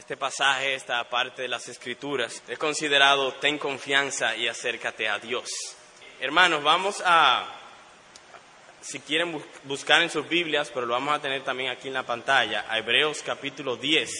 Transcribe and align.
Este 0.00 0.16
pasaje, 0.16 0.74
esta 0.74 1.04
parte 1.10 1.42
de 1.42 1.48
las 1.48 1.68
escrituras, 1.68 2.42
es 2.48 2.58
considerado 2.58 3.34
ten 3.34 3.58
confianza 3.58 4.34
y 4.34 4.48
acércate 4.48 5.06
a 5.06 5.18
Dios. 5.18 5.50
Hermanos, 6.20 6.62
vamos 6.62 7.02
a, 7.04 7.46
si 8.80 8.98
quieren 9.00 9.44
buscar 9.64 10.00
en 10.00 10.08
sus 10.08 10.26
Biblias, 10.26 10.70
pero 10.72 10.86
lo 10.86 10.94
vamos 10.94 11.14
a 11.14 11.20
tener 11.20 11.44
también 11.44 11.68
aquí 11.68 11.88
en 11.88 11.94
la 11.94 12.06
pantalla, 12.06 12.64
a 12.70 12.78
Hebreos 12.78 13.22
capítulo 13.22 13.76
10, 13.76 14.10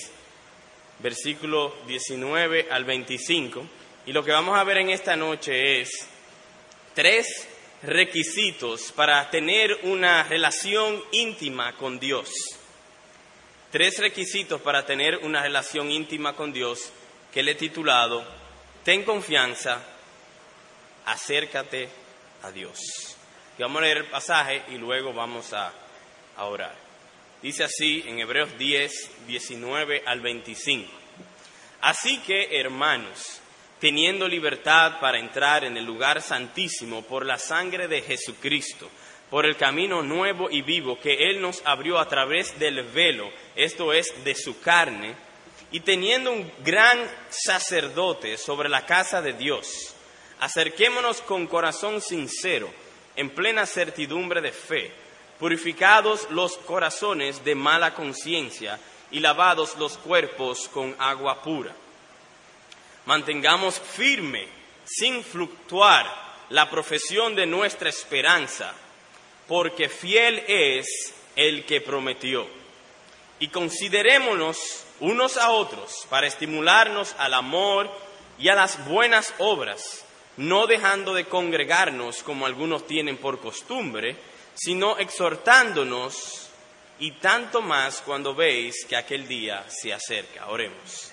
versículo 0.99 1.75
19 1.87 2.69
al 2.71 2.85
25. 2.85 3.67
Y 4.05 4.13
lo 4.13 4.23
que 4.23 4.33
vamos 4.33 4.59
a 4.59 4.65
ver 4.65 4.77
en 4.77 4.91
esta 4.91 5.17
noche 5.17 5.81
es 5.81 6.07
tres 6.95 7.49
requisitos 7.83 8.93
para 8.93 9.31
tener 9.31 9.79
una 9.85 10.25
relación 10.25 11.03
íntima 11.13 11.75
con 11.77 11.99
Dios. 11.99 12.60
Tres 13.71 13.99
requisitos 13.99 14.61
para 14.61 14.85
tener 14.85 15.19
una 15.19 15.43
relación 15.43 15.91
íntima 15.91 16.35
con 16.35 16.53
Dios 16.53 16.91
que 17.33 17.43
le 17.43 17.53
he 17.53 17.55
titulado 17.55 18.25
Ten 18.85 19.05
confianza, 19.05 19.81
acércate 21.05 21.89
a 22.43 22.51
Dios. 22.51 22.79
Y 23.59 23.63
vamos 23.63 23.83
a 23.83 23.85
leer 23.85 23.99
el 23.99 24.07
pasaje 24.07 24.63
y 24.71 24.79
luego 24.79 25.13
vamos 25.13 25.53
a, 25.53 25.73
a 26.37 26.45
orar. 26.47 26.75
Dice 27.43 27.63
así 27.63 28.03
en 28.07 28.19
Hebreos 28.19 28.57
10, 28.59 29.27
19 29.27 30.03
al 30.07 30.21
25. 30.21 30.91
Así 31.83 32.19
que, 32.19 32.59
hermanos, 32.59 33.41
teniendo 33.79 34.27
libertad 34.27 34.99
para 34.99 35.19
entrar 35.19 35.65
en 35.65 35.77
el 35.77 35.85
lugar 35.85 36.21
santísimo 36.23 37.03
por 37.03 37.25
la 37.25 37.39
sangre 37.39 37.87
de 37.87 38.03
Jesucristo, 38.03 38.91
por 39.31 39.47
el 39.47 39.57
camino 39.57 40.03
nuevo 40.03 40.51
y 40.51 40.63
vivo 40.63 40.99
que 40.99 41.31
Él 41.31 41.41
nos 41.41 41.63
abrió 41.65 41.99
a 41.99 42.09
través 42.09 42.59
del 42.59 42.83
velo, 42.83 43.31
esto 43.55 43.93
es, 43.93 44.25
de 44.25 44.35
su 44.35 44.61
carne, 44.61 45.15
y 45.71 45.81
teniendo 45.81 46.33
un 46.33 46.51
gran 46.65 46.99
sacerdote 47.29 48.37
sobre 48.37 48.69
la 48.69 48.85
casa 48.85 49.23
de 49.23 49.33
Dios, 49.33 49.95
acerquémonos 50.41 51.23
con 51.23 51.47
corazón 51.47 52.01
sincero, 52.01 52.73
en 53.15 53.31
plena 53.31 53.67
certidumbre 53.67 54.41
de 54.41 54.51
fe, 54.51 54.91
purificados 55.39 56.29
los 56.31 56.57
corazones 56.59 57.45
de 57.45 57.55
mala 57.55 57.95
conciencia 57.95 58.79
y 59.13 59.21
lavados 59.21 59.77
los 59.77 59.97
cuerpos 59.99 60.69
con 60.69 60.95
agua 60.99 61.43
pura. 61.43 61.75
Mantengamos 63.07 63.79
firme, 63.79 64.47
sin 64.85 65.23
fluctuar, 65.23 66.31
la 66.51 66.69
profesión 66.69 67.37
de 67.37 67.47
nuestra 67.47 67.89
esperanza, 67.89 68.75
porque 69.51 69.89
fiel 69.89 70.45
es 70.47 71.13
el 71.35 71.67
que 71.67 71.81
prometió. 71.81 72.47
Y 73.41 73.49
considerémonos 73.49 74.85
unos 75.01 75.37
a 75.37 75.51
otros 75.51 76.07
para 76.09 76.29
estimularnos 76.29 77.17
al 77.19 77.35
amor 77.35 77.91
y 78.39 78.49
a 78.49 78.55
las 78.55 78.87
buenas 78.87 79.35
obras, 79.39 80.05
no 80.37 80.69
dejando 80.69 81.15
de 81.15 81.25
congregarnos 81.25 82.23
como 82.23 82.47
algunos 82.47 82.87
tienen 82.87 83.17
por 83.17 83.41
costumbre, 83.41 84.15
sino 84.55 84.97
exhortándonos 84.99 86.49
y 87.01 87.11
tanto 87.19 87.61
más 87.61 88.03
cuando 88.03 88.37
veis 88.37 88.85
que 88.89 88.95
aquel 88.95 89.27
día 89.27 89.67
se 89.69 89.93
acerca. 89.93 90.47
Oremos. 90.47 91.11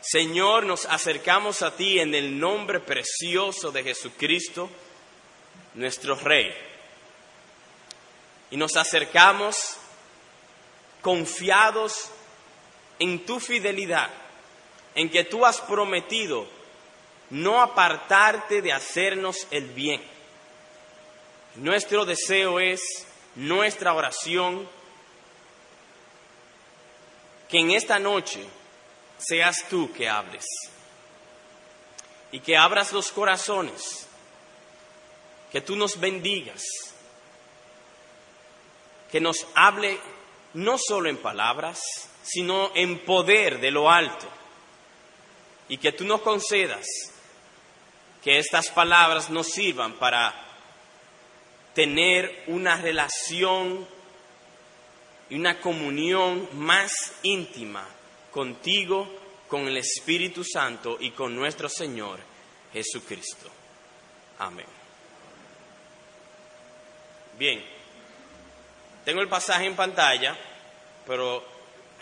Señor, 0.00 0.66
nos 0.66 0.84
acercamos 0.84 1.62
a 1.62 1.76
ti 1.76 2.00
en 2.00 2.12
el 2.12 2.40
nombre 2.40 2.80
precioso 2.80 3.70
de 3.70 3.84
Jesucristo, 3.84 4.68
nuestro 5.74 6.16
Rey. 6.16 6.75
Y 8.50 8.56
nos 8.56 8.76
acercamos 8.76 9.76
confiados 11.02 12.10
en 12.98 13.24
tu 13.24 13.40
fidelidad, 13.40 14.10
en 14.94 15.10
que 15.10 15.24
tú 15.24 15.44
has 15.44 15.60
prometido 15.60 16.46
no 17.30 17.60
apartarte 17.60 18.62
de 18.62 18.72
hacernos 18.72 19.46
el 19.50 19.66
bien. 19.70 20.02
Nuestro 21.56 22.04
deseo 22.04 22.60
es, 22.60 23.06
nuestra 23.34 23.94
oración, 23.94 24.68
que 27.48 27.58
en 27.58 27.70
esta 27.70 27.98
noche 27.98 28.44
seas 29.18 29.64
tú 29.68 29.92
que 29.92 30.08
hables 30.08 30.44
y 32.32 32.40
que 32.40 32.56
abras 32.56 32.92
los 32.92 33.10
corazones, 33.12 34.06
que 35.50 35.60
tú 35.60 35.76
nos 35.76 35.98
bendigas, 35.98 36.62
que 39.10 39.20
nos 39.20 39.46
hable 39.54 39.98
no 40.54 40.76
solo 40.78 41.08
en 41.08 41.18
palabras, 41.18 41.80
sino 42.22 42.70
en 42.74 43.04
poder 43.04 43.60
de 43.60 43.70
lo 43.70 43.90
alto, 43.90 44.26
y 45.68 45.78
que 45.78 45.92
tú 45.92 46.04
nos 46.04 46.22
concedas 46.22 46.86
que 48.22 48.38
estas 48.38 48.70
palabras 48.70 49.30
nos 49.30 49.48
sirvan 49.48 49.94
para 49.94 50.34
tener 51.74 52.44
una 52.46 52.76
relación 52.76 53.86
y 55.28 55.36
una 55.36 55.60
comunión 55.60 56.48
más 56.54 56.92
íntima 57.22 57.86
contigo, 58.32 59.08
con 59.48 59.66
el 59.68 59.76
Espíritu 59.76 60.42
Santo 60.44 60.96
y 60.98 61.12
con 61.12 61.34
nuestro 61.34 61.68
Señor 61.68 62.18
Jesucristo. 62.72 63.48
Amén. 64.38 64.66
Bien, 67.38 67.64
tengo 69.06 69.20
el 69.20 69.28
pasaje 69.28 69.66
en 69.66 69.76
pantalla, 69.76 70.36
pero 71.06 71.44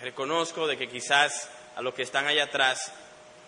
reconozco 0.00 0.66
de 0.66 0.78
que 0.78 0.88
quizás 0.88 1.50
a 1.76 1.82
los 1.82 1.92
que 1.92 2.00
están 2.00 2.26
allá 2.26 2.44
atrás 2.44 2.94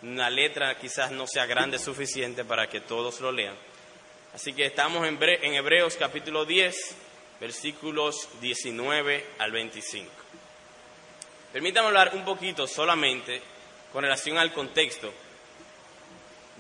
la 0.03 0.29
letra 0.29 0.77
quizás 0.77 1.11
no 1.11 1.27
sea 1.27 1.47
grande 1.47 1.79
suficiente 1.79 2.45
para 2.45 2.69
que 2.69 2.83
todos 2.83 3.19
lo 3.23 3.33
lean. 3.33 3.55
Así 4.35 4.53
que 4.53 4.67
estamos 4.67 5.09
en, 5.09 5.55
Hebreos 5.55 5.97
capítulo 5.99 6.45
10, 6.45 6.97
versículos 7.41 8.29
19 8.43 9.27
al 9.39 9.53
25. 9.53 10.13
Permítame 11.51 11.87
hablar 11.87 12.11
un 12.13 12.27
poquito 12.27 12.67
solamente 12.67 13.41
con 13.91 14.03
relación 14.03 14.37
al 14.37 14.53
contexto 14.53 15.11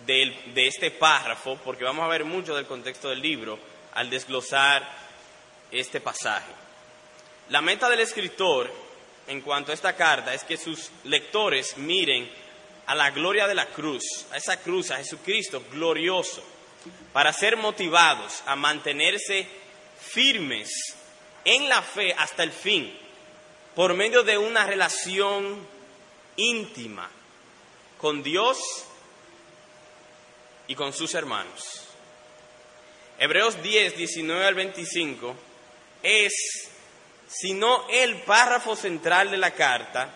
de, 0.06 0.34
este 0.66 0.90
párrafo, 0.92 1.58
porque 1.62 1.84
vamos 1.84 2.06
a 2.06 2.08
ver 2.08 2.24
mucho 2.24 2.56
del 2.56 2.64
contexto 2.64 3.10
del 3.10 3.20
libro 3.20 3.58
al 3.92 4.08
desglosar 4.08 4.82
este 5.70 6.00
pasaje. 6.00 6.65
La 7.50 7.60
meta 7.60 7.88
del 7.88 8.00
escritor 8.00 8.72
en 9.26 9.40
cuanto 9.40 9.70
a 9.70 9.74
esta 9.74 9.94
carta 9.94 10.34
es 10.34 10.44
que 10.44 10.56
sus 10.56 10.90
lectores 11.04 11.76
miren 11.76 12.30
a 12.86 12.94
la 12.94 13.10
gloria 13.10 13.46
de 13.46 13.54
la 13.54 13.66
cruz, 13.66 14.02
a 14.32 14.36
esa 14.36 14.58
cruz, 14.58 14.90
a 14.90 14.96
Jesucristo 14.96 15.62
glorioso, 15.70 16.42
para 17.12 17.32
ser 17.32 17.56
motivados 17.56 18.42
a 18.46 18.56
mantenerse 18.56 19.46
firmes 20.00 20.70
en 21.44 21.68
la 21.68 21.82
fe 21.82 22.12
hasta 22.14 22.42
el 22.42 22.52
fin 22.52 22.92
por 23.74 23.94
medio 23.94 24.22
de 24.22 24.38
una 24.38 24.66
relación 24.66 25.66
íntima 26.36 27.08
con 27.98 28.22
Dios 28.22 28.58
y 30.66 30.74
con 30.74 30.92
sus 30.92 31.14
hermanos. 31.14 31.82
Hebreos 33.18 33.62
10, 33.62 33.96
19 33.96 34.44
al 34.44 34.54
25 34.54 35.36
es, 36.02 36.70
si 37.26 37.54
no 37.54 37.88
el 37.88 38.22
párrafo 38.22 38.76
central 38.76 39.30
de 39.30 39.36
la 39.38 39.52
carta, 39.52 40.08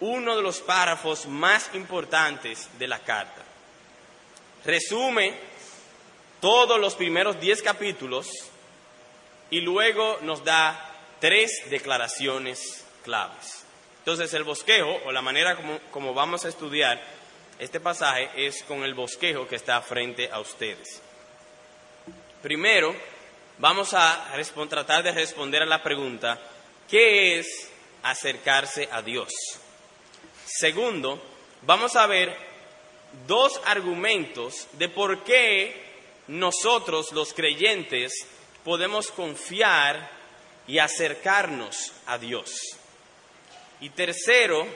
uno 0.00 0.36
de 0.36 0.42
los 0.42 0.60
párrafos 0.60 1.26
más 1.26 1.70
importantes 1.74 2.68
de 2.78 2.86
la 2.86 3.00
carta. 3.00 3.42
Resume 4.64 5.34
todos 6.40 6.78
los 6.78 6.94
primeros 6.94 7.40
10 7.40 7.62
capítulos 7.62 8.28
y 9.50 9.60
luego 9.60 10.18
nos 10.22 10.44
da 10.44 10.88
tres 11.20 11.50
declaraciones 11.70 12.84
claves. 13.02 13.64
Entonces 14.00 14.32
el 14.34 14.44
bosquejo, 14.44 15.00
o 15.04 15.12
la 15.12 15.22
manera 15.22 15.58
como, 15.90 16.14
vamos 16.14 16.44
a 16.44 16.48
estudiar 16.48 17.00
este 17.58 17.80
pasaje, 17.80 18.30
es 18.36 18.62
con 18.62 18.84
el 18.84 18.94
bosquejo 18.94 19.46
que 19.46 19.56
está 19.56 19.80
frente 19.82 20.30
a 20.30 20.40
ustedes. 20.40 21.02
Primero, 22.42 22.94
vamos 23.58 23.94
a 23.94 24.32
tratar 24.68 25.02
de 25.02 25.12
responder 25.12 25.62
a 25.62 25.66
la 25.66 25.82
pregunta, 25.82 26.38
¿qué 26.88 27.38
es 27.38 27.70
acercarse 28.02 28.88
a 28.90 29.02
Dios? 29.02 29.32
Segundo, 30.46 31.22
vamos 31.62 31.96
a 31.96 32.06
ver 32.06 32.34
dos 33.26 33.60
argumentos 33.64 34.66
de 34.72 34.88
por 34.88 35.24
qué 35.24 35.88
nosotros 36.28 37.12
los 37.12 37.32
creyentes 37.32 38.26
podemos 38.64 39.10
confiar 39.10 40.10
y 40.66 40.78
acercarnos 40.78 41.92
a 42.06 42.18
Dios. 42.18 42.76
Y 43.80 43.90
tercero, 43.90 44.66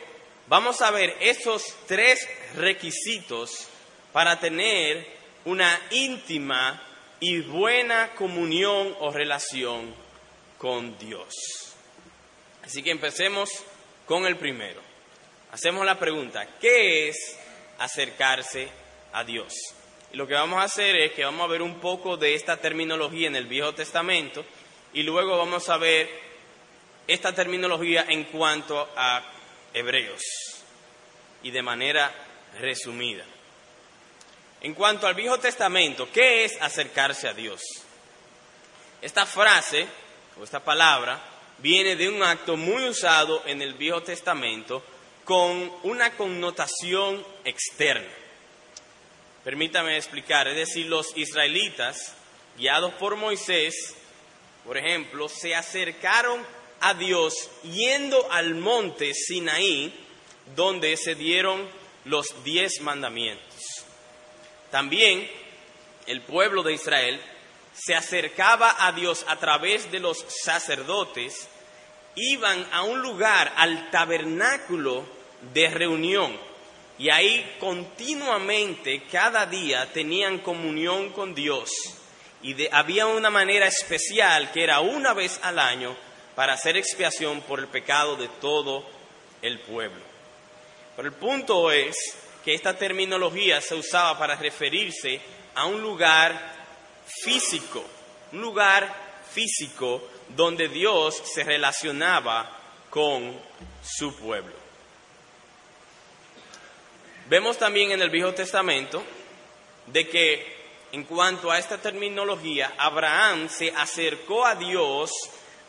vamos 0.48 0.80
a 0.80 0.90
ver 0.90 1.16
esos 1.20 1.74
tres 1.86 2.26
requisitos 2.54 3.68
para 4.12 4.38
tener 4.38 5.06
una 5.44 5.80
íntima 5.90 6.82
y 7.20 7.40
buena 7.40 8.14
comunión 8.14 8.96
o 9.00 9.10
relación 9.10 9.94
con 10.58 10.96
Dios. 10.98 11.71
Así 12.62 12.82
que 12.82 12.90
empecemos 12.90 13.50
con 14.06 14.26
el 14.26 14.36
primero. 14.36 14.80
hacemos 15.50 15.84
la 15.84 15.98
pregunta, 15.98 16.46
¿qué 16.60 17.08
es 17.08 17.38
acercarse 17.78 18.68
a 19.12 19.24
Dios? 19.24 19.52
Y 20.12 20.16
lo 20.16 20.26
que 20.26 20.34
vamos 20.34 20.60
a 20.60 20.64
hacer 20.64 20.96
es 20.96 21.12
que 21.12 21.24
vamos 21.24 21.44
a 21.44 21.50
ver 21.50 21.62
un 21.62 21.80
poco 21.80 22.16
de 22.16 22.34
esta 22.34 22.56
terminología 22.56 23.26
en 23.26 23.36
el 23.36 23.46
Viejo 23.46 23.74
Testamento 23.74 24.44
y 24.92 25.02
luego 25.02 25.38
vamos 25.38 25.68
a 25.68 25.76
ver 25.76 26.08
esta 27.06 27.34
terminología 27.34 28.06
en 28.08 28.24
cuanto 28.24 28.88
a 28.96 29.22
Hebreos 29.74 30.22
y 31.42 31.50
de 31.50 31.62
manera 31.62 32.12
resumida. 32.60 33.24
En 34.60 34.74
cuanto 34.74 35.06
al 35.06 35.14
Viejo 35.14 35.38
Testamento, 35.38 36.08
¿qué 36.12 36.44
es 36.44 36.60
acercarse 36.60 37.28
a 37.28 37.34
Dios? 37.34 37.60
Esta 39.00 39.26
frase 39.26 39.86
o 40.38 40.44
esta 40.44 40.60
palabra 40.60 41.31
viene 41.58 41.96
de 41.96 42.08
un 42.08 42.22
acto 42.22 42.56
muy 42.56 42.88
usado 42.88 43.42
en 43.46 43.62
el 43.62 43.74
Viejo 43.74 44.02
Testamento 44.02 44.82
con 45.24 45.72
una 45.84 46.16
connotación 46.16 47.24
externa. 47.44 48.10
Permítame 49.44 49.96
explicar, 49.96 50.46
es 50.48 50.56
decir, 50.56 50.86
los 50.86 51.16
israelitas, 51.16 52.14
guiados 52.56 52.94
por 52.94 53.16
Moisés, 53.16 53.94
por 54.64 54.76
ejemplo, 54.76 55.28
se 55.28 55.54
acercaron 55.54 56.44
a 56.80 56.94
Dios 56.94 57.50
yendo 57.64 58.30
al 58.30 58.54
monte 58.54 59.14
Sinaí, 59.14 59.92
donde 60.54 60.96
se 60.96 61.14
dieron 61.14 61.68
los 62.04 62.44
diez 62.44 62.80
mandamientos. 62.80 63.84
También 64.70 65.28
el 66.06 66.20
pueblo 66.22 66.62
de 66.62 66.74
Israel 66.74 67.20
se 67.74 67.94
acercaba 67.94 68.76
a 68.78 68.92
Dios 68.92 69.24
a 69.28 69.36
través 69.36 69.90
de 69.90 70.00
los 70.00 70.18
sacerdotes, 70.28 71.48
iban 72.14 72.66
a 72.72 72.82
un 72.82 73.00
lugar, 73.00 73.52
al 73.56 73.90
tabernáculo 73.90 75.04
de 75.52 75.68
reunión, 75.68 76.38
y 76.98 77.10
ahí 77.10 77.56
continuamente, 77.58 79.02
cada 79.10 79.46
día, 79.46 79.90
tenían 79.92 80.38
comunión 80.38 81.10
con 81.10 81.34
Dios. 81.34 81.70
Y 82.42 82.54
había 82.70 83.06
una 83.06 83.30
manera 83.30 83.66
especial 83.66 84.52
que 84.52 84.62
era 84.62 84.80
una 84.80 85.12
vez 85.14 85.40
al 85.42 85.58
año 85.58 85.96
para 86.34 86.54
hacer 86.54 86.76
expiación 86.76 87.40
por 87.42 87.60
el 87.60 87.68
pecado 87.68 88.16
de 88.16 88.28
todo 88.40 88.84
el 89.40 89.60
pueblo. 89.60 90.02
Pero 90.96 91.08
el 91.08 91.14
punto 91.14 91.70
es 91.70 91.96
que 92.44 92.54
esta 92.54 92.76
terminología 92.76 93.60
se 93.60 93.74
usaba 93.74 94.18
para 94.18 94.36
referirse 94.36 95.20
a 95.54 95.66
un 95.66 95.80
lugar 95.80 96.61
físico, 97.06 97.84
un 98.32 98.40
lugar 98.40 99.22
físico 99.30 100.08
donde 100.28 100.68
Dios 100.68 101.22
se 101.24 101.44
relacionaba 101.44 102.58
con 102.90 103.40
su 103.82 104.14
pueblo. 104.16 104.54
Vemos 107.28 107.58
también 107.58 107.92
en 107.92 108.02
el 108.02 108.10
Viejo 108.10 108.34
Testamento 108.34 109.02
de 109.86 110.08
que 110.08 110.62
en 110.92 111.04
cuanto 111.04 111.50
a 111.50 111.58
esta 111.58 111.78
terminología, 111.78 112.74
Abraham 112.76 113.48
se 113.48 113.70
acercó 113.70 114.44
a 114.44 114.54
Dios 114.54 115.10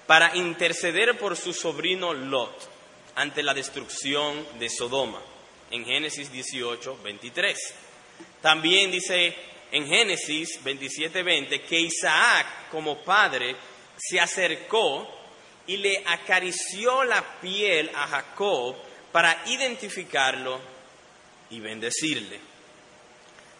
para 0.06 0.36
interceder 0.36 1.18
por 1.18 1.38
su 1.38 1.54
sobrino 1.54 2.14
Lot 2.14 2.70
ante 3.16 3.42
la 3.42 3.54
destrucción 3.54 4.46
de 4.60 4.70
Sodoma, 4.70 5.22
en 5.72 5.86
Génesis 5.86 6.30
18, 6.30 7.00
23. 7.02 7.58
También 8.42 8.92
dice 8.92 9.34
en 9.74 9.88
Génesis 9.88 10.64
27, 10.64 11.24
20 11.24 11.62
que 11.64 11.80
Isaac 11.80 12.70
como 12.70 13.00
padre 13.04 13.56
se 13.98 14.20
acercó 14.20 15.10
y 15.66 15.78
le 15.78 16.04
acarició 16.06 17.04
la 17.04 17.40
piel 17.42 17.90
a 17.96 18.08
Jacob 18.08 18.76
para 19.12 19.44
identificarlo 19.48 20.62
y 21.50 21.60
bendecirle. 21.60 22.40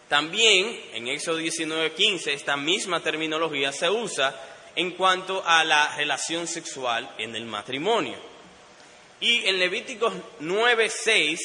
También 0.08 0.82
en 0.92 1.08
Éxodo 1.08 1.40
19:15 1.40 2.32
esta 2.32 2.56
misma 2.56 3.00
terminología 3.00 3.72
se 3.72 3.90
usa 3.90 4.40
en 4.76 4.92
cuanto 4.92 5.42
a 5.44 5.64
la 5.64 5.96
relación 5.96 6.46
sexual 6.46 7.12
en 7.18 7.34
el 7.34 7.44
matrimonio. 7.44 8.18
Y 9.18 9.46
en 9.46 9.58
Levíticos 9.58 10.14
9:6 10.38 11.40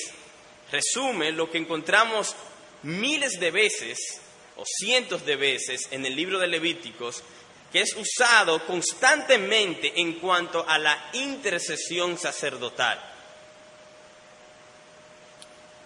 resume 0.71 1.31
lo 1.31 1.50
que 1.50 1.57
encontramos 1.57 2.36
miles 2.83 3.39
de 3.39 3.50
veces 3.50 4.21
o 4.59 4.63
cientos 4.65 5.25
de 5.25 5.38
veces 5.38 5.88
en 5.91 6.06
el 6.06 6.15
libro 6.15 6.38
de 6.38 6.47
Levíticos, 6.47 7.23
que 7.71 7.81
es 7.81 7.95
usado 7.95 8.65
constantemente 8.65 10.01
en 10.01 10.19
cuanto 10.19 10.67
a 10.67 10.77
la 10.77 11.09
intercesión 11.13 12.17
sacerdotal. 12.17 13.00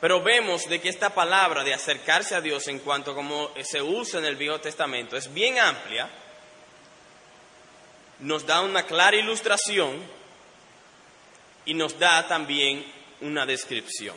Pero 0.01 0.21
vemos 0.21 0.67
de 0.67 0.81
que 0.81 0.89
esta 0.89 1.13
palabra 1.13 1.63
de 1.63 1.73
acercarse 1.73 2.35
a 2.35 2.41
Dios 2.41 2.67
en 2.67 2.79
cuanto 2.79 3.11
a 3.11 3.15
cómo 3.15 3.51
se 3.63 3.81
usa 3.81 4.19
en 4.19 4.25
el 4.25 4.35
Viejo 4.35 4.59
Testamento 4.59 5.15
es 5.15 5.31
bien 5.31 5.59
amplia, 5.59 6.09
nos 8.19 8.45
da 8.45 8.61
una 8.61 8.85
clara 8.87 9.17
ilustración 9.17 10.01
y 11.65 11.73
nos 11.75 11.99
da 11.99 12.27
también 12.27 12.85
una 13.21 13.45
descripción. 13.45 14.15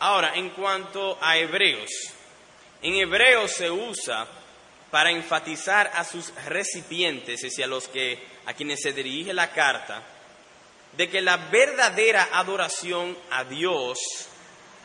Ahora, 0.00 0.34
en 0.34 0.50
cuanto 0.50 1.18
a 1.20 1.38
Hebreos, 1.38 1.90
en 2.82 2.94
Hebreos 2.94 3.52
se 3.52 3.70
usa 3.70 4.26
para 4.90 5.10
enfatizar 5.10 5.90
a 5.94 6.04
sus 6.04 6.32
recipientes, 6.46 7.40
y 7.58 7.62
a 7.62 7.66
los 7.66 7.88
que 7.88 8.18
a 8.46 8.54
quienes 8.54 8.80
se 8.80 8.92
dirige 8.92 9.32
la 9.32 9.50
carta, 9.50 10.02
de 10.96 11.08
que 11.08 11.20
la 11.20 11.36
verdadera 11.36 12.30
adoración 12.32 13.16
a 13.30 13.44
Dios 13.44 13.98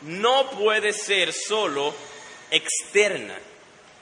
no 0.02 0.50
puede 0.50 0.92
ser 0.92 1.32
solo 1.32 1.94
externa, 2.50 3.38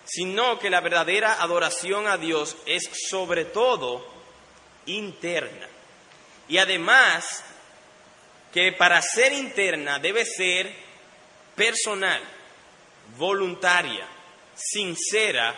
sino 0.04 0.58
que 0.58 0.70
la 0.70 0.80
verdadera 0.80 1.40
adoración 1.40 2.08
a 2.08 2.18
Dios 2.18 2.56
es 2.66 2.88
sobre 3.08 3.44
todo 3.44 4.04
interna. 4.86 5.68
Y 6.48 6.58
además 6.58 7.44
que 8.52 8.72
para 8.72 9.00
ser 9.00 9.32
interna 9.32 9.98
debe 9.98 10.24
ser 10.24 10.74
personal, 11.54 12.20
voluntaria, 13.16 14.06
sincera 14.54 15.54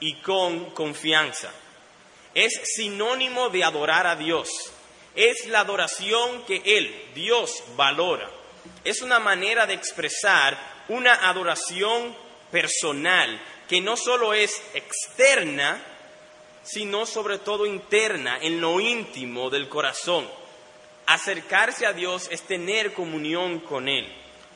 y 0.00 0.20
con 0.20 0.70
confianza. 0.70 1.50
Es 2.34 2.52
sinónimo 2.76 3.48
de 3.48 3.64
adorar 3.64 4.06
a 4.06 4.16
Dios 4.16 4.48
es 5.18 5.46
la 5.46 5.60
adoración 5.60 6.44
que 6.46 6.62
Él, 6.64 6.94
Dios, 7.12 7.64
valora. 7.74 8.30
Es 8.84 9.02
una 9.02 9.18
manera 9.18 9.66
de 9.66 9.74
expresar 9.74 10.56
una 10.86 11.28
adoración 11.28 12.14
personal 12.52 13.40
que 13.68 13.80
no 13.80 13.96
solo 13.96 14.32
es 14.32 14.62
externa, 14.74 15.82
sino 16.62 17.04
sobre 17.04 17.38
todo 17.38 17.66
interna, 17.66 18.38
en 18.40 18.60
lo 18.60 18.78
íntimo 18.78 19.50
del 19.50 19.68
corazón. 19.68 20.28
Acercarse 21.06 21.84
a 21.84 21.92
Dios 21.92 22.28
es 22.30 22.42
tener 22.42 22.92
comunión 22.92 23.58
con 23.58 23.88
Él, 23.88 24.06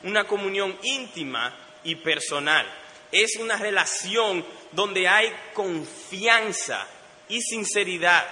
una 0.03 0.23
comunión 0.23 0.77
íntima 0.83 1.53
y 1.83 1.95
personal. 1.95 2.65
Es 3.11 3.35
una 3.37 3.57
relación 3.57 4.45
donde 4.71 5.07
hay 5.07 5.31
confianza 5.53 6.87
y 7.29 7.41
sinceridad. 7.41 8.25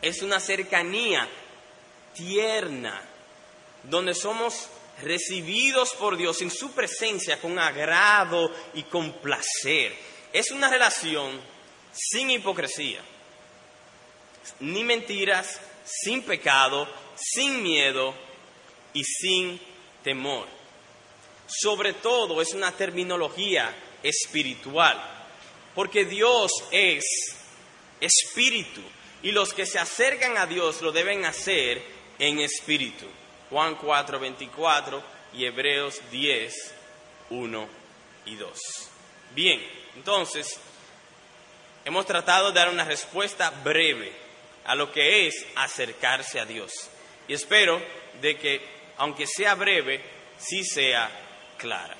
Es 0.00 0.22
una 0.22 0.40
cercanía 0.40 1.28
tierna, 2.14 3.02
donde 3.84 4.14
somos 4.14 4.68
recibidos 5.02 5.94
por 5.94 6.16
Dios 6.16 6.40
en 6.42 6.50
su 6.50 6.72
presencia 6.72 7.40
con 7.40 7.58
agrado 7.58 8.52
y 8.74 8.84
con 8.84 9.12
placer. 9.14 9.94
Es 10.32 10.50
una 10.50 10.68
relación 10.68 11.40
sin 11.92 12.30
hipocresía, 12.30 13.00
ni 14.60 14.84
mentiras, 14.84 15.60
sin 15.84 16.22
pecado, 16.22 16.88
sin 17.16 17.62
miedo 17.62 18.14
y 18.92 19.04
sin 19.04 19.60
temor. 20.02 20.61
Sobre 21.60 21.92
todo 21.92 22.40
es 22.40 22.54
una 22.54 22.72
terminología 22.72 23.74
espiritual, 24.02 25.00
porque 25.74 26.04
Dios 26.04 26.50
es 26.70 27.04
espíritu 28.00 28.80
y 29.22 29.32
los 29.32 29.52
que 29.52 29.66
se 29.66 29.78
acercan 29.78 30.36
a 30.36 30.46
Dios 30.46 30.82
lo 30.82 30.92
deben 30.92 31.24
hacer 31.24 31.82
en 32.18 32.40
espíritu. 32.40 33.06
Juan 33.50 33.76
4, 33.76 34.18
24 34.18 35.02
y 35.34 35.44
Hebreos 35.44 36.00
10, 36.10 36.74
1 37.30 37.68
y 38.26 38.36
2. 38.36 38.58
Bien, 39.34 39.62
entonces, 39.94 40.58
hemos 41.84 42.06
tratado 42.06 42.48
de 42.48 42.58
dar 42.58 42.70
una 42.70 42.84
respuesta 42.84 43.50
breve 43.50 44.12
a 44.64 44.74
lo 44.74 44.90
que 44.90 45.26
es 45.26 45.46
acercarse 45.56 46.40
a 46.40 46.44
Dios. 46.44 46.72
Y 47.28 47.34
espero 47.34 47.80
de 48.20 48.36
que, 48.36 48.60
aunque 48.96 49.26
sea 49.26 49.54
breve, 49.54 50.02
sí 50.38 50.64
sea 50.64 51.10
clara. 51.62 51.96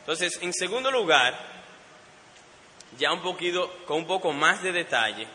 Entonces, 0.00 0.38
en 0.42 0.52
segundo 0.52 0.90
lugar, 0.90 1.38
ya 2.98 3.12
un 3.12 3.22
poquito, 3.22 3.70
con 3.86 3.98
un 3.98 4.06
poco 4.06 4.32
más 4.32 4.62
de 4.62 4.72
detalle, 4.72 5.28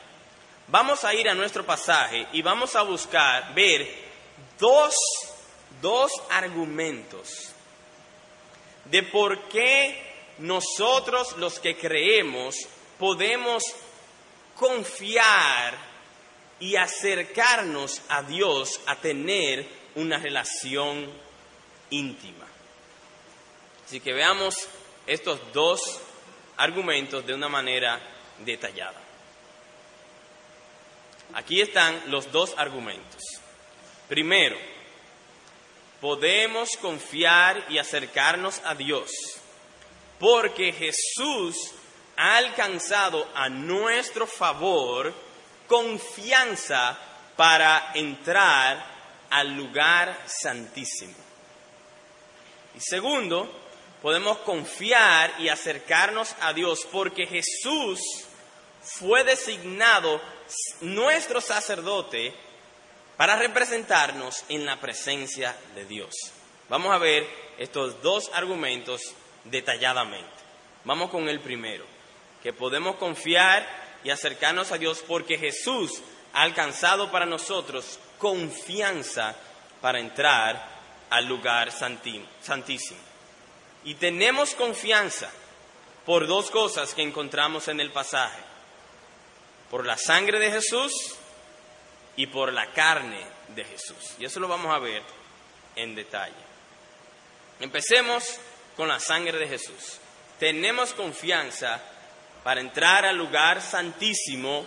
Vamos 0.71 1.03
a 1.03 1.15
ir 1.15 1.27
a 1.27 1.33
nuestro 1.33 1.65
pasaje 1.65 2.27
y 2.31 2.43
vamos 2.43 2.75
a 2.75 2.83
buscar, 2.83 3.55
ver 3.55 3.87
dos 4.59 4.93
dos 5.81 6.11
argumentos 6.29 7.49
de 8.85 9.01
por 9.03 9.47
qué 9.49 9.99
nosotros 10.37 11.37
los 11.37 11.59
que 11.59 11.75
creemos 11.75 12.55
podemos 12.99 13.63
confiar 14.55 15.75
y 16.59 16.75
acercarnos 16.75 18.01
a 18.09 18.21
Dios 18.21 18.79
a 18.85 18.95
tener 18.95 19.65
una 19.95 20.17
relación 20.17 21.09
íntima. 21.89 22.45
Así 23.89 24.01
que 24.01 24.13
veamos 24.13 24.53
estos 25.07 25.39
dos 25.51 25.81
argumentos 26.57 27.25
de 27.25 27.33
una 27.33 27.49
manera 27.49 27.99
detallada. 28.45 29.01
Aquí 31.33 31.59
están 31.59 31.99
los 32.11 32.31
dos 32.31 32.53
argumentos. 32.55 33.19
Primero, 34.07 34.59
podemos 35.99 36.77
confiar 36.77 37.65
y 37.69 37.79
acercarnos 37.79 38.61
a 38.63 38.75
Dios 38.75 39.09
porque 40.19 40.71
Jesús 40.71 41.55
ha 42.15 42.37
alcanzado 42.37 43.27
a 43.33 43.49
nuestro 43.49 44.27
favor 44.27 45.11
confianza 45.67 46.95
para 47.35 47.89
entrar 47.95 48.85
al 49.31 49.55
lugar 49.55 50.15
santísimo. 50.27 51.15
Y 52.75 52.81
segundo, 52.81 53.68
podemos 54.01 54.37
confiar 54.39 55.33
y 55.39 55.49
acercarnos 55.49 56.35
a 56.41 56.53
Dios 56.53 56.87
porque 56.91 57.25
Jesús 57.25 57.99
fue 58.81 59.23
designado 59.23 60.21
nuestro 60.81 61.41
sacerdote 61.41 62.33
para 63.17 63.35
representarnos 63.35 64.45
en 64.47 64.65
la 64.65 64.79
presencia 64.79 65.55
de 65.75 65.85
Dios. 65.85 66.13
Vamos 66.69 66.93
a 66.93 66.97
ver 66.97 67.27
estos 67.57 68.01
dos 68.01 68.31
argumentos 68.33 69.13
detalladamente. 69.43 70.29
Vamos 70.85 71.09
con 71.09 71.27
el 71.27 71.41
primero, 71.41 71.85
que 72.41 72.53
podemos 72.53 72.95
confiar 72.95 73.67
y 74.03 74.09
acercarnos 74.09 74.71
a 74.71 74.77
Dios 74.77 75.03
porque 75.05 75.37
Jesús 75.37 76.01
ha 76.33 76.43
alcanzado 76.43 77.11
para 77.11 77.25
nosotros 77.25 77.99
confianza 78.17 79.35
para 79.81 79.99
entrar 79.99 80.79
al 81.09 81.25
lugar 81.25 81.71
santísimo. 81.71 83.08
Y 83.83 83.95
tenemos 83.95 84.55
confianza 84.55 85.31
por 86.05 86.27
dos 86.27 86.49
cosas 86.51 86.93
que 86.93 87.01
encontramos 87.01 87.67
en 87.67 87.79
el 87.79 87.91
pasaje. 87.91 88.41
Por 89.69 89.85
la 89.85 89.97
sangre 89.97 90.39
de 90.39 90.51
Jesús 90.51 90.91
y 92.15 92.27
por 92.27 92.51
la 92.51 92.71
carne 92.73 93.23
de 93.55 93.63
Jesús. 93.63 94.15
Y 94.17 94.25
eso 94.25 94.39
lo 94.39 94.47
vamos 94.47 94.73
a 94.73 94.79
ver 94.79 95.03
en 95.75 95.95
detalle. 95.95 96.33
Empecemos 97.59 98.39
con 98.75 98.87
la 98.87 98.99
sangre 98.99 99.37
de 99.37 99.47
Jesús. 99.47 99.99
Tenemos 100.39 100.93
confianza 100.93 101.81
para 102.43 102.61
entrar 102.61 103.05
al 103.05 103.17
lugar 103.17 103.61
santísimo 103.61 104.65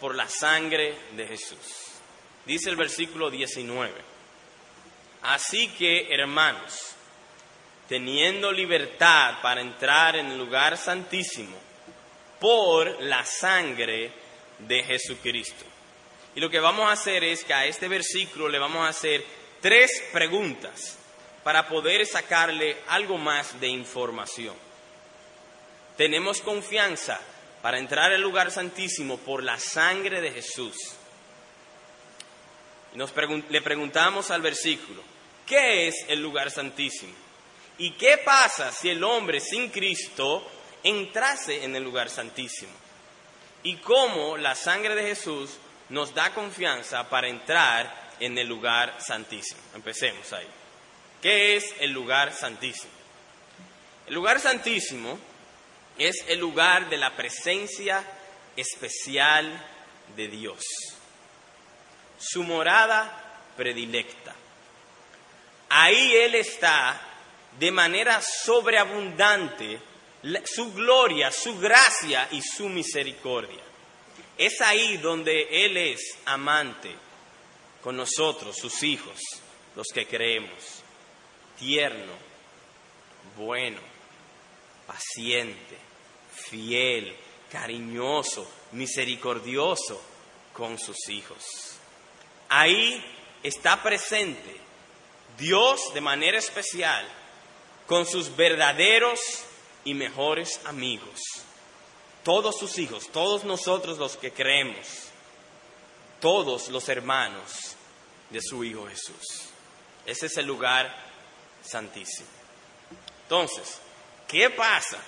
por 0.00 0.14
la 0.14 0.28
sangre 0.28 0.96
de 1.12 1.26
Jesús. 1.26 1.86
Dice 2.44 2.70
el 2.70 2.76
versículo 2.76 3.30
19. 3.30 3.92
Así 5.22 5.68
que, 5.68 6.12
hermanos, 6.14 6.95
teniendo 7.88 8.52
libertad 8.52 9.36
para 9.42 9.60
entrar 9.60 10.16
en 10.16 10.26
el 10.26 10.38
lugar 10.38 10.76
santísimo 10.76 11.56
por 12.40 13.02
la 13.02 13.24
sangre 13.24 14.10
de 14.58 14.82
Jesucristo. 14.82 15.64
Y 16.34 16.40
lo 16.40 16.50
que 16.50 16.60
vamos 16.60 16.88
a 16.88 16.92
hacer 16.92 17.24
es 17.24 17.44
que 17.44 17.54
a 17.54 17.66
este 17.66 17.88
versículo 17.88 18.48
le 18.48 18.58
vamos 18.58 18.84
a 18.84 18.88
hacer 18.88 19.24
tres 19.60 20.02
preguntas 20.12 20.98
para 21.42 21.68
poder 21.68 22.04
sacarle 22.06 22.76
algo 22.88 23.18
más 23.18 23.58
de 23.60 23.68
información. 23.68 24.54
Tenemos 25.96 26.40
confianza 26.40 27.20
para 27.62 27.78
entrar 27.78 28.12
al 28.12 28.20
lugar 28.20 28.50
santísimo 28.50 29.16
por 29.18 29.42
la 29.42 29.58
sangre 29.58 30.20
de 30.20 30.32
Jesús. 30.32 30.76
Y 32.94 32.98
nos 32.98 33.14
le 33.48 33.62
preguntamos 33.62 34.30
al 34.30 34.42
versículo, 34.42 35.02
¿qué 35.46 35.88
es 35.88 36.04
el 36.08 36.20
lugar 36.20 36.50
santísimo? 36.50 37.25
¿Y 37.78 37.92
qué 37.92 38.18
pasa 38.18 38.72
si 38.72 38.88
el 38.88 39.04
hombre 39.04 39.40
sin 39.40 39.70
Cristo 39.70 40.50
entrase 40.82 41.64
en 41.64 41.76
el 41.76 41.82
lugar 41.82 42.08
santísimo? 42.08 42.72
¿Y 43.62 43.76
cómo 43.76 44.36
la 44.36 44.54
sangre 44.54 44.94
de 44.94 45.02
Jesús 45.02 45.50
nos 45.88 46.14
da 46.14 46.32
confianza 46.32 47.08
para 47.08 47.28
entrar 47.28 48.12
en 48.20 48.38
el 48.38 48.46
lugar 48.46 48.96
santísimo? 49.00 49.60
Empecemos 49.74 50.32
ahí. 50.32 50.46
¿Qué 51.20 51.56
es 51.56 51.74
el 51.80 51.90
lugar 51.90 52.32
santísimo? 52.32 52.92
El 54.06 54.14
lugar 54.14 54.40
santísimo 54.40 55.18
es 55.98 56.24
el 56.28 56.38
lugar 56.38 56.88
de 56.88 56.96
la 56.96 57.16
presencia 57.16 58.04
especial 58.56 59.64
de 60.14 60.28
Dios, 60.28 60.62
su 62.18 62.42
morada 62.42 63.40
predilecta. 63.56 64.34
Ahí 65.68 66.14
Él 66.14 66.36
está 66.36 67.00
de 67.58 67.70
manera 67.70 68.20
sobreabundante 68.20 69.80
su 70.44 70.72
gloria, 70.72 71.30
su 71.30 71.58
gracia 71.58 72.28
y 72.32 72.42
su 72.42 72.68
misericordia. 72.68 73.62
Es 74.36 74.60
ahí 74.60 74.96
donde 74.98 75.64
Él 75.64 75.76
es 75.76 76.18
amante 76.24 76.94
con 77.82 77.96
nosotros, 77.96 78.56
sus 78.56 78.82
hijos, 78.82 79.18
los 79.74 79.86
que 79.94 80.06
creemos, 80.06 80.82
tierno, 81.58 82.12
bueno, 83.36 83.80
paciente, 84.86 85.76
fiel, 86.34 87.16
cariñoso, 87.50 88.50
misericordioso 88.72 90.02
con 90.52 90.78
sus 90.78 91.08
hijos. 91.08 91.44
Ahí 92.48 93.02
está 93.42 93.82
presente 93.82 94.56
Dios 95.38 95.92
de 95.94 96.00
manera 96.00 96.38
especial 96.38 97.06
con 97.86 98.06
sus 98.06 98.34
verdaderos 98.34 99.20
y 99.84 99.94
mejores 99.94 100.60
amigos. 100.64 101.20
Todos 102.24 102.58
sus 102.58 102.78
hijos, 102.78 103.08
todos 103.12 103.44
nosotros 103.44 103.98
los 103.98 104.16
que 104.16 104.32
creemos, 104.32 104.86
todos 106.20 106.68
los 106.68 106.88
hermanos 106.88 107.76
de 108.30 108.40
su 108.42 108.64
Hijo 108.64 108.86
Jesús. 108.88 109.50
Ese 110.04 110.26
es 110.26 110.36
el 110.36 110.46
lugar 110.46 110.92
santísimo. 111.62 112.28
Entonces, 113.22 113.80
¿qué 114.26 114.50
pasa 114.50 114.98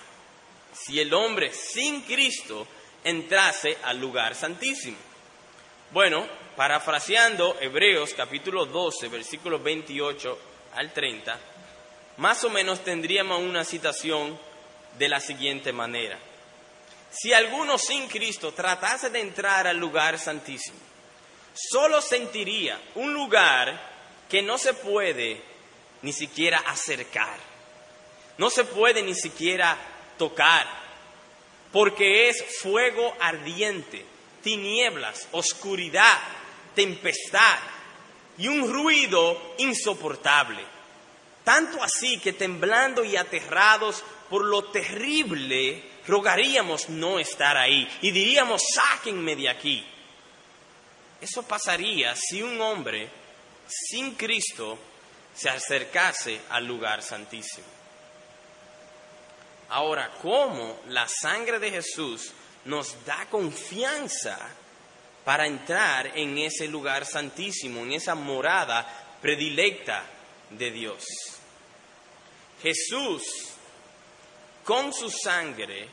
si 0.73 1.00
el 1.00 1.12
hombre 1.12 1.52
sin 1.52 2.02
Cristo 2.02 2.66
entrase 3.02 3.76
al 3.82 3.99
lugar 3.99 4.35
santísimo? 4.35 4.97
Bueno, 5.90 6.26
parafraseando 6.56 7.56
Hebreos 7.61 8.14
capítulo 8.14 8.66
12, 8.66 9.08
versículos 9.08 9.62
28 9.62 10.38
al 10.75 10.92
30, 10.92 11.40
más 12.18 12.42
o 12.44 12.50
menos 12.50 12.82
tendríamos 12.84 13.40
una 13.40 13.64
citación 13.64 14.38
de 14.98 15.08
la 15.08 15.20
siguiente 15.20 15.72
manera. 15.72 16.18
Si 17.10 17.32
alguno 17.32 17.78
sin 17.78 18.08
Cristo 18.08 18.52
tratase 18.52 19.08
de 19.10 19.20
entrar 19.20 19.66
al 19.66 19.78
lugar 19.78 20.18
santísimo, 20.18 20.78
solo 21.54 22.02
sentiría 22.02 22.80
un 22.96 23.14
lugar 23.14 23.80
que 24.28 24.42
no 24.42 24.58
se 24.58 24.75
puede 24.75 25.40
ni 26.02 26.12
siquiera 26.12 26.58
acercar, 26.66 27.38
no 28.37 28.50
se 28.50 28.64
puede 28.64 29.02
ni 29.02 29.14
siquiera 29.14 29.76
tocar, 30.18 30.66
porque 31.72 32.28
es 32.28 32.44
fuego 32.60 33.14
ardiente, 33.20 34.04
tinieblas, 34.42 35.28
oscuridad, 35.32 36.18
tempestad 36.75 37.58
y 38.37 38.48
un 38.48 38.72
ruido 38.72 39.54
insoportable 39.58 40.77
tanto 41.49 41.83
así 41.83 42.19
que 42.19 42.35
temblando 42.35 43.02
y 43.02 43.17
aterrados 43.17 44.05
por 44.28 44.45
lo 44.45 44.64
terrible, 44.64 45.83
rogaríamos 46.07 46.90
no 46.90 47.19
estar 47.19 47.57
ahí 47.57 47.88
y 48.02 48.11
diríamos, 48.11 48.61
sáquenme 48.75 49.35
de 49.35 49.49
aquí. 49.49 49.83
Eso 51.23 51.43
pasaría 51.45 52.14
si 52.14 52.43
un 52.43 52.61
hombre 52.61 53.09
sin 53.67 54.14
Cristo 54.14 54.78
se 55.35 55.49
acercase 55.49 56.38
al 56.50 56.67
lugar 56.67 57.02
santísimo. 57.02 57.67
Ahora, 59.71 60.11
¿cómo 60.21 60.81
la 60.88 61.09
sangre 61.09 61.59
de 61.59 61.71
Jesús 61.71 62.31
nos 62.67 63.07
da 63.07 63.25
confianza 63.31 64.38
para 65.25 65.47
entrar 65.47 66.12
en 66.14 66.37
ese 66.37 66.69
lugar 66.69 67.07
santísimo, 67.07 67.81
en 67.81 67.93
esa 67.93 68.14
morada 68.14 69.17
predilecta 69.23 70.05
de 70.50 70.71
Dios? 70.71 71.38
Jesús, 72.62 73.23
con 74.65 74.93
su 74.93 75.11
sangre, 75.11 75.88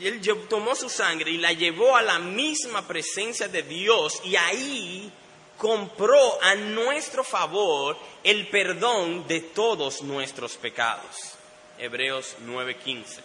él 0.00 0.20
tomó 0.48 0.74
su 0.74 0.88
sangre 0.88 1.30
y 1.30 1.38
la 1.38 1.52
llevó 1.52 1.96
a 1.96 2.02
la 2.02 2.18
misma 2.18 2.86
presencia 2.86 3.48
de 3.48 3.62
Dios 3.62 4.20
y 4.24 4.34
ahí 4.36 5.12
compró 5.56 6.42
a 6.42 6.54
nuestro 6.54 7.22
favor 7.22 7.96
el 8.24 8.48
perdón 8.48 9.28
de 9.28 9.40
todos 9.40 10.02
nuestros 10.02 10.56
pecados. 10.56 11.34
Hebreos 11.78 12.36
9:15. 12.44 13.20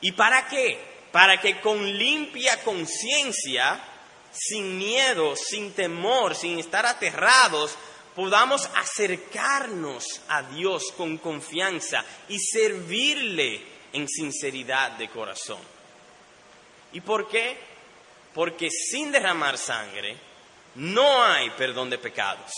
¿Y 0.00 0.12
para 0.12 0.48
qué? 0.48 0.78
Para 1.12 1.40
que 1.40 1.60
con 1.60 1.84
limpia 1.98 2.62
conciencia, 2.62 3.82
sin 4.32 4.78
miedo, 4.78 5.34
sin 5.36 5.72
temor, 5.72 6.34
sin 6.34 6.58
estar 6.58 6.86
aterrados, 6.86 7.76
podamos 8.18 8.68
acercarnos 8.74 10.22
a 10.26 10.42
Dios 10.42 10.86
con 10.96 11.18
confianza 11.18 12.04
y 12.28 12.40
servirle 12.40 13.62
en 13.92 14.08
sinceridad 14.08 14.90
de 14.98 15.08
corazón. 15.08 15.60
¿Y 16.92 17.00
por 17.00 17.28
qué? 17.28 17.56
Porque 18.34 18.70
sin 18.72 19.12
derramar 19.12 19.56
sangre 19.56 20.16
no 20.74 21.22
hay 21.22 21.50
perdón 21.50 21.90
de 21.90 21.98
pecados. 21.98 22.50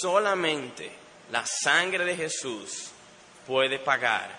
Solamente 0.00 0.90
la 1.30 1.44
sangre 1.44 2.06
de 2.06 2.16
Jesús 2.16 2.86
puede 3.46 3.78
pagar 3.80 4.34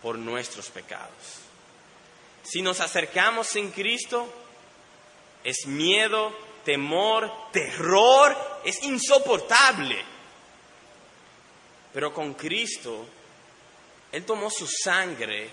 por 0.00 0.16
nuestros 0.16 0.70
pecados. 0.70 1.40
Si 2.44 2.62
nos 2.62 2.78
acercamos 2.78 3.56
en 3.56 3.72
Cristo, 3.72 4.43
es 5.44 5.66
miedo, 5.66 6.32
temor, 6.64 7.30
terror, 7.52 8.34
es 8.64 8.82
insoportable. 8.82 10.02
Pero 11.92 12.12
con 12.12 12.34
Cristo, 12.34 13.06
Él 14.10 14.24
tomó 14.24 14.50
su 14.50 14.66
sangre, 14.66 15.50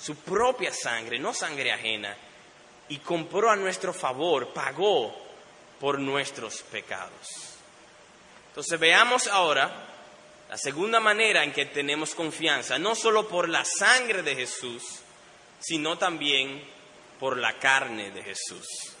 su 0.00 0.16
propia 0.16 0.72
sangre, 0.72 1.18
no 1.18 1.32
sangre 1.32 1.70
ajena, 1.70 2.16
y 2.88 2.98
compró 2.98 3.50
a 3.50 3.56
nuestro 3.56 3.92
favor, 3.92 4.52
pagó 4.52 5.14
por 5.78 5.98
nuestros 5.98 6.62
pecados. 6.62 7.56
Entonces 8.48 8.80
veamos 8.80 9.26
ahora 9.26 9.86
la 10.48 10.56
segunda 10.56 10.98
manera 10.98 11.44
en 11.44 11.52
que 11.52 11.66
tenemos 11.66 12.14
confianza, 12.14 12.78
no 12.78 12.94
solo 12.94 13.28
por 13.28 13.48
la 13.48 13.64
sangre 13.64 14.22
de 14.22 14.34
Jesús, 14.34 14.82
sino 15.60 15.98
también 15.98 16.64
por 17.18 17.36
la 17.36 17.58
carne 17.58 18.10
de 18.12 18.22
Jesús. 18.22 18.95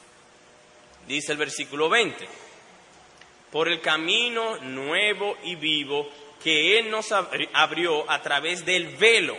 Dice 1.06 1.32
el 1.32 1.38
versículo 1.38 1.88
20, 1.88 2.26
por 3.52 3.68
el 3.68 3.80
camino 3.80 4.58
nuevo 4.58 5.36
y 5.44 5.54
vivo 5.54 6.10
que 6.42 6.78
Él 6.78 6.90
nos 6.90 7.12
abrió 7.12 8.10
a 8.10 8.20
través 8.22 8.64
del 8.64 8.88
velo. 8.96 9.36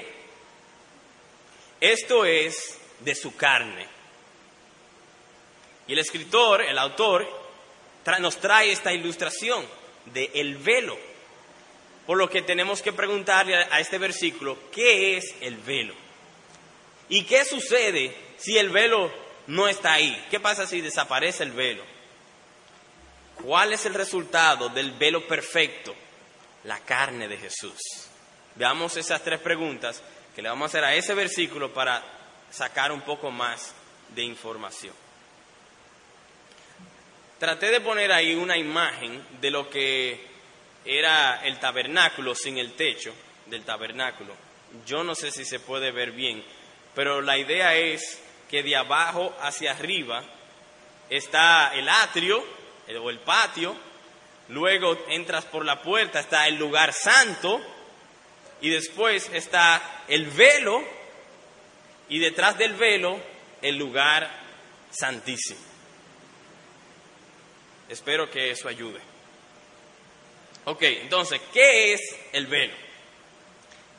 Esto 1.79 2.25
es 2.25 2.79
de 2.99 3.15
su 3.15 3.35
carne. 3.35 3.85
Y 5.87 5.93
el 5.93 5.99
escritor, 5.99 6.61
el 6.61 6.77
autor, 6.77 7.27
nos 8.19 8.37
trae 8.37 8.71
esta 8.71 8.93
ilustración 8.93 9.65
de 10.05 10.31
el 10.33 10.55
velo. 10.57 10.97
Por 12.05 12.17
lo 12.17 12.29
que 12.29 12.41
tenemos 12.41 12.81
que 12.81 12.93
preguntarle 12.93 13.55
a 13.57 13.79
este 13.81 13.97
versículo, 13.97 14.57
¿qué 14.71 15.17
es 15.17 15.35
el 15.41 15.57
velo? 15.57 15.93
¿Y 17.09 17.23
qué 17.23 17.43
sucede 17.43 18.15
si 18.37 18.57
el 18.57 18.69
velo 18.69 19.11
no 19.47 19.67
está 19.67 19.93
ahí? 19.93 20.25
¿Qué 20.29 20.39
pasa 20.39 20.67
si 20.67 20.81
desaparece 20.81 21.43
el 21.43 21.51
velo? 21.51 21.83
¿Cuál 23.41 23.73
es 23.73 23.85
el 23.85 23.93
resultado 23.93 24.69
del 24.69 24.91
velo 24.91 25.25
perfecto? 25.27 25.95
La 26.65 26.79
carne 26.79 27.27
de 27.27 27.37
Jesús. 27.37 27.79
Veamos 28.55 28.97
esas 28.97 29.23
tres 29.23 29.39
preguntas 29.39 30.01
que 30.35 30.41
le 30.41 30.49
vamos 30.49 30.65
a 30.65 30.69
hacer 30.69 30.83
a 30.83 30.95
ese 30.95 31.13
versículo 31.13 31.73
para 31.73 32.03
sacar 32.51 32.91
un 32.91 33.01
poco 33.01 33.31
más 33.31 33.73
de 34.09 34.23
información. 34.23 34.93
Traté 37.39 37.67
de 37.67 37.81
poner 37.81 38.11
ahí 38.11 38.33
una 38.33 38.57
imagen 38.57 39.23
de 39.39 39.51
lo 39.51 39.69
que 39.69 40.25
era 40.83 41.41
el 41.45 41.59
tabernáculo 41.59 42.33
sin 42.33 42.57
el 42.57 42.73
techo 42.73 43.13
del 43.45 43.63
tabernáculo. 43.63 44.33
Yo 44.85 45.03
no 45.03 45.13
sé 45.15 45.31
si 45.31 45.45
se 45.45 45.59
puede 45.59 45.91
ver 45.91 46.11
bien, 46.11 46.43
pero 46.95 47.21
la 47.21 47.37
idea 47.37 47.75
es 47.75 48.21
que 48.49 48.63
de 48.63 48.75
abajo 48.75 49.35
hacia 49.41 49.71
arriba 49.71 50.23
está 51.09 51.73
el 51.73 51.87
atrio 51.89 52.43
o 53.01 53.09
el 53.09 53.19
patio, 53.19 53.75
luego 54.49 54.97
entras 55.09 55.45
por 55.45 55.65
la 55.65 55.81
puerta, 55.81 56.19
está 56.19 56.47
el 56.47 56.55
lugar 56.55 56.93
santo, 56.93 57.61
y 58.61 58.69
después 58.69 59.29
está 59.33 60.03
el 60.07 60.25
velo, 60.27 60.83
y 62.09 62.19
detrás 62.19 62.57
del 62.57 62.73
velo 62.73 63.19
el 63.61 63.75
lugar 63.75 64.29
santísimo. 64.91 65.59
Espero 67.89 68.29
que 68.29 68.51
eso 68.51 68.67
ayude. 68.67 68.99
Ok, 70.65 70.81
entonces, 70.83 71.41
¿qué 71.53 71.93
es 71.93 72.01
el 72.33 72.47
velo? 72.47 72.73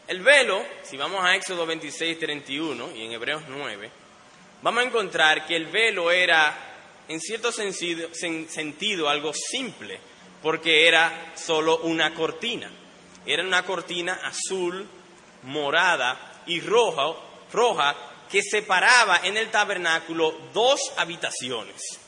El 0.07 0.21
velo, 0.21 0.65
si 0.83 0.97
vamos 0.97 1.23
a 1.25 1.35
Éxodo 1.35 1.67
26, 1.67 2.19
31 2.19 2.97
y 2.97 3.05
en 3.05 3.13
Hebreos 3.13 3.43
9, 3.49 3.91
vamos 4.63 4.83
a 4.83 4.87
encontrar 4.87 5.47
que 5.47 5.57
el 5.57 5.67
velo 5.67 6.11
era, 6.11 6.57
en 7.09 7.21
cierto 7.21 7.53
sentido, 7.53 9.09
algo 9.09 9.33
simple, 9.33 10.01
porque 10.43 10.87
era 10.87 11.33
solo 11.37 11.79
una 11.79 12.15
cortina. 12.15 12.71
Era 13.27 13.43
una 13.43 13.65
cortina 13.65 14.21
azul, 14.25 14.89
morada 15.43 16.43
y 16.47 16.61
roja, 16.61 17.19
roja 17.53 17.97
que 18.31 18.43
separaba 18.43 19.21
en 19.25 19.37
el 19.37 19.51
tabernáculo 19.51 20.33
dos 20.53 20.81
habitaciones. 20.97 21.99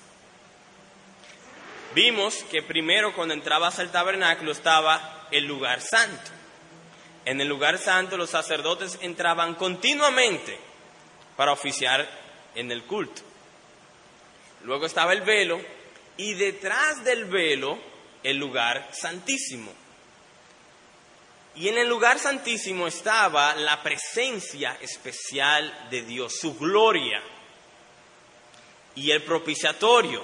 Vimos 1.94 2.44
que 2.50 2.62
primero 2.62 3.14
cuando 3.14 3.34
entrabas 3.34 3.78
al 3.78 3.90
tabernáculo 3.90 4.52
estaba 4.52 5.26
el 5.30 5.44
lugar 5.44 5.80
santo. 5.80 6.30
En 7.24 7.40
el 7.40 7.48
lugar 7.48 7.78
santo 7.78 8.16
los 8.16 8.30
sacerdotes 8.30 8.98
entraban 9.02 9.54
continuamente 9.54 10.58
para 11.36 11.52
oficiar 11.52 12.08
en 12.54 12.70
el 12.70 12.84
culto. 12.84 13.22
Luego 14.64 14.86
estaba 14.86 15.12
el 15.12 15.22
velo 15.22 15.60
y 16.16 16.34
detrás 16.34 17.04
del 17.04 17.24
velo 17.24 17.78
el 18.22 18.36
lugar 18.36 18.90
santísimo. 18.92 19.72
Y 21.54 21.68
en 21.68 21.78
el 21.78 21.88
lugar 21.88 22.18
santísimo 22.18 22.86
estaba 22.86 23.54
la 23.54 23.82
presencia 23.82 24.78
especial 24.80 25.88
de 25.90 26.02
Dios, 26.02 26.38
su 26.38 26.56
gloria 26.56 27.22
y 28.94 29.10
el 29.10 29.22
propiciatorio 29.22 30.22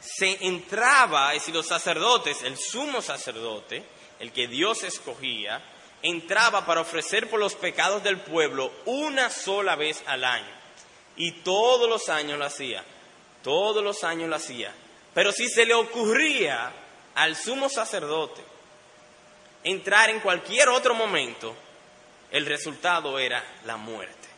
se 0.00 0.46
entraba, 0.46 1.34
es 1.34 1.42
decir, 1.42 1.54
los 1.54 1.66
sacerdotes, 1.66 2.42
el 2.42 2.56
sumo 2.56 3.02
sacerdote, 3.02 3.84
el 4.18 4.32
que 4.32 4.48
Dios 4.48 4.82
escogía, 4.82 5.62
entraba 6.02 6.64
para 6.64 6.80
ofrecer 6.80 7.28
por 7.28 7.38
los 7.38 7.54
pecados 7.54 8.02
del 8.02 8.18
pueblo 8.18 8.72
una 8.86 9.28
sola 9.28 9.76
vez 9.76 10.02
al 10.06 10.24
año. 10.24 10.59
Y 11.22 11.32
todos 11.42 11.86
los 11.86 12.08
años 12.08 12.38
lo 12.38 12.46
hacía, 12.46 12.82
todos 13.42 13.84
los 13.84 14.04
años 14.04 14.30
lo 14.30 14.36
hacía. 14.36 14.72
Pero 15.12 15.32
si 15.32 15.50
se 15.50 15.66
le 15.66 15.74
ocurría 15.74 16.72
al 17.14 17.36
sumo 17.36 17.68
sacerdote 17.68 18.40
entrar 19.62 20.08
en 20.08 20.20
cualquier 20.20 20.70
otro 20.70 20.94
momento, 20.94 21.54
el 22.30 22.46
resultado 22.46 23.18
era 23.18 23.44
la 23.66 23.76
muerte. 23.76 24.28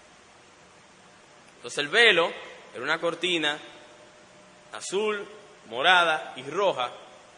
Entonces 1.54 1.78
el 1.78 1.86
velo 1.86 2.32
era 2.74 2.82
una 2.82 2.98
cortina 2.98 3.56
azul 4.72 5.24
morada 5.68 6.32
y 6.34 6.42
roja 6.42 6.90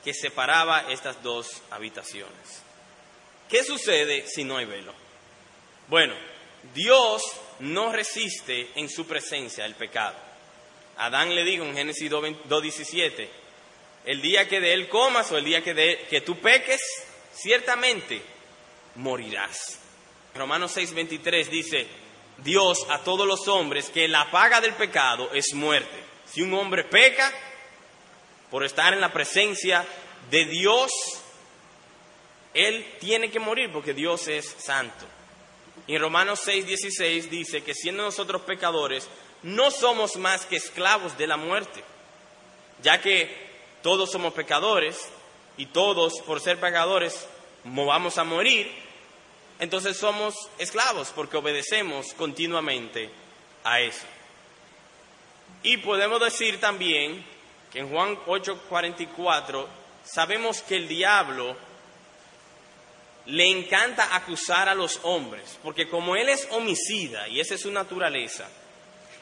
que 0.02 0.14
separaba 0.14 0.90
estas 0.90 1.22
dos 1.22 1.60
habitaciones. 1.70 2.62
¿Qué 3.50 3.62
sucede 3.62 4.26
si 4.26 4.42
no 4.42 4.56
hay 4.56 4.64
velo? 4.64 4.94
Bueno, 5.88 6.14
Dios 6.72 7.22
no 7.60 7.92
resiste 7.92 8.70
en 8.76 8.88
su 8.88 9.06
presencia 9.06 9.64
el 9.64 9.74
pecado. 9.74 10.16
Adán 10.96 11.34
le 11.34 11.44
dijo 11.44 11.64
en 11.64 11.74
Génesis 11.74 12.10
2.17, 12.10 13.28
el 14.04 14.20
día 14.20 14.48
que 14.48 14.60
de 14.60 14.74
él 14.74 14.88
comas 14.88 15.30
o 15.32 15.38
el 15.38 15.44
día 15.44 15.62
que, 15.62 15.74
de, 15.74 16.06
que 16.08 16.20
tú 16.20 16.38
peques, 16.38 16.80
ciertamente 17.32 18.22
morirás. 18.96 19.80
Romanos 20.34 20.76
6.23 20.76 21.48
dice, 21.48 21.86
Dios 22.38 22.86
a 22.90 22.98
todos 23.02 23.26
los 23.26 23.48
hombres 23.48 23.90
que 23.90 24.08
la 24.08 24.30
paga 24.30 24.60
del 24.60 24.74
pecado 24.74 25.30
es 25.32 25.54
muerte. 25.54 26.02
Si 26.26 26.42
un 26.42 26.52
hombre 26.54 26.84
peca, 26.84 27.32
por 28.50 28.64
estar 28.64 28.92
en 28.92 29.00
la 29.00 29.12
presencia 29.12 29.84
de 30.30 30.44
Dios, 30.44 30.92
Él 32.52 32.86
tiene 33.00 33.30
que 33.30 33.40
morir 33.40 33.70
porque 33.72 33.94
Dios 33.94 34.28
es 34.28 34.46
santo. 34.46 35.06
Y 35.86 35.94
en 35.94 36.00
Romanos 36.00 36.40
6, 36.44 36.66
16 36.66 37.30
dice 37.30 37.62
que 37.62 37.74
siendo 37.74 38.02
nosotros 38.02 38.42
pecadores, 38.42 39.08
no 39.42 39.70
somos 39.70 40.16
más 40.16 40.46
que 40.46 40.56
esclavos 40.56 41.16
de 41.18 41.26
la 41.26 41.36
muerte, 41.36 41.84
ya 42.82 43.00
que 43.00 43.44
todos 43.82 44.10
somos 44.10 44.32
pecadores 44.32 45.08
y 45.56 45.66
todos 45.66 46.20
por 46.22 46.40
ser 46.40 46.58
pecadores 46.58 47.26
vamos 47.64 48.16
a 48.18 48.24
morir, 48.24 48.70
entonces 49.58 49.96
somos 49.96 50.34
esclavos 50.58 51.12
porque 51.14 51.36
obedecemos 51.36 52.14
continuamente 52.14 53.10
a 53.62 53.80
eso. 53.80 54.06
Y 55.62 55.78
podemos 55.78 56.20
decir 56.20 56.60
también 56.60 57.24
que 57.72 57.80
en 57.80 57.90
Juan 57.90 58.18
8:44 58.26 59.66
sabemos 60.04 60.62
que 60.62 60.76
el 60.76 60.88
diablo 60.88 61.56
le 63.26 63.46
encanta 63.48 64.14
acusar 64.14 64.68
a 64.68 64.74
los 64.74 65.00
hombres, 65.02 65.58
porque 65.62 65.88
como 65.88 66.16
él 66.16 66.28
es 66.28 66.46
homicida 66.50 67.28
y 67.28 67.40
esa 67.40 67.54
es 67.54 67.62
su 67.62 67.72
naturaleza, 67.72 68.48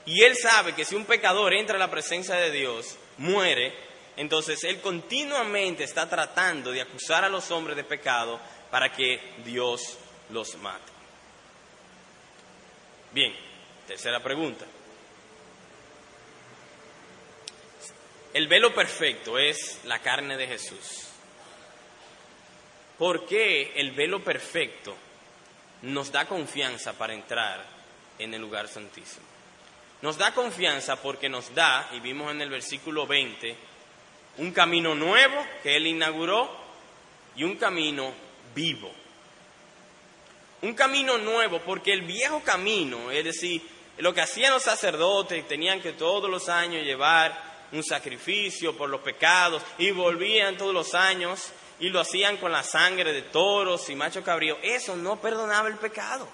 y 0.04 0.22
él 0.22 0.36
sabe 0.36 0.74
que 0.74 0.84
si 0.84 0.96
un 0.96 1.04
pecador 1.04 1.54
entra 1.54 1.76
a 1.76 1.78
la 1.78 1.90
presencia 1.90 2.34
de 2.34 2.50
Dios, 2.50 2.96
muere, 3.18 3.72
entonces 4.16 4.62
él 4.64 4.80
continuamente 4.80 5.84
está 5.84 6.08
tratando 6.08 6.72
de 6.72 6.80
acusar 6.80 7.24
a 7.24 7.28
los 7.28 7.50
hombres 7.50 7.76
de 7.76 7.84
pecado 7.84 8.40
para 8.70 8.92
que 8.92 9.20
Dios 9.44 9.98
los 10.30 10.56
mate. 10.56 10.92
Bien, 13.12 13.32
tercera 13.86 14.20
pregunta. 14.22 14.66
El 18.34 18.48
velo 18.48 18.74
perfecto 18.74 19.38
es 19.38 19.80
la 19.84 19.98
carne 20.00 20.36
de 20.36 20.46
Jesús. 20.48 21.11
¿Por 23.02 23.26
qué 23.26 23.72
el 23.74 23.90
velo 23.90 24.22
perfecto 24.22 24.94
nos 25.82 26.12
da 26.12 26.24
confianza 26.24 26.92
para 26.92 27.12
entrar 27.12 27.60
en 28.16 28.32
el 28.32 28.40
lugar 28.40 28.68
santísimo? 28.68 29.26
Nos 30.02 30.16
da 30.16 30.32
confianza 30.32 30.94
porque 31.02 31.28
nos 31.28 31.52
da, 31.52 31.90
y 31.94 31.98
vimos 31.98 32.30
en 32.30 32.40
el 32.40 32.48
versículo 32.48 33.04
20, 33.04 33.56
un 34.38 34.52
camino 34.52 34.94
nuevo 34.94 35.44
que 35.64 35.74
Él 35.74 35.88
inauguró 35.88 36.48
y 37.34 37.42
un 37.42 37.56
camino 37.56 38.14
vivo. 38.54 38.92
Un 40.60 40.72
camino 40.74 41.18
nuevo 41.18 41.58
porque 41.58 41.92
el 41.92 42.02
viejo 42.02 42.40
camino, 42.44 43.10
es 43.10 43.24
decir, 43.24 43.62
lo 43.98 44.14
que 44.14 44.20
hacían 44.20 44.52
los 44.52 44.62
sacerdotes, 44.62 45.48
tenían 45.48 45.80
que 45.80 45.94
todos 45.94 46.30
los 46.30 46.48
años 46.48 46.84
llevar 46.84 47.36
un 47.72 47.82
sacrificio 47.82 48.76
por 48.76 48.88
los 48.88 49.00
pecados 49.00 49.60
y 49.78 49.90
volvían 49.90 50.56
todos 50.56 50.72
los 50.72 50.94
años 50.94 51.52
y 51.82 51.88
lo 51.88 51.98
hacían 51.98 52.36
con 52.36 52.52
la 52.52 52.62
sangre 52.62 53.12
de 53.12 53.22
toros 53.22 53.90
y 53.90 53.96
macho 53.96 54.22
cabrío. 54.22 54.56
Eso 54.62 54.94
no 54.94 55.20
perdonaba 55.20 55.66
el 55.66 55.78
pecado. 55.78 56.28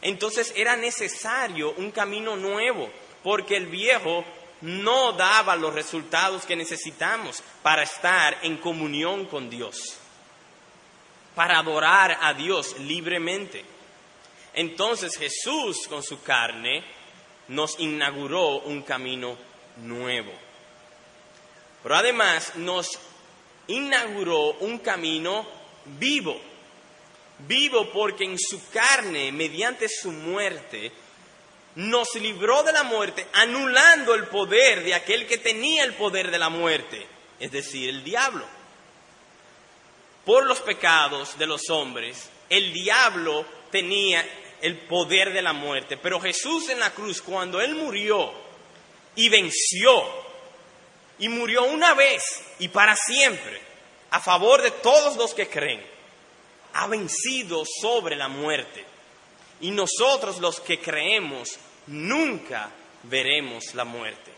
Entonces 0.00 0.50
era 0.56 0.76
necesario 0.76 1.72
un 1.72 1.90
camino 1.90 2.34
nuevo 2.34 2.90
porque 3.22 3.54
el 3.54 3.66
viejo 3.66 4.24
no 4.62 5.12
daba 5.12 5.56
los 5.56 5.74
resultados 5.74 6.46
que 6.46 6.56
necesitamos 6.56 7.42
para 7.62 7.82
estar 7.82 8.38
en 8.40 8.56
comunión 8.56 9.26
con 9.26 9.50
Dios, 9.50 9.98
para 11.34 11.58
adorar 11.58 12.16
a 12.22 12.32
Dios 12.32 12.78
libremente. 12.78 13.62
Entonces 14.54 15.18
Jesús 15.18 15.86
con 15.86 16.02
su 16.02 16.22
carne 16.22 16.82
nos 17.48 17.78
inauguró 17.78 18.60
un 18.60 18.84
camino 18.84 19.36
nuevo. 19.76 20.32
Pero 21.82 21.94
además 21.94 22.56
nos 22.56 22.98
inauguró 23.68 24.52
un 24.60 24.78
camino 24.78 25.46
vivo. 25.98 26.40
Vivo 27.46 27.90
porque 27.92 28.24
en 28.24 28.38
su 28.38 28.68
carne, 28.70 29.32
mediante 29.32 29.88
su 29.88 30.12
muerte, 30.12 30.92
nos 31.74 32.14
libró 32.14 32.62
de 32.62 32.72
la 32.72 32.82
muerte, 32.82 33.26
anulando 33.32 34.14
el 34.14 34.26
poder 34.26 34.84
de 34.84 34.94
aquel 34.94 35.26
que 35.26 35.38
tenía 35.38 35.84
el 35.84 35.94
poder 35.94 36.30
de 36.30 36.38
la 36.38 36.50
muerte, 36.50 37.06
es 37.40 37.50
decir, 37.50 37.88
el 37.88 38.04
diablo. 38.04 38.44
Por 40.24 40.46
los 40.46 40.60
pecados 40.60 41.36
de 41.38 41.46
los 41.46 41.68
hombres, 41.70 42.30
el 42.48 42.72
diablo 42.72 43.44
tenía 43.70 44.24
el 44.60 44.76
poder 44.86 45.32
de 45.32 45.42
la 45.42 45.52
muerte, 45.52 45.96
pero 45.96 46.20
Jesús 46.20 46.68
en 46.68 46.78
la 46.78 46.90
cruz, 46.90 47.20
cuando 47.22 47.60
Él 47.60 47.74
murió, 47.74 48.32
y 49.16 49.28
venció 49.28 50.21
y 51.22 51.28
murió 51.28 51.62
una 51.62 51.94
vez 51.94 52.42
y 52.58 52.66
para 52.66 52.96
siempre 52.96 53.60
a 54.10 54.18
favor 54.18 54.60
de 54.60 54.72
todos 54.72 55.16
los 55.16 55.32
que 55.34 55.48
creen. 55.48 55.80
Ha 56.74 56.88
vencido 56.88 57.62
sobre 57.80 58.16
la 58.16 58.26
muerte. 58.26 58.84
Y 59.60 59.70
nosotros 59.70 60.40
los 60.40 60.58
que 60.58 60.80
creemos 60.80 61.60
nunca 61.86 62.70
veremos 63.04 63.72
la 63.74 63.84
muerte. 63.84 64.32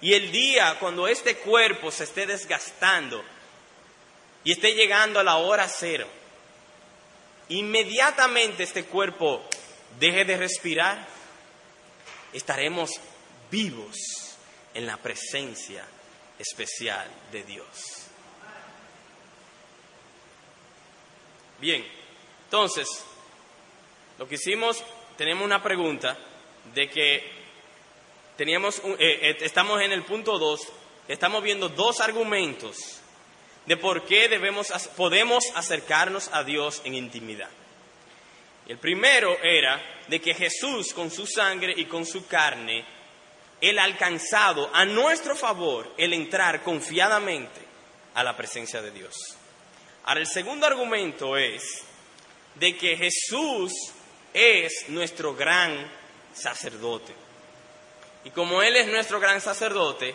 Y 0.00 0.14
el 0.14 0.32
día 0.32 0.76
cuando 0.80 1.06
este 1.06 1.36
cuerpo 1.36 1.92
se 1.92 2.02
esté 2.02 2.26
desgastando 2.26 3.22
y 4.42 4.50
esté 4.50 4.74
llegando 4.74 5.20
a 5.20 5.24
la 5.24 5.36
hora 5.36 5.68
cero, 5.68 6.08
inmediatamente 7.50 8.64
este 8.64 8.84
cuerpo 8.84 9.48
deje 10.00 10.24
de 10.24 10.36
respirar, 10.36 11.06
estaremos 12.32 12.90
vivos 13.48 13.96
en 14.74 14.86
la 14.86 14.96
presencia 14.96 15.86
especial 16.38 17.08
de 17.32 17.42
Dios. 17.44 18.06
Bien, 21.58 21.84
entonces, 22.44 23.04
lo 24.18 24.28
que 24.28 24.34
hicimos, 24.34 24.82
tenemos 25.16 25.44
una 25.44 25.62
pregunta 25.62 26.16
de 26.74 26.88
que 26.88 27.30
teníamos, 28.36 28.78
eh, 28.78 28.96
eh, 28.98 29.36
estamos 29.40 29.80
en 29.80 29.92
el 29.92 30.02
punto 30.02 30.38
2, 30.38 30.60
estamos 31.08 31.42
viendo 31.42 31.68
dos 31.68 32.00
argumentos 32.00 33.00
de 33.64 33.76
por 33.76 34.04
qué 34.04 34.28
debemos, 34.28 34.68
podemos 34.96 35.44
acercarnos 35.54 36.28
a 36.32 36.44
Dios 36.44 36.82
en 36.84 36.94
intimidad. 36.94 37.50
El 38.68 38.78
primero 38.78 39.38
era 39.42 39.80
de 40.08 40.20
que 40.20 40.34
Jesús 40.34 40.92
con 40.92 41.10
su 41.10 41.26
sangre 41.26 41.72
y 41.76 41.86
con 41.86 42.04
su 42.04 42.26
carne 42.26 42.84
el 43.60 43.78
alcanzado 43.78 44.70
a 44.72 44.84
nuestro 44.84 45.34
favor 45.34 45.92
el 45.96 46.12
entrar 46.12 46.62
confiadamente 46.62 47.60
a 48.14 48.22
la 48.22 48.36
presencia 48.36 48.82
de 48.82 48.90
Dios. 48.90 49.14
Ahora, 50.04 50.20
el 50.20 50.26
segundo 50.26 50.66
argumento 50.66 51.36
es 51.36 51.84
de 52.54 52.76
que 52.76 52.96
Jesús 52.96 53.72
es 54.32 54.88
nuestro 54.88 55.34
gran 55.34 55.90
sacerdote. 56.32 57.12
Y 58.24 58.30
como 58.30 58.62
Él 58.62 58.76
es 58.76 58.86
nuestro 58.88 59.20
gran 59.20 59.40
sacerdote, 59.40 60.14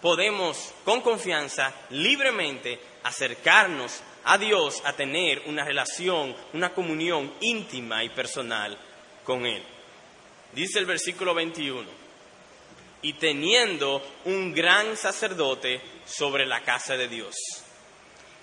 podemos 0.00 0.72
con 0.84 1.00
confianza, 1.00 1.72
libremente, 1.90 2.80
acercarnos 3.02 4.00
a 4.24 4.38
Dios 4.38 4.82
a 4.84 4.92
tener 4.92 5.42
una 5.46 5.64
relación, 5.64 6.34
una 6.52 6.72
comunión 6.72 7.32
íntima 7.40 8.04
y 8.04 8.08
personal 8.10 8.78
con 9.24 9.46
Él. 9.46 9.62
Dice 10.52 10.78
el 10.78 10.86
versículo 10.86 11.34
21 11.34 11.99
y 13.02 13.14
teniendo 13.14 14.02
un 14.24 14.52
gran 14.52 14.96
sacerdote 14.96 15.80
sobre 16.06 16.46
la 16.46 16.62
casa 16.62 16.96
de 16.96 17.08
Dios. 17.08 17.34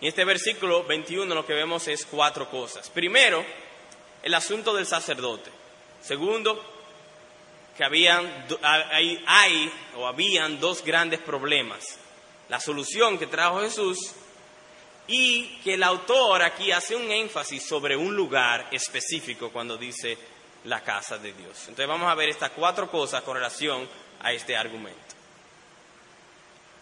En 0.02 0.08
este 0.08 0.26
versículo 0.26 0.84
21 0.84 1.34
lo 1.34 1.46
que 1.46 1.54
vemos 1.54 1.88
es 1.88 2.06
cuatro 2.06 2.50
cosas. 2.50 2.90
Primero, 2.90 3.44
el 4.24 4.34
asunto 4.34 4.74
del 4.74 4.86
sacerdote. 4.86 5.50
Segundo, 6.02 6.64
que 7.76 7.84
habían, 7.84 8.48
hay, 8.64 9.72
o 9.96 10.08
habían 10.08 10.60
dos 10.60 10.84
grandes 10.84 11.20
problemas. 11.20 12.00
La 12.50 12.60
solución 12.60 13.18
que 13.18 13.28
trajo 13.28 13.62
Jesús 13.62 14.14
y 15.08 15.60
que 15.64 15.76
el 15.76 15.84
autor 15.84 16.42
aquí 16.42 16.72
hace 16.72 16.96
un 16.96 17.10
énfasis 17.12 17.64
sobre 17.64 17.96
un 17.96 18.16
lugar 18.16 18.68
específico 18.72 19.52
cuando 19.52 19.78
dice 19.78 20.18
la 20.66 20.84
casa 20.84 21.18
de 21.18 21.34
Dios. 21.34 21.58
Entonces 21.62 21.88
vamos 21.88 22.10
a 22.10 22.16
ver 22.16 22.30
estas 22.30 22.52
cuatro 22.52 22.90
cosas 22.90 23.22
con 23.24 23.36
relación 23.36 23.88
a 24.22 24.34
este 24.34 24.56
argumento. 24.56 25.00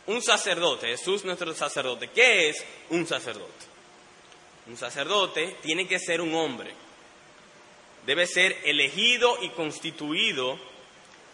Un 0.08 0.22
sacerdote, 0.22 0.88
Jesús 0.88 1.26
nuestro 1.26 1.54
sacerdote, 1.56 2.10
¿qué 2.10 2.50
es 2.50 2.64
un 2.90 3.08
sacerdote? 3.08 3.66
Un 4.68 4.78
sacerdote 4.78 5.58
tiene 5.62 5.88
que 5.88 6.00
ser 6.00 6.22
un 6.22 6.34
hombre, 6.36 6.74
debe 8.06 8.28
ser 8.28 8.56
elegido 8.64 9.38
y 9.42 9.50
constituido 9.50 10.60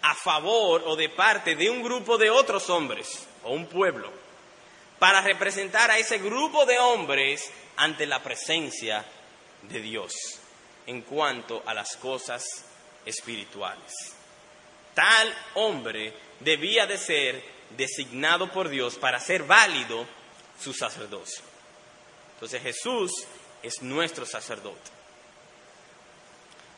a 0.02 0.16
favor 0.16 0.84
o 0.86 0.96
de 0.96 1.10
parte 1.10 1.56
de 1.56 1.70
un 1.70 1.84
grupo 1.84 2.18
de 2.18 2.30
otros 2.30 2.70
hombres 2.70 3.28
o 3.44 3.52
un 3.52 3.68
pueblo, 3.68 4.12
para 5.00 5.22
representar 5.22 5.92
a 5.92 5.98
ese 5.98 6.20
grupo 6.20 6.66
de 6.66 6.80
hombres 6.80 7.52
ante 7.76 8.06
la 8.06 8.22
presencia 8.22 9.06
de 9.64 9.82
Dios 9.82 10.14
en 10.86 11.02
cuanto 11.02 11.64
a 11.66 11.74
las 11.74 11.98
cosas 11.98 12.44
espirituales. 13.06 14.21
Tal 14.94 15.34
hombre 15.56 16.14
debía 16.40 16.86
de 16.86 16.98
ser 16.98 17.44
designado 17.78 18.52
por 18.52 18.70
Dios 18.70 18.96
para 18.96 19.20
ser 19.20 19.44
válido 19.44 20.06
su 20.60 20.74
sacerdocio. 20.74 21.44
Entonces 22.36 22.62
Jesús 22.62 23.12
es 23.64 23.82
nuestro 23.82 24.26
sacerdote. 24.26 24.92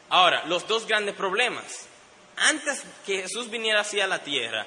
Ahora, 0.10 0.44
los 0.46 0.68
dos 0.68 0.86
grandes 0.86 1.16
problemas. 1.16 1.88
Antes 2.36 2.84
que 3.06 3.22
Jesús 3.22 3.50
viniera 3.50 3.82
hacia 3.82 4.08
la 4.08 4.20
tierra, 4.20 4.66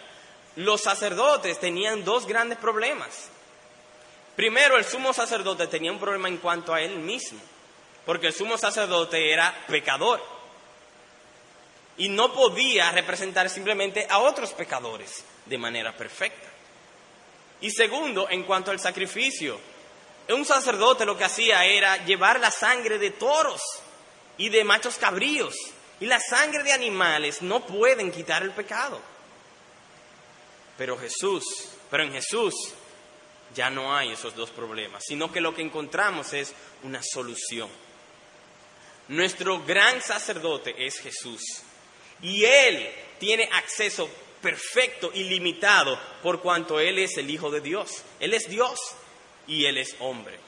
los 0.56 0.82
sacerdotes 0.82 1.60
tenían 1.60 2.04
dos 2.04 2.26
grandes 2.26 2.58
problemas. 2.58 3.28
Primero, 4.34 4.76
el 4.76 4.84
sumo 4.84 5.12
sacerdote 5.12 5.66
tenía 5.66 5.92
un 5.92 6.00
problema 6.00 6.28
en 6.28 6.38
cuanto 6.38 6.74
a 6.74 6.80
él 6.80 6.98
mismo, 6.98 7.40
porque 8.04 8.28
el 8.28 8.32
sumo 8.32 8.58
sacerdote 8.58 9.32
era 9.32 9.54
pecador. 9.66 10.22
Y 11.98 12.08
no 12.08 12.32
podía 12.32 12.90
representar 12.90 13.48
simplemente 13.48 14.06
a 14.08 14.18
otros 14.18 14.52
pecadores 14.52 15.24
de 15.46 15.58
manera 15.58 15.96
perfecta. 15.96 16.48
Y 17.60 17.70
segundo, 17.70 18.28
en 18.28 18.44
cuanto 18.44 18.70
al 18.70 18.80
sacrificio, 18.80 19.58
un 20.28 20.44
sacerdote 20.44 21.06
lo 21.06 21.16
que 21.16 21.24
hacía 21.24 21.64
era 21.64 22.04
llevar 22.04 22.40
la 22.40 22.50
sangre 22.50 22.98
de 22.98 23.12
toros 23.12 23.62
y 24.36 24.48
de 24.48 24.64
machos 24.64 24.96
cabríos. 24.96 25.54
Y 26.00 26.06
la 26.06 26.20
sangre 26.20 26.62
de 26.62 26.72
animales 26.72 27.40
no 27.40 27.64
pueden 27.64 28.12
quitar 28.12 28.42
el 28.42 28.50
pecado. 28.50 29.00
Pero 30.76 30.98
Jesús, 30.98 31.44
pero 31.90 32.02
en 32.02 32.12
Jesús 32.12 32.54
ya 33.54 33.70
no 33.70 33.96
hay 33.96 34.12
esos 34.12 34.34
dos 34.36 34.50
problemas, 34.50 35.02
sino 35.06 35.32
que 35.32 35.40
lo 35.40 35.54
que 35.54 35.62
encontramos 35.62 36.34
es 36.34 36.52
una 36.82 37.00
solución. 37.02 37.70
Nuestro 39.08 39.64
gran 39.64 40.02
sacerdote 40.02 40.74
es 40.84 40.98
Jesús. 40.98 41.62
Y 42.22 42.44
Él 42.44 42.88
tiene 43.18 43.48
acceso 43.52 44.08
perfecto, 44.40 45.10
ilimitado, 45.14 45.98
por 46.22 46.40
cuanto 46.40 46.78
Él 46.80 46.98
es 46.98 47.16
el 47.16 47.30
Hijo 47.30 47.50
de 47.50 47.60
Dios. 47.60 48.02
Él 48.20 48.34
es 48.34 48.48
Dios 48.48 48.78
y 49.46 49.64
Él 49.66 49.78
es 49.78 49.96
hombre. 50.00 50.38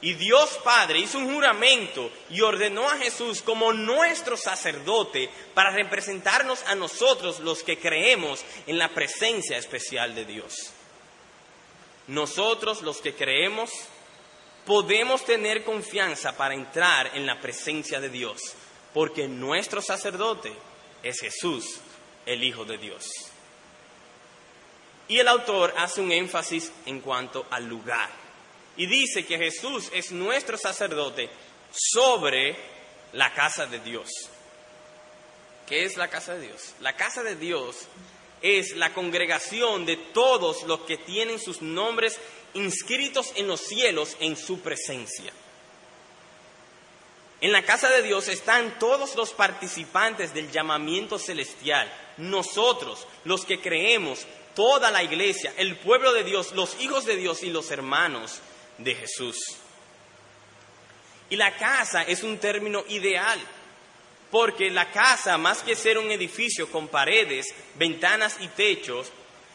Y 0.00 0.14
Dios 0.14 0.58
Padre 0.64 0.98
hizo 0.98 1.18
un 1.18 1.32
juramento 1.32 2.10
y 2.28 2.40
ordenó 2.40 2.88
a 2.90 2.98
Jesús 2.98 3.40
como 3.40 3.72
nuestro 3.72 4.36
sacerdote 4.36 5.30
para 5.54 5.70
representarnos 5.70 6.60
a 6.66 6.74
nosotros 6.74 7.38
los 7.38 7.62
que 7.62 7.78
creemos 7.78 8.44
en 8.66 8.78
la 8.78 8.88
presencia 8.88 9.56
especial 9.56 10.16
de 10.16 10.24
Dios. 10.24 10.72
Nosotros 12.08 12.82
los 12.82 12.98
que 12.98 13.14
creemos 13.14 13.70
podemos 14.66 15.24
tener 15.24 15.62
confianza 15.62 16.36
para 16.36 16.54
entrar 16.54 17.12
en 17.14 17.24
la 17.24 17.40
presencia 17.40 18.00
de 18.00 18.08
Dios, 18.08 18.54
porque 18.92 19.28
nuestro 19.28 19.80
sacerdote 19.80 20.52
es 21.02 21.20
Jesús, 21.20 21.80
el 22.26 22.42
Hijo 22.44 22.64
de 22.64 22.78
Dios. 22.78 23.06
Y 25.08 25.18
el 25.18 25.28
autor 25.28 25.74
hace 25.76 26.00
un 26.00 26.12
énfasis 26.12 26.72
en 26.86 27.00
cuanto 27.00 27.46
al 27.50 27.66
lugar. 27.66 28.10
Y 28.76 28.86
dice 28.86 29.26
que 29.26 29.36
Jesús 29.36 29.90
es 29.92 30.12
nuestro 30.12 30.56
sacerdote 30.56 31.28
sobre 31.70 32.56
la 33.12 33.34
casa 33.34 33.66
de 33.66 33.80
Dios. 33.80 34.08
¿Qué 35.66 35.84
es 35.84 35.96
la 35.96 36.08
casa 36.08 36.34
de 36.34 36.46
Dios? 36.46 36.74
La 36.80 36.96
casa 36.96 37.22
de 37.22 37.36
Dios 37.36 37.76
es 38.40 38.76
la 38.76 38.92
congregación 38.92 39.86
de 39.86 39.96
todos 39.96 40.64
los 40.64 40.80
que 40.80 40.96
tienen 40.96 41.38
sus 41.38 41.62
nombres 41.62 42.18
inscritos 42.54 43.32
en 43.36 43.46
los 43.46 43.60
cielos 43.60 44.16
en 44.20 44.36
su 44.36 44.60
presencia. 44.60 45.32
En 47.42 47.50
la 47.50 47.64
casa 47.64 47.90
de 47.90 48.02
Dios 48.02 48.28
están 48.28 48.78
todos 48.78 49.16
los 49.16 49.32
participantes 49.32 50.32
del 50.32 50.52
llamamiento 50.52 51.18
celestial, 51.18 51.92
nosotros, 52.16 53.08
los 53.24 53.44
que 53.44 53.60
creemos, 53.60 54.28
toda 54.54 54.92
la 54.92 55.02
iglesia, 55.02 55.52
el 55.56 55.76
pueblo 55.76 56.12
de 56.12 56.22
Dios, 56.22 56.52
los 56.52 56.80
hijos 56.80 57.04
de 57.04 57.16
Dios 57.16 57.42
y 57.42 57.50
los 57.50 57.72
hermanos 57.72 58.38
de 58.78 58.94
Jesús. 58.94 59.36
Y 61.30 61.36
la 61.36 61.56
casa 61.56 62.04
es 62.04 62.22
un 62.22 62.38
término 62.38 62.84
ideal, 62.88 63.40
porque 64.30 64.70
la 64.70 64.92
casa, 64.92 65.36
más 65.36 65.64
que 65.64 65.74
ser 65.74 65.98
un 65.98 66.12
edificio 66.12 66.70
con 66.70 66.86
paredes, 66.86 67.52
ventanas 67.74 68.36
y 68.38 68.46
techos, 68.46 69.10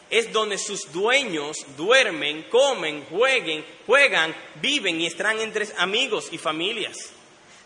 es 0.09 0.33
donde 0.33 0.57
sus 0.57 0.91
dueños 0.91 1.65
duermen, 1.77 2.43
comen, 2.49 3.05
jueguen, 3.05 3.65
juegan, 3.85 4.35
viven 4.55 4.99
y 4.99 5.05
están 5.05 5.39
entre 5.39 5.67
amigos 5.77 6.27
y 6.33 6.37
familias. 6.37 7.13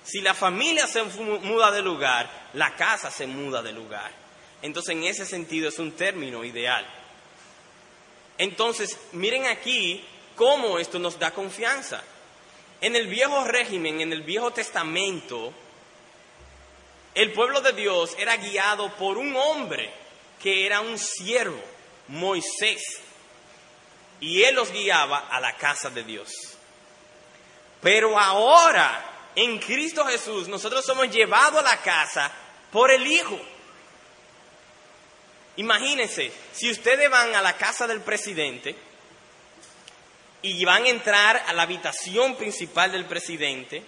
Si 0.04 0.22
la 0.22 0.34
familia 0.34 0.88
se 0.88 1.04
muda 1.04 1.72
de 1.72 1.82
lugar, 1.82 2.50
la 2.54 2.76
casa 2.76 3.12
se 3.12 3.28
muda 3.28 3.62
de 3.62 3.72
lugar. 3.72 4.12
Entonces, 4.62 4.96
en 4.96 5.04
ese 5.04 5.26
sentido 5.26 5.70
es 5.70 5.80
un 5.80 5.92
término 5.92 6.44
ideal. 6.44 6.86
Entonces, 8.38 8.98
miren 9.12 9.46
aquí 9.46 10.04
cómo 10.36 10.80
esto 10.80 10.98
nos 11.00 11.20
da 11.20 11.32
confianza. 11.32 12.04
En 12.80 12.96
el 12.96 13.08
viejo 13.08 13.44
régimen, 13.44 14.02
en 14.02 14.12
el 14.12 14.24
viejo 14.24 14.52
testamento, 14.52 15.54
el 17.14 17.32
pueblo 17.34 17.62
de 17.62 17.74
Dios 17.74 18.16
era 18.18 18.38
guiado 18.38 18.92
por 18.96 19.18
un 19.18 19.36
hombre 19.36 19.94
que 20.42 20.66
era 20.66 20.82
un 20.82 20.98
siervo, 20.98 21.62
Moisés, 22.08 22.82
y 24.20 24.44
él 24.44 24.56
los 24.56 24.72
guiaba 24.72 25.28
a 25.30 25.40
la 25.40 25.56
casa 25.58 25.90
de 25.90 26.04
Dios. 26.04 26.32
Pero 27.82 28.18
ahora, 28.18 29.11
en 29.36 29.60
Cristo 29.60 30.06
Jesús, 30.06 30.48
nosotros 30.48 30.86
somos 30.86 31.10
llevados 31.10 31.60
a 31.60 31.63
la 31.63 31.78
casa 31.82 32.32
por 32.72 32.91
el 32.91 33.06
Hijo. 33.08 33.39
Imagínense, 35.58 36.32
si 36.54 36.72
ustedes 36.72 37.10
van 37.10 37.36
a 37.36 37.41
la 37.41 37.58
casa 37.58 37.88
del 37.88 38.02
presidente 38.02 38.76
y 40.41 40.63
van 40.65 40.86
a 40.86 40.89
entrar 40.89 41.44
a 41.48 41.54
la 41.54 41.63
habitación 41.63 42.36
principal 42.36 42.91
del 42.91 43.06
presidente 43.06 43.84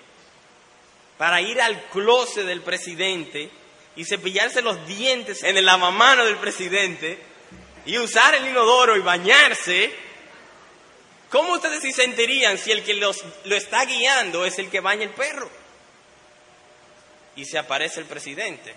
para 1.18 1.42
ir 1.42 1.62
al 1.62 1.84
closet 1.86 2.46
del 2.46 2.62
presidente 2.62 3.50
y 3.96 4.06
cepillarse 4.06 4.62
los 4.62 4.86
dientes 4.88 5.44
en 5.44 5.58
el 5.58 5.66
lavamano 5.66 6.26
del 6.26 6.38
presidente 6.38 7.18
y 7.86 7.98
usar 7.98 8.36
el 8.36 8.48
inodoro 8.48 8.96
y 8.96 9.02
bañarse, 9.02 9.94
¿cómo 11.34 11.56
ustedes 11.56 11.82
se 11.82 11.92
sentirían 11.92 12.58
si 12.58 12.72
el 12.72 12.86
que 12.86 12.94
los, 12.94 13.26
lo 13.44 13.58
está 13.58 13.84
guiando 13.84 14.46
es 14.46 14.58
el 14.58 14.70
que 14.70 14.80
baña 14.80 15.04
el 15.04 15.10
perro? 15.10 15.50
Y 17.36 17.44
se 17.44 17.58
aparece 17.58 18.00
el 18.00 18.06
presidente 18.06 18.74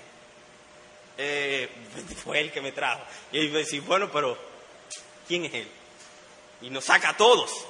eh, 1.19 1.69
fue 2.25 2.41
él 2.41 2.53
que 2.53 2.61
me 2.61 2.73
trajo. 2.73 3.03
Y 3.33 3.39
él 3.39 3.53
decir, 3.53 3.83
bueno, 3.83 4.11
pero 4.13 4.37
¿quién 5.27 5.45
es 5.45 5.55
él? 5.55 5.69
Y 6.63 6.71
nos 6.71 6.85
saca 6.85 7.11
a 7.11 7.17
todos. 7.17 7.67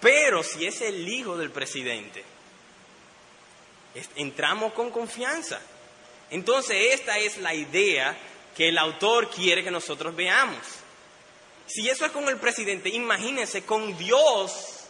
Pero 0.00 0.42
si 0.42 0.66
es 0.66 0.80
el 0.80 1.08
hijo 1.08 1.36
del 1.36 1.50
presidente, 1.50 2.24
entramos 4.16 4.72
con 4.72 4.90
confianza. 4.90 5.60
Entonces 6.30 6.94
esta 6.94 7.18
es 7.18 7.38
la 7.38 7.54
idea 7.54 8.16
que 8.56 8.68
el 8.68 8.78
autor 8.78 9.30
quiere 9.30 9.64
que 9.64 9.70
nosotros 9.70 10.14
veamos. 10.14 10.58
Si 11.68 11.88
eso 11.88 12.06
es 12.06 12.12
con 12.12 12.26
el 12.28 12.38
presidente, 12.38 12.88
imagínense 12.88 13.64
con 13.64 13.96
Dios 13.98 14.86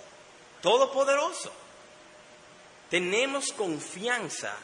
Todopoderoso. 0.62 1.52
Tenemos 2.88 3.52
confianza 3.52 4.56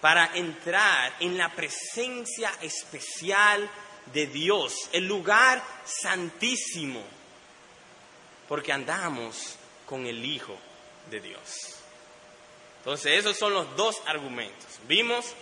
para 0.00 0.36
entrar 0.36 1.14
en 1.20 1.38
la 1.38 1.54
presencia 1.54 2.52
especial 2.60 3.70
de 4.12 4.26
Dios, 4.26 4.90
el 4.92 5.06
lugar 5.06 5.62
santísimo, 5.84 7.02
porque 8.48 8.72
andamos 8.72 9.56
con 9.86 10.06
el 10.06 10.24
Hijo 10.24 10.56
de 11.10 11.20
Dios. 11.20 11.76
Entonces, 12.78 13.18
esos 13.18 13.38
son 13.38 13.54
los 13.54 13.76
dos 13.76 14.02
argumentos. 14.06 14.78
Vimos, 14.86 15.32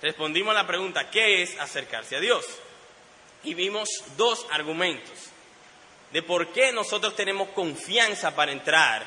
respondimos 0.00 0.52
a 0.52 0.62
la 0.62 0.66
pregunta, 0.66 1.10
¿qué 1.10 1.42
es 1.42 1.58
acercarse 1.58 2.16
a 2.16 2.20
Dios? 2.20 2.44
Y 3.42 3.54
vimos 3.54 3.88
dos 4.16 4.46
argumentos 4.50 5.30
de 6.12 6.22
por 6.22 6.48
qué 6.48 6.72
nosotros 6.72 7.14
tenemos 7.14 7.48
confianza 7.50 8.34
para 8.34 8.52
entrar 8.52 9.06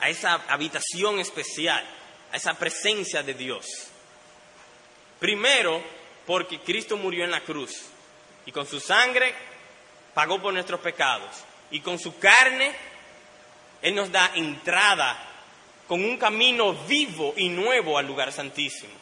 a 0.00 0.08
esa 0.08 0.34
habitación 0.48 1.18
especial, 1.18 1.84
a 2.32 2.36
esa 2.36 2.54
presencia 2.54 3.22
de 3.22 3.34
Dios. 3.34 3.66
Primero, 5.18 5.82
porque 6.26 6.60
Cristo 6.60 6.96
murió 6.96 7.24
en 7.24 7.30
la 7.30 7.40
cruz 7.40 7.86
y 8.46 8.52
con 8.52 8.66
su 8.66 8.80
sangre 8.80 9.34
pagó 10.14 10.40
por 10.40 10.52
nuestros 10.52 10.80
pecados 10.80 11.30
y 11.70 11.80
con 11.80 11.98
su 11.98 12.18
carne 12.18 12.72
Él 13.80 13.94
nos 13.94 14.10
da 14.10 14.32
entrada 14.34 15.28
con 15.88 16.04
un 16.04 16.16
camino 16.16 16.72
vivo 16.86 17.34
y 17.36 17.48
nuevo 17.48 17.98
al 17.98 18.06
lugar 18.06 18.32
santísimo. 18.32 18.92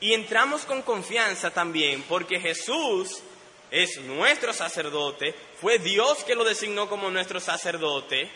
Y 0.00 0.14
entramos 0.14 0.64
con 0.64 0.82
confianza 0.82 1.50
también 1.50 2.02
porque 2.08 2.40
Jesús 2.40 3.22
es 3.70 4.00
nuestro 4.00 4.52
sacerdote, 4.52 5.34
fue 5.60 5.78
Dios 5.78 6.24
que 6.24 6.34
lo 6.34 6.44
designó 6.44 6.88
como 6.88 7.10
nuestro 7.10 7.40
sacerdote 7.40 8.30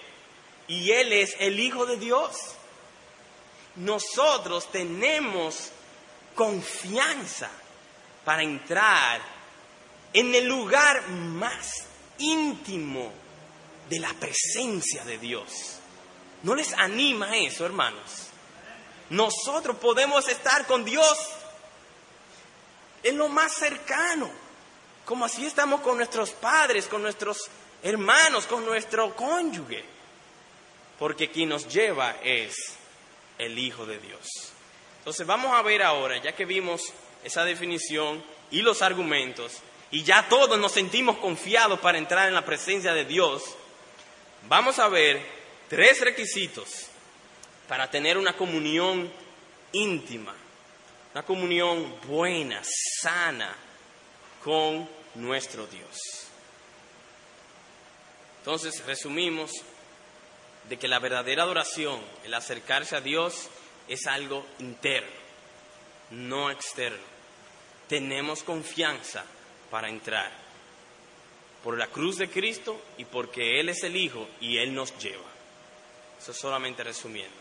y 0.68 0.90
Él 0.92 1.12
es 1.12 1.36
el 1.38 1.58
Hijo 1.58 1.86
de 1.86 1.96
Dios. 1.96 2.36
Nosotros 3.76 4.70
tenemos 4.70 5.70
confianza 6.34 7.50
para 8.24 8.42
entrar 8.42 9.20
en 10.12 10.34
el 10.34 10.46
lugar 10.46 11.08
más 11.08 11.86
íntimo 12.18 13.12
de 13.88 13.98
la 13.98 14.12
presencia 14.14 15.04
de 15.04 15.18
Dios. 15.18 15.78
¿No 16.42 16.54
les 16.54 16.72
anima 16.74 17.36
eso, 17.36 17.66
hermanos? 17.66 18.28
Nosotros 19.10 19.76
podemos 19.76 20.28
estar 20.28 20.66
con 20.66 20.84
Dios 20.84 21.18
en 23.02 23.18
lo 23.18 23.28
más 23.28 23.52
cercano, 23.54 24.30
como 25.04 25.24
así 25.24 25.44
estamos 25.44 25.80
con 25.82 25.96
nuestros 25.96 26.30
padres, 26.30 26.86
con 26.86 27.02
nuestros 27.02 27.50
hermanos, 27.82 28.46
con 28.46 28.64
nuestro 28.64 29.14
cónyuge, 29.14 29.84
porque 30.98 31.30
quien 31.30 31.50
nos 31.50 31.68
lleva 31.68 32.16
es 32.22 32.54
el 33.38 33.58
Hijo 33.58 33.84
de 33.84 33.98
Dios. 33.98 34.26
Entonces 34.98 35.26
vamos 35.26 35.52
a 35.52 35.62
ver 35.62 35.82
ahora, 35.82 36.16
ya 36.22 36.34
que 36.34 36.46
vimos 36.46 36.92
esa 37.22 37.44
definición 37.44 38.24
y 38.50 38.62
los 38.62 38.80
argumentos, 38.80 39.60
y 39.90 40.02
ya 40.02 40.28
todos 40.28 40.58
nos 40.58 40.72
sentimos 40.72 41.18
confiados 41.18 41.78
para 41.80 41.98
entrar 41.98 42.28
en 42.28 42.34
la 42.34 42.44
presencia 42.44 42.94
de 42.94 43.04
Dios, 43.04 43.42
vamos 44.48 44.78
a 44.78 44.88
ver 44.88 45.20
tres 45.68 46.00
requisitos 46.00 46.86
para 47.68 47.90
tener 47.90 48.16
una 48.16 48.34
comunión 48.34 49.12
íntima, 49.72 50.34
una 51.12 51.22
comunión 51.22 51.94
buena, 52.06 52.62
sana 52.62 53.63
con 54.44 54.86
nuestro 55.14 55.66
Dios. 55.66 56.28
Entonces, 58.40 58.84
resumimos 58.84 59.50
de 60.68 60.78
que 60.78 60.86
la 60.86 60.98
verdadera 60.98 61.44
adoración, 61.44 61.98
el 62.24 62.34
acercarse 62.34 62.94
a 62.94 63.00
Dios, 63.00 63.48
es 63.88 64.06
algo 64.06 64.44
interno, 64.58 65.10
no 66.10 66.50
externo. 66.50 67.14
Tenemos 67.88 68.42
confianza 68.42 69.24
para 69.70 69.88
entrar 69.88 70.30
por 71.62 71.78
la 71.78 71.86
cruz 71.86 72.18
de 72.18 72.28
Cristo 72.28 72.78
y 72.98 73.06
porque 73.06 73.58
Él 73.60 73.70
es 73.70 73.82
el 73.82 73.96
Hijo 73.96 74.28
y 74.40 74.58
Él 74.58 74.74
nos 74.74 74.96
lleva. 74.98 75.24
Eso 76.20 76.34
solamente 76.34 76.84
resumiendo. 76.84 77.36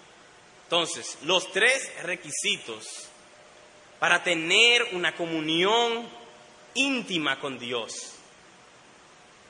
Entonces, 0.63 1.17
los 1.23 1.51
tres 1.51 1.91
requisitos 2.01 3.09
para 3.99 4.23
tener 4.23 4.83
una 4.93 5.13
comunión 5.15 6.22
íntima 6.75 7.39
con 7.39 7.59
Dios. 7.59 8.15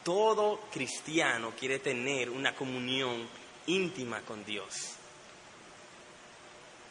Todo 0.04 0.60
cristiano 0.72 1.54
quiere 1.58 1.80
tener 1.80 2.30
una 2.30 2.54
comunión 2.56 3.28
íntima 3.68 4.22
con 4.22 4.44
Dios. 4.44 4.96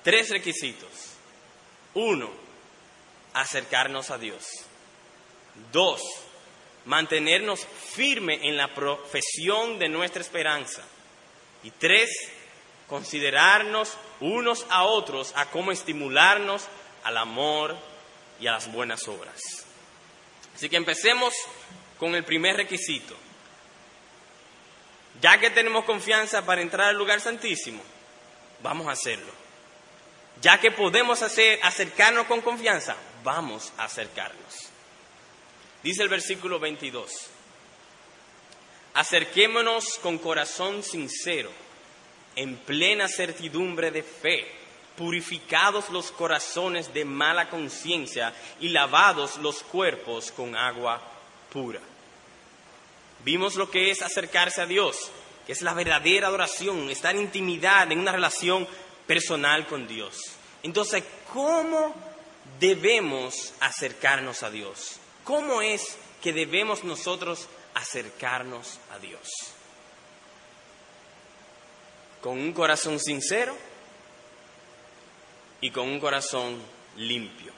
Tres 0.03 0.31
requisitos. 0.31 0.89
Uno, 1.95 2.31
acercarnos 3.35 4.11
a 4.11 4.19
Dios. 4.19 4.47
Dos, 5.71 6.01
mantenernos 6.87 7.67
firme 7.67 8.49
en 8.49 8.57
la 8.57 8.75
profesión 8.75 9.79
de 9.79 9.89
nuestra 9.89 10.23
esperanza. 10.23 10.83
Y 11.63 11.71
tres, 11.71 12.11
considerarnos 12.89 13.93
unos 14.21 14.67
a 14.71 14.85
otros 14.85 15.33
a 15.37 15.51
cómo 15.51 15.71
estimularnos 15.71 16.67
al 17.05 17.19
amor 17.19 17.77
y 18.41 18.47
a 18.47 18.53
las 18.53 18.73
buenas 18.73 19.07
obras. 19.07 19.62
Así 20.55 20.69
que 20.69 20.77
empecemos 20.77 21.35
con 21.99 22.15
el 22.15 22.25
primer 22.25 22.57
requisito. 22.57 23.17
Ya 25.21 25.39
que 25.39 25.51
tenemos 25.51 25.85
confianza 25.85 26.45
para 26.45 26.63
entrar 26.63 26.89
al 26.89 26.97
lugar 26.97 27.21
santísimo, 27.21 27.83
vamos 28.63 28.89
a 28.89 28.93
hacerlo. 28.93 29.33
Ya 30.41 30.59
que 30.59 30.71
podemos 30.71 31.23
hacer, 31.23 31.61
acercarnos 31.63 32.27
con 32.27 32.41
confianza, 32.41 32.97
vamos 33.23 33.73
a 33.77 33.85
acercarnos. 33.85 34.71
Dice 35.83 36.03
el 36.03 36.09
versículo 36.09 36.59
22, 36.59 37.13
acerquémonos 38.95 39.99
con 39.99 40.19
corazón 40.19 40.83
sincero, 40.83 41.51
en 42.35 42.57
plena 42.57 43.09
certidumbre 43.09 43.91
de 43.91 44.03
fe, 44.03 44.62
purificados 44.97 45.91
los 45.91 46.11
corazones 46.11 46.93
de 46.93 47.05
mala 47.05 47.49
conciencia 47.49 48.35
y 48.61 48.69
lavados 48.69 49.39
los 49.39 49.63
cuerpos 49.63 50.31
con 50.33 50.55
agua 50.57 51.01
pura. 51.51 51.81
Vimos 53.25 53.55
lo 53.55 53.71
que 53.71 53.91
es 53.91 54.03
acercarse 54.03 54.61
a 54.61 54.67
Dios, 54.67 55.11
que 55.47 55.53
es 55.53 55.63
la 55.63 55.75
verdadera 55.75 56.29
adoración, 56.29 56.91
estar 56.91 57.15
en 57.15 57.23
intimidad, 57.23 57.91
en 57.91 58.01
una 58.01 58.13
relación 58.13 58.67
personal 59.07 59.67
con 59.67 59.87
Dios. 59.87 60.19
Entonces, 60.63 61.05
¿cómo 61.33 61.95
debemos 62.59 63.55
acercarnos 63.61 64.43
a 64.43 64.51
Dios? 64.51 64.97
¿Cómo 65.25 65.63
es 65.63 65.97
que 66.21 66.33
debemos 66.33 66.85
nosotros 66.85 67.49
acercarnos 67.75 68.79
a 68.93 68.99
Dios? 68.99 69.29
Con 72.21 72.39
un 72.39 72.53
corazón 72.53 73.01
sincero 73.01 73.57
y 75.63 75.71
con 75.71 75.89
un 75.89 75.99
corazón 75.99 76.61
limpio. 76.97 77.53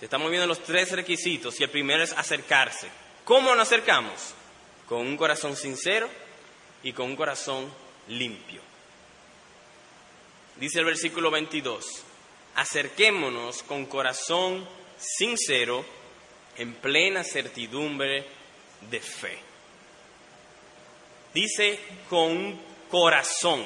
Estamos 0.00 0.30
viendo 0.30 0.46
los 0.46 0.62
tres 0.62 0.90
requisitos 0.92 1.60
y 1.60 1.64
el 1.64 1.70
primero 1.70 2.02
es 2.02 2.12
acercarse. 2.12 2.88
¿Cómo 3.24 3.54
nos 3.54 3.68
acercamos? 3.68 4.34
Con 4.88 5.06
un 5.06 5.16
corazón 5.16 5.54
sincero 5.54 6.08
y 6.82 6.92
con 6.92 7.06
un 7.10 7.16
corazón 7.16 7.70
limpio. 8.08 8.62
Dice 10.56 10.80
el 10.80 10.86
versículo 10.86 11.30
22, 11.30 11.84
acerquémonos 12.54 13.62
con 13.64 13.86
corazón 13.86 14.66
sincero 14.96 15.84
en 16.56 16.74
plena 16.74 17.22
certidumbre 17.22 18.26
de 18.90 19.00
fe. 19.00 19.38
Dice 21.34 21.78
con 22.08 22.58
corazón, 22.88 23.64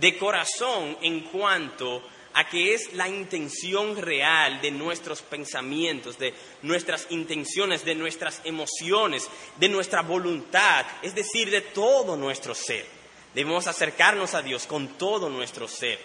de 0.00 0.18
corazón 0.18 0.96
en 1.02 1.20
cuanto 1.20 2.02
a 2.34 2.46
que 2.48 2.74
es 2.74 2.92
la 2.92 3.08
intención 3.08 3.96
real 3.96 4.60
de 4.60 4.70
nuestros 4.70 5.22
pensamientos, 5.22 6.18
de 6.18 6.34
nuestras 6.60 7.06
intenciones, 7.08 7.82
de 7.82 7.94
nuestras 7.94 8.42
emociones, 8.44 9.26
de 9.58 9.70
nuestra 9.70 10.02
voluntad, 10.02 10.84
es 11.00 11.14
decir, 11.14 11.50
de 11.50 11.62
todo 11.62 12.14
nuestro 12.14 12.54
ser. 12.54 12.84
Debemos 13.34 13.66
acercarnos 13.66 14.34
a 14.34 14.42
Dios 14.42 14.66
con 14.66 14.98
todo 14.98 15.30
nuestro 15.30 15.66
ser. 15.66 15.98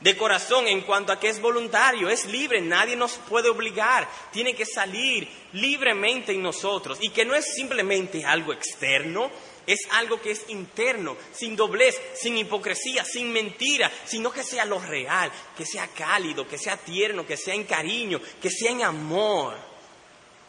De 0.00 0.16
corazón 0.16 0.66
en 0.66 0.80
cuanto 0.80 1.12
a 1.12 1.18
que 1.18 1.28
es 1.28 1.40
voluntario, 1.40 2.08
es 2.08 2.26
libre, 2.26 2.60
nadie 2.60 2.96
nos 2.96 3.12
puede 3.28 3.48
obligar, 3.48 4.08
tiene 4.32 4.54
que 4.54 4.66
salir 4.66 5.28
libremente 5.52 6.32
en 6.32 6.42
nosotros 6.42 6.98
y 7.00 7.10
que 7.10 7.24
no 7.24 7.34
es 7.34 7.52
simplemente 7.54 8.24
algo 8.24 8.52
externo, 8.52 9.30
es 9.68 9.80
algo 9.90 10.18
que 10.18 10.30
es 10.30 10.48
interno, 10.48 11.14
sin 11.30 11.54
doblez, 11.54 11.94
sin 12.14 12.38
hipocresía, 12.38 13.04
sin 13.04 13.30
mentira, 13.30 13.92
sino 14.06 14.32
que 14.32 14.42
sea 14.42 14.64
lo 14.64 14.80
real, 14.80 15.30
que 15.54 15.66
sea 15.66 15.88
cálido, 15.88 16.48
que 16.48 16.56
sea 16.56 16.78
tierno, 16.78 17.26
que 17.26 17.36
sea 17.36 17.52
en 17.52 17.64
cariño, 17.64 18.18
que 18.40 18.48
sea 18.48 18.70
en 18.70 18.82
amor. 18.82 19.58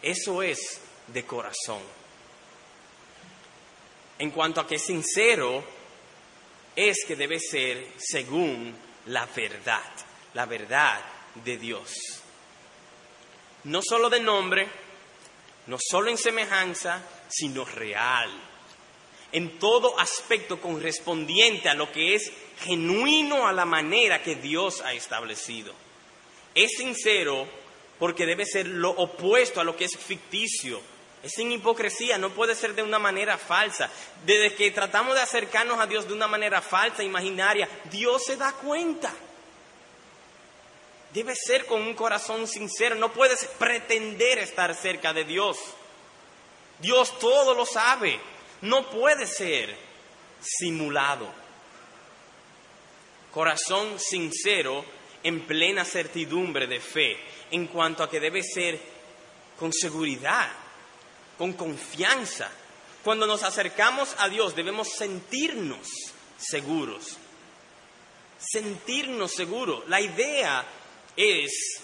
Eso 0.02 0.42
es 0.42 0.80
de 1.08 1.26
corazón. 1.26 1.82
En 4.20 4.32
cuanto 4.32 4.62
a 4.62 4.68
que 4.68 4.76
es 4.76 4.86
sincero, 4.86 5.66
es 6.74 7.04
que 7.06 7.18
debe 7.18 7.42
ser 7.42 7.92
según 7.98 8.74
la 9.08 9.26
verdad, 9.26 9.92
la 10.34 10.46
verdad 10.46 11.02
de 11.44 11.58
Dios. 11.58 11.92
No 13.66 13.82
solo 13.82 14.10
de 14.10 14.22
nombre, 14.22 14.66
no 15.68 15.76
solo 15.78 16.10
en 16.10 16.18
semejanza, 16.18 17.04
sino 17.28 17.66
real 17.66 18.49
en 19.32 19.60
todo 19.60 20.00
aspecto 20.00 20.60
correspondiente 20.60 21.70
a 21.70 21.76
lo 21.76 21.92
que 21.92 22.16
es 22.16 22.32
genuino 22.62 23.48
a 23.48 23.54
la 23.54 23.66
manera 23.66 24.24
que 24.24 24.36
Dios 24.36 24.82
ha 24.82 24.94
establecido. 24.94 25.74
Es 26.56 26.72
sincero 26.78 27.48
porque 28.00 28.26
debe 28.26 28.46
ser 28.46 28.68
lo 28.68 28.92
opuesto 28.92 29.62
a 29.62 29.64
lo 29.64 29.76
que 29.76 29.86
es 29.86 29.98
ficticio. 29.98 30.82
Es 31.22 31.34
sin 31.34 31.52
hipocresía, 31.52 32.18
no 32.18 32.30
puede 32.30 32.56
ser 32.56 32.74
de 32.74 32.82
una 32.82 32.98
manera 32.98 33.38
falsa. 33.38 33.90
Desde 34.26 34.56
que 34.56 34.72
tratamos 34.72 35.16
de 35.16 35.22
acercarnos 35.22 35.80
a 35.80 35.86
Dios 35.86 36.08
de 36.08 36.14
una 36.14 36.28
manera 36.28 36.62
falsa, 36.62 37.04
imaginaria, 37.04 37.68
Dios 37.92 38.24
se 38.26 38.38
da 38.38 38.54
cuenta. 38.54 39.14
Debe 41.14 41.36
ser 41.36 41.66
con 41.66 41.82
un 41.82 41.94
corazón 41.94 42.48
sincero, 42.48 42.96
no 42.96 43.12
puedes 43.12 43.46
pretender 43.58 44.40
estar 44.40 44.74
cerca 44.76 45.12
de 45.12 45.26
Dios. 45.26 45.58
Dios 46.80 47.18
todo 47.20 47.54
lo 47.54 47.66
sabe 47.66 48.20
no 48.62 48.90
puede 48.90 49.26
ser 49.28 49.76
simulado. 50.42 51.32
Corazón 53.32 54.00
sincero 54.00 54.84
en 55.24 55.42
plena 55.46 55.86
certidumbre 55.86 56.68
de 56.68 56.80
fe 56.80 57.18
en 57.52 57.68
cuanto 57.68 58.04
a 58.04 58.10
que 58.10 58.20
debe 58.20 58.42
ser 58.44 58.80
con 59.58 59.72
seguridad, 59.74 60.50
con 61.38 61.54
confianza. 61.54 62.50
Cuando 63.04 63.28
nos 63.28 63.44
acercamos 63.44 64.16
a 64.18 64.30
Dios 64.30 64.56
debemos 64.56 64.90
sentirnos 64.90 65.88
seguros. 66.38 67.18
Sentirnos 68.40 69.34
seguros. 69.34 69.88
La 69.88 70.02
idea 70.02 70.66
es 71.16 71.82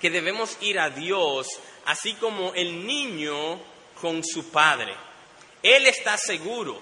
que 0.00 0.10
debemos 0.10 0.56
ir 0.60 0.78
a 0.78 0.90
Dios 0.90 1.48
así 1.86 2.14
como 2.14 2.54
el 2.54 2.86
niño 2.86 3.60
con 4.00 4.24
su 4.24 4.50
padre. 4.50 4.94
Él 5.62 5.86
está 5.86 6.16
seguro 6.16 6.80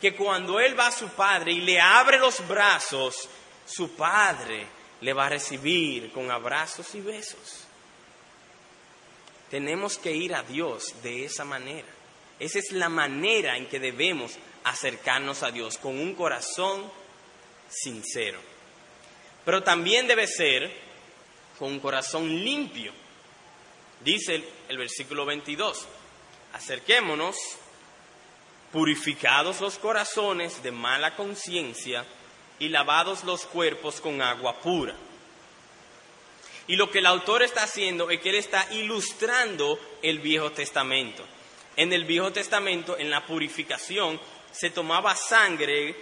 que 0.00 0.14
cuando 0.14 0.58
Él 0.58 0.78
va 0.78 0.88
a 0.88 0.92
su 0.92 1.08
Padre 1.10 1.52
y 1.52 1.60
le 1.60 1.80
abre 1.80 2.18
los 2.18 2.46
brazos, 2.48 3.28
su 3.64 3.94
Padre 3.94 4.66
le 5.00 5.12
va 5.12 5.26
a 5.26 5.30
recibir 5.30 6.10
con 6.12 6.30
abrazos 6.30 6.94
y 6.94 7.00
besos. 7.00 7.64
Tenemos 9.50 9.98
que 9.98 10.12
ir 10.12 10.34
a 10.34 10.42
Dios 10.42 10.94
de 11.02 11.24
esa 11.24 11.44
manera. 11.44 11.88
Esa 12.38 12.58
es 12.58 12.72
la 12.72 12.88
manera 12.88 13.56
en 13.56 13.66
que 13.66 13.78
debemos 13.78 14.32
acercarnos 14.64 15.42
a 15.42 15.50
Dios, 15.50 15.78
con 15.78 15.98
un 15.98 16.14
corazón 16.14 16.90
sincero. 17.68 18.40
Pero 19.44 19.62
también 19.62 20.06
debe 20.06 20.26
ser 20.26 20.72
con 21.58 21.72
un 21.72 21.80
corazón 21.80 22.28
limpio. 22.28 22.92
Dice 24.00 24.42
el, 24.68 24.78
versículo 24.78 25.24
22, 25.24 25.86
acerquémonos, 26.54 27.36
purificados 28.72 29.60
los 29.60 29.78
corazones 29.78 30.62
de 30.62 30.72
mala 30.72 31.14
conciencia 31.14 32.04
y 32.58 32.68
lavados 32.68 33.22
los 33.24 33.44
cuerpos 33.44 34.00
con 34.00 34.22
agua 34.22 34.58
pura. 34.60 34.94
Y 36.66 36.76
lo 36.76 36.90
que 36.90 37.00
el 37.00 37.06
autor 37.06 37.42
está 37.42 37.64
haciendo 37.64 38.10
es 38.10 38.20
que 38.20 38.30
él 38.30 38.36
está 38.36 38.66
ilustrando 38.72 39.78
el 40.00 40.20
Viejo 40.20 40.52
Testamento. 40.52 41.24
En 41.76 41.92
el 41.92 42.04
Viejo 42.04 42.32
Testamento, 42.32 42.96
en 42.98 43.10
la 43.10 43.26
purificación, 43.26 44.20
se 44.52 44.70
tomaba 44.70 45.14
sangre 45.16 45.94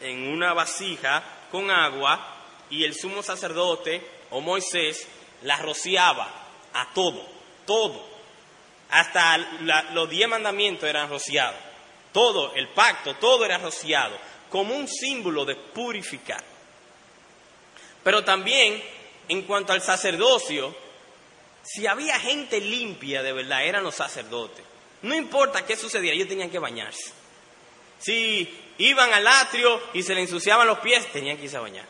en 0.00 0.28
una 0.28 0.52
vasija 0.52 1.22
con 1.50 1.70
agua 1.70 2.34
y 2.70 2.84
el 2.84 2.94
sumo 2.94 3.22
sacerdote 3.22 4.02
o 4.30 4.40
Moisés 4.40 5.06
la 5.42 5.58
rociaba 5.58 6.28
a 6.72 6.92
todo, 6.94 7.26
todo. 7.66 8.16
Hasta 8.90 9.36
los 9.92 10.08
diez 10.08 10.28
mandamientos 10.28 10.88
eran 10.88 11.08
rociados. 11.08 11.65
Todo, 12.16 12.54
el 12.54 12.68
pacto, 12.68 13.16
todo 13.16 13.44
era 13.44 13.58
rociado, 13.58 14.16
como 14.48 14.74
un 14.74 14.88
símbolo 14.88 15.44
de 15.44 15.54
purificar. 15.54 16.42
Pero 18.02 18.24
también, 18.24 18.82
en 19.28 19.42
cuanto 19.42 19.74
al 19.74 19.82
sacerdocio, 19.82 20.74
si 21.62 21.86
había 21.86 22.18
gente 22.18 22.58
limpia 22.58 23.22
de 23.22 23.34
verdad, 23.34 23.66
eran 23.66 23.82
los 23.82 23.96
sacerdotes. 23.96 24.64
No 25.02 25.14
importa 25.14 25.66
qué 25.66 25.76
sucediera, 25.76 26.16
ellos 26.16 26.28
tenían 26.28 26.48
que 26.48 26.58
bañarse. 26.58 27.12
Si 27.98 28.48
iban 28.78 29.12
al 29.12 29.26
atrio 29.26 29.78
y 29.92 30.02
se 30.02 30.14
le 30.14 30.22
ensuciaban 30.22 30.66
los 30.66 30.78
pies, 30.78 31.12
tenían 31.12 31.36
que 31.36 31.44
irse 31.44 31.58
a 31.58 31.60
bañar. 31.60 31.84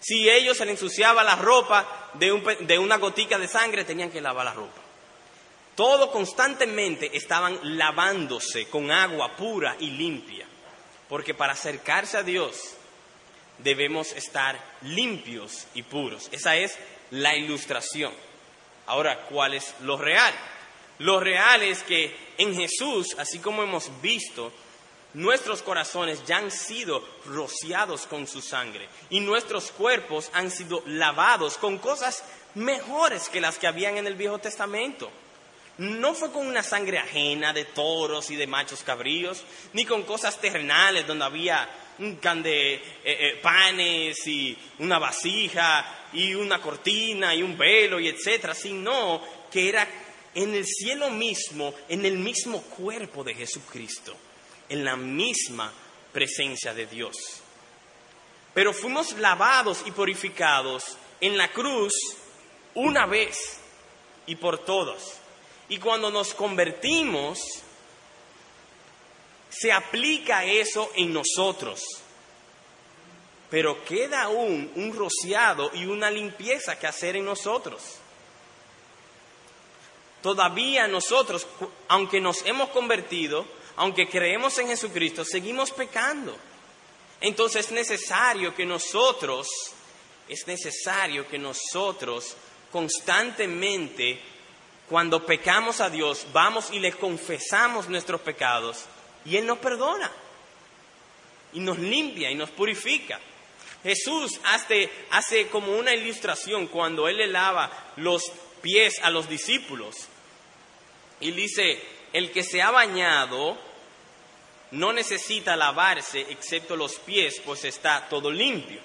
Si 0.00 0.28
ellos 0.28 0.58
se 0.58 0.66
le 0.66 0.72
ensuciaba 0.72 1.24
la 1.24 1.36
ropa 1.36 2.10
de, 2.12 2.58
de 2.60 2.78
una 2.78 2.98
gotica 2.98 3.38
de 3.38 3.48
sangre, 3.48 3.86
tenían 3.86 4.10
que 4.10 4.20
lavar 4.20 4.44
la 4.44 4.52
ropa. 4.52 4.81
Todo 5.74 6.10
constantemente 6.10 7.16
estaban 7.16 7.58
lavándose 7.76 8.66
con 8.66 8.90
agua 8.90 9.36
pura 9.36 9.76
y 9.78 9.90
limpia. 9.90 10.46
Porque 11.08 11.34
para 11.34 11.52
acercarse 11.52 12.18
a 12.18 12.22
Dios 12.22 12.74
debemos 13.58 14.12
estar 14.12 14.58
limpios 14.82 15.66
y 15.74 15.82
puros. 15.82 16.28
Esa 16.32 16.56
es 16.56 16.78
la 17.10 17.36
ilustración. 17.36 18.12
Ahora, 18.86 19.26
¿cuál 19.26 19.54
es 19.54 19.74
lo 19.80 19.96
real? 19.96 20.34
Lo 20.98 21.20
real 21.20 21.62
es 21.62 21.82
que 21.82 22.14
en 22.38 22.54
Jesús, 22.54 23.14
así 23.18 23.38
como 23.38 23.62
hemos 23.62 23.90
visto, 24.00 24.52
nuestros 25.14 25.62
corazones 25.62 26.24
ya 26.26 26.38
han 26.38 26.50
sido 26.50 27.06
rociados 27.26 28.06
con 28.06 28.26
su 28.26 28.40
sangre 28.40 28.88
y 29.10 29.20
nuestros 29.20 29.70
cuerpos 29.70 30.30
han 30.32 30.50
sido 30.50 30.82
lavados 30.86 31.58
con 31.58 31.78
cosas 31.78 32.24
mejores 32.54 33.28
que 33.28 33.40
las 33.40 33.58
que 33.58 33.66
habían 33.66 33.96
en 33.98 34.06
el 34.06 34.14
Viejo 34.14 34.38
Testamento. 34.38 35.10
No 35.78 36.14
fue 36.14 36.30
con 36.30 36.46
una 36.46 36.62
sangre 36.62 36.98
ajena 36.98 37.52
de 37.52 37.64
toros 37.64 38.30
y 38.30 38.36
de 38.36 38.46
machos 38.46 38.82
cabríos, 38.82 39.42
ni 39.72 39.84
con 39.84 40.02
cosas 40.02 40.38
terrenales 40.40 41.06
donde 41.06 41.24
había 41.24 41.68
un 41.98 42.16
can 42.16 42.42
de 42.42 42.74
eh, 42.74 42.80
eh, 43.04 43.40
panes 43.42 44.26
y 44.26 44.56
una 44.78 44.98
vasija 44.98 46.08
y 46.12 46.34
una 46.34 46.60
cortina 46.60 47.34
y 47.34 47.42
un 47.42 47.56
velo 47.56 48.00
y 48.00 48.08
etcétera, 48.08 48.54
sino 48.54 49.22
que 49.50 49.68
era 49.68 49.88
en 50.34 50.54
el 50.54 50.66
cielo 50.66 51.10
mismo, 51.10 51.74
en 51.88 52.04
el 52.04 52.18
mismo 52.18 52.62
cuerpo 52.62 53.24
de 53.24 53.34
Jesucristo, 53.34 54.14
en 54.68 54.84
la 54.84 54.96
misma 54.96 55.72
presencia 56.12 56.74
de 56.74 56.86
Dios. 56.86 57.16
Pero 58.54 58.72
fuimos 58.72 59.12
lavados 59.18 59.82
y 59.86 59.90
purificados 59.90 60.96
en 61.20 61.36
la 61.38 61.48
cruz 61.48 61.92
una 62.74 63.06
vez 63.06 63.58
y 64.26 64.36
por 64.36 64.58
todos. 64.58 65.21
Y 65.72 65.78
cuando 65.78 66.10
nos 66.10 66.34
convertimos, 66.34 67.40
se 69.48 69.72
aplica 69.72 70.44
eso 70.44 70.90
en 70.94 71.14
nosotros. 71.14 71.80
Pero 73.48 73.82
queda 73.82 74.24
aún 74.24 74.70
un 74.76 74.94
rociado 74.94 75.70
y 75.72 75.86
una 75.86 76.10
limpieza 76.10 76.78
que 76.78 76.86
hacer 76.86 77.16
en 77.16 77.24
nosotros. 77.24 77.82
Todavía 80.20 80.86
nosotros, 80.88 81.46
aunque 81.88 82.20
nos 82.20 82.44
hemos 82.44 82.68
convertido, 82.68 83.46
aunque 83.76 84.10
creemos 84.10 84.58
en 84.58 84.68
Jesucristo, 84.68 85.24
seguimos 85.24 85.70
pecando. 85.70 86.36
Entonces 87.18 87.64
es 87.64 87.72
necesario 87.72 88.54
que 88.54 88.66
nosotros, 88.66 89.48
es 90.28 90.46
necesario 90.46 91.26
que 91.26 91.38
nosotros 91.38 92.36
constantemente 92.70 94.31
cuando 94.88 95.24
pecamos 95.24 95.80
a 95.80 95.90
Dios, 95.90 96.26
vamos 96.32 96.70
y 96.70 96.78
le 96.78 96.92
confesamos 96.92 97.88
nuestros 97.88 98.20
pecados 98.20 98.84
y 99.24 99.36
Él 99.36 99.46
nos 99.46 99.58
perdona 99.58 100.10
y 101.52 101.60
nos 101.60 101.78
limpia 101.78 102.30
y 102.30 102.34
nos 102.34 102.50
purifica. 102.50 103.20
Jesús 103.82 104.40
hace, 104.44 104.90
hace 105.10 105.48
como 105.48 105.76
una 105.76 105.94
ilustración 105.94 106.66
cuando 106.66 107.08
Él 107.08 107.16
le 107.16 107.26
lava 107.26 107.70
los 107.96 108.22
pies 108.60 109.00
a 109.02 109.10
los 109.10 109.28
discípulos 109.28 109.96
y 111.20 111.32
dice, 111.32 111.82
el 112.12 112.30
que 112.30 112.42
se 112.42 112.62
ha 112.62 112.70
bañado 112.70 113.58
no 114.72 114.92
necesita 114.92 115.56
lavarse 115.56 116.20
excepto 116.30 116.76
los 116.76 116.94
pies, 116.96 117.40
pues 117.44 117.64
está 117.64 118.08
todo 118.08 118.30
limpio. 118.30 118.80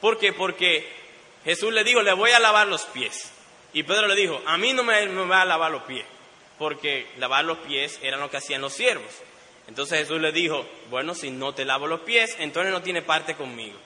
¿Por 0.00 0.18
qué? 0.18 0.32
Porque 0.32 0.88
Jesús 1.44 1.72
le 1.72 1.84
dijo, 1.84 2.02
le 2.02 2.12
voy 2.12 2.30
a 2.30 2.40
lavar 2.40 2.66
los 2.66 2.82
pies. 2.84 3.31
Y 3.72 3.82
Pedro 3.84 4.06
le 4.06 4.14
dijo, 4.14 4.40
a 4.46 4.58
mí 4.58 4.72
no 4.72 4.82
me, 4.82 5.06
va 5.06 5.42
a 5.42 5.46
lavar 5.46 5.70
los 5.70 5.82
pies, 5.84 6.04
porque 6.58 7.06
lavar 7.18 7.44
los 7.44 7.58
pies 7.58 7.98
era 8.02 8.16
lo 8.16 8.30
que 8.30 8.36
hacían 8.36 8.60
los 8.60 8.74
siervos. 8.74 9.10
Entonces 9.68 10.00
Jesús 10.00 10.20
le 10.20 10.32
dijo, 10.32 10.66
bueno, 10.90 11.14
si 11.14 11.30
no 11.30 11.54
te 11.54 11.64
lavo 11.64 11.86
los 11.86 12.00
pies, 12.00 12.36
entonces 12.38 12.72
no 12.72 12.82
tiene 12.82 13.02
parte 13.02 13.34
conmigo. 13.34 13.78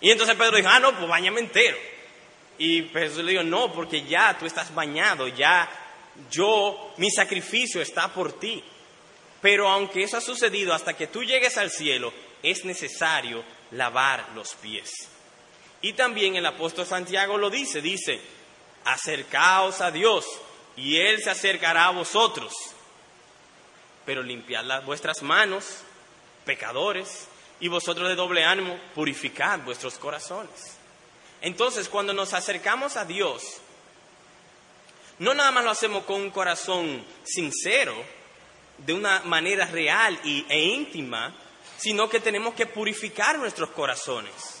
Y 0.00 0.10
entonces 0.10 0.36
Pedro 0.36 0.56
dijo, 0.56 0.68
ah, 0.70 0.80
no, 0.80 0.96
pues 0.96 1.08
bañame 1.08 1.40
entero. 1.40 1.76
Y 2.58 2.84
Jesús 2.84 3.24
le 3.24 3.32
dijo, 3.32 3.42
no, 3.42 3.72
porque 3.72 4.02
ya 4.02 4.36
tú 4.38 4.46
estás 4.46 4.74
bañado, 4.74 5.28
ya 5.28 5.68
yo, 6.30 6.94
mi 6.96 7.10
sacrificio 7.10 7.80
está 7.80 8.12
por 8.12 8.38
ti. 8.38 8.62
Pero 9.40 9.68
aunque 9.68 10.02
eso 10.02 10.16
ha 10.16 10.20
sucedido 10.20 10.72
hasta 10.72 10.96
que 10.96 11.06
tú 11.06 11.22
llegues 11.22 11.56
al 11.58 11.70
cielo, 11.70 12.12
es 12.42 12.64
necesario 12.64 13.44
lavar 13.72 14.30
los 14.34 14.54
pies. 14.54 14.90
Y 15.82 15.92
también 15.92 16.36
el 16.36 16.46
apóstol 16.46 16.86
Santiago 16.86 17.36
lo 17.36 17.50
dice, 17.50 17.80
dice, 17.80 18.20
acercaos 18.86 19.80
a 19.82 19.90
Dios 19.90 20.24
y 20.76 20.96
Él 20.96 21.22
se 21.22 21.30
acercará 21.30 21.86
a 21.86 21.90
vosotros. 21.90 22.54
Pero 24.06 24.22
limpiad 24.22 24.64
las 24.64 24.84
vuestras 24.84 25.22
manos, 25.22 25.82
pecadores, 26.44 27.28
y 27.58 27.68
vosotros 27.68 28.08
de 28.08 28.14
doble 28.14 28.44
ánimo, 28.44 28.78
purificad 28.94 29.60
vuestros 29.60 29.98
corazones. 29.98 30.76
Entonces, 31.40 31.88
cuando 31.88 32.12
nos 32.12 32.34
acercamos 32.34 32.96
a 32.96 33.04
Dios, 33.04 33.58
no 35.18 35.34
nada 35.34 35.50
más 35.50 35.64
lo 35.64 35.70
hacemos 35.70 36.04
con 36.04 36.20
un 36.20 36.30
corazón 36.30 37.04
sincero, 37.24 37.94
de 38.78 38.92
una 38.92 39.20
manera 39.20 39.64
real 39.66 40.18
e 40.22 40.60
íntima, 40.60 41.34
sino 41.78 42.08
que 42.08 42.20
tenemos 42.20 42.54
que 42.54 42.66
purificar 42.66 43.38
nuestros 43.38 43.70
corazones. 43.70 44.55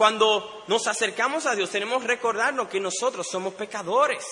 Cuando 0.00 0.64
nos 0.66 0.86
acercamos 0.86 1.44
a 1.44 1.54
Dios 1.54 1.68
tenemos 1.68 2.00
que 2.00 2.08
recordarnos 2.08 2.68
que 2.68 2.80
nosotros 2.80 3.28
somos 3.30 3.52
pecadores. 3.52 4.24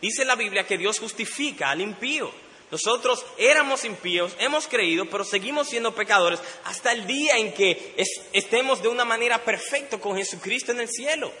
Dice 0.00 0.24
la 0.24 0.36
Biblia 0.36 0.64
que 0.64 0.78
Dios 0.78 1.00
justifica 1.00 1.68
al 1.68 1.80
impío. 1.80 2.30
Nosotros 2.70 3.26
éramos 3.36 3.84
impíos, 3.84 4.36
hemos 4.38 4.68
creído, 4.68 5.06
pero 5.06 5.24
seguimos 5.24 5.68
siendo 5.68 5.92
pecadores 5.92 6.38
hasta 6.62 6.92
el 6.92 7.08
día 7.08 7.38
en 7.38 7.52
que 7.52 7.96
estemos 8.32 8.82
de 8.82 8.86
una 8.86 9.04
manera 9.04 9.42
perfecta 9.44 9.98
con 9.98 10.16
Jesucristo 10.16 10.70
en 10.70 10.78
el 10.78 10.88
cielo. 10.88 11.32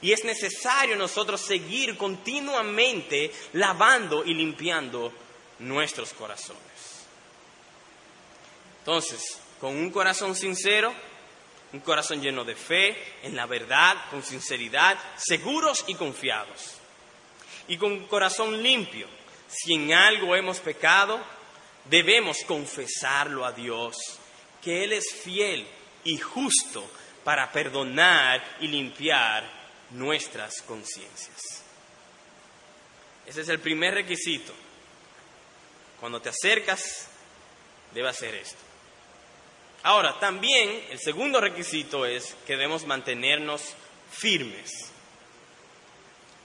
Y 0.00 0.12
es 0.12 0.24
necesario 0.24 0.96
nosotros 0.96 1.42
seguir 1.42 1.98
continuamente 1.98 3.30
lavando 3.52 4.24
y 4.24 4.32
limpiando 4.32 5.12
nuestros 5.58 6.14
corazones. 6.14 6.62
Entonces, 8.78 9.36
con 9.60 9.76
un 9.76 9.90
corazón 9.90 10.34
sincero, 10.34 10.94
un 11.72 11.80
corazón 11.80 12.20
lleno 12.20 12.44
de 12.44 12.56
fe, 12.56 12.96
en 13.22 13.36
la 13.36 13.46
verdad, 13.46 13.96
con 14.10 14.22
sinceridad, 14.22 14.98
seguros 15.16 15.84
y 15.86 15.94
confiados. 15.94 16.76
Y 17.68 17.76
con 17.76 17.92
un 17.92 18.06
corazón 18.06 18.62
limpio. 18.62 19.06
Si 19.48 19.74
en 19.74 19.92
algo 19.92 20.34
hemos 20.34 20.58
pecado, 20.58 21.20
debemos 21.84 22.38
confesarlo 22.46 23.44
a 23.44 23.52
Dios, 23.52 23.96
que 24.62 24.84
Él 24.84 24.92
es 24.92 25.12
fiel 25.12 25.66
y 26.04 26.18
justo 26.18 26.88
para 27.24 27.52
perdonar 27.52 28.56
y 28.60 28.68
limpiar 28.68 29.48
nuestras 29.90 30.62
conciencias. 30.62 31.62
Ese 33.26 33.42
es 33.42 33.48
el 33.48 33.60
primer 33.60 33.94
requisito. 33.94 34.52
Cuando 36.00 36.20
te 36.20 36.30
acercas, 36.30 37.08
debe 37.92 38.08
hacer 38.08 38.34
esto. 38.34 38.69
Ahora, 39.82 40.18
también 40.18 40.84
el 40.90 40.98
segundo 40.98 41.40
requisito 41.40 42.04
es 42.04 42.36
que 42.46 42.52
debemos 42.52 42.86
mantenernos 42.86 43.62
firmes. 44.10 44.90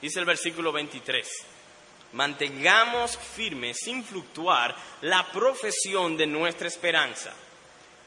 Dice 0.01 0.19
el 0.19 0.25
versículo 0.25 0.71
23. 0.71 1.27
Mantengamos 2.13 3.17
firme, 3.17 3.73
sin 3.73 4.03
fluctuar, 4.03 4.75
la 5.01 5.29
profesión 5.31 6.15
de 6.15 6.27
nuestra 6.27 6.67
esperanza, 6.67 7.33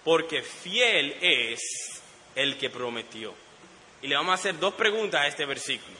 porque 0.02 0.42
fiel 0.42 1.16
es 1.20 2.00
el 2.34 2.56
que 2.56 2.70
prometió. 2.70 3.34
Y 4.00 4.06
le 4.06 4.16
vamos 4.16 4.32
a 4.32 4.34
hacer 4.34 4.58
dos 4.58 4.74
preguntas 4.74 5.20
a 5.20 5.26
este 5.26 5.44
versículo. 5.44 5.96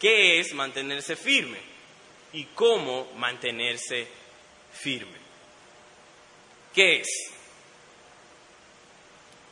¿Qué 0.00 0.40
es 0.40 0.52
mantenerse 0.54 1.14
firme? 1.14 1.58
¿Y 2.32 2.44
cómo 2.46 3.12
mantenerse 3.16 4.08
firme? 4.72 5.18
¿Qué 6.74 7.00
es? 7.00 7.35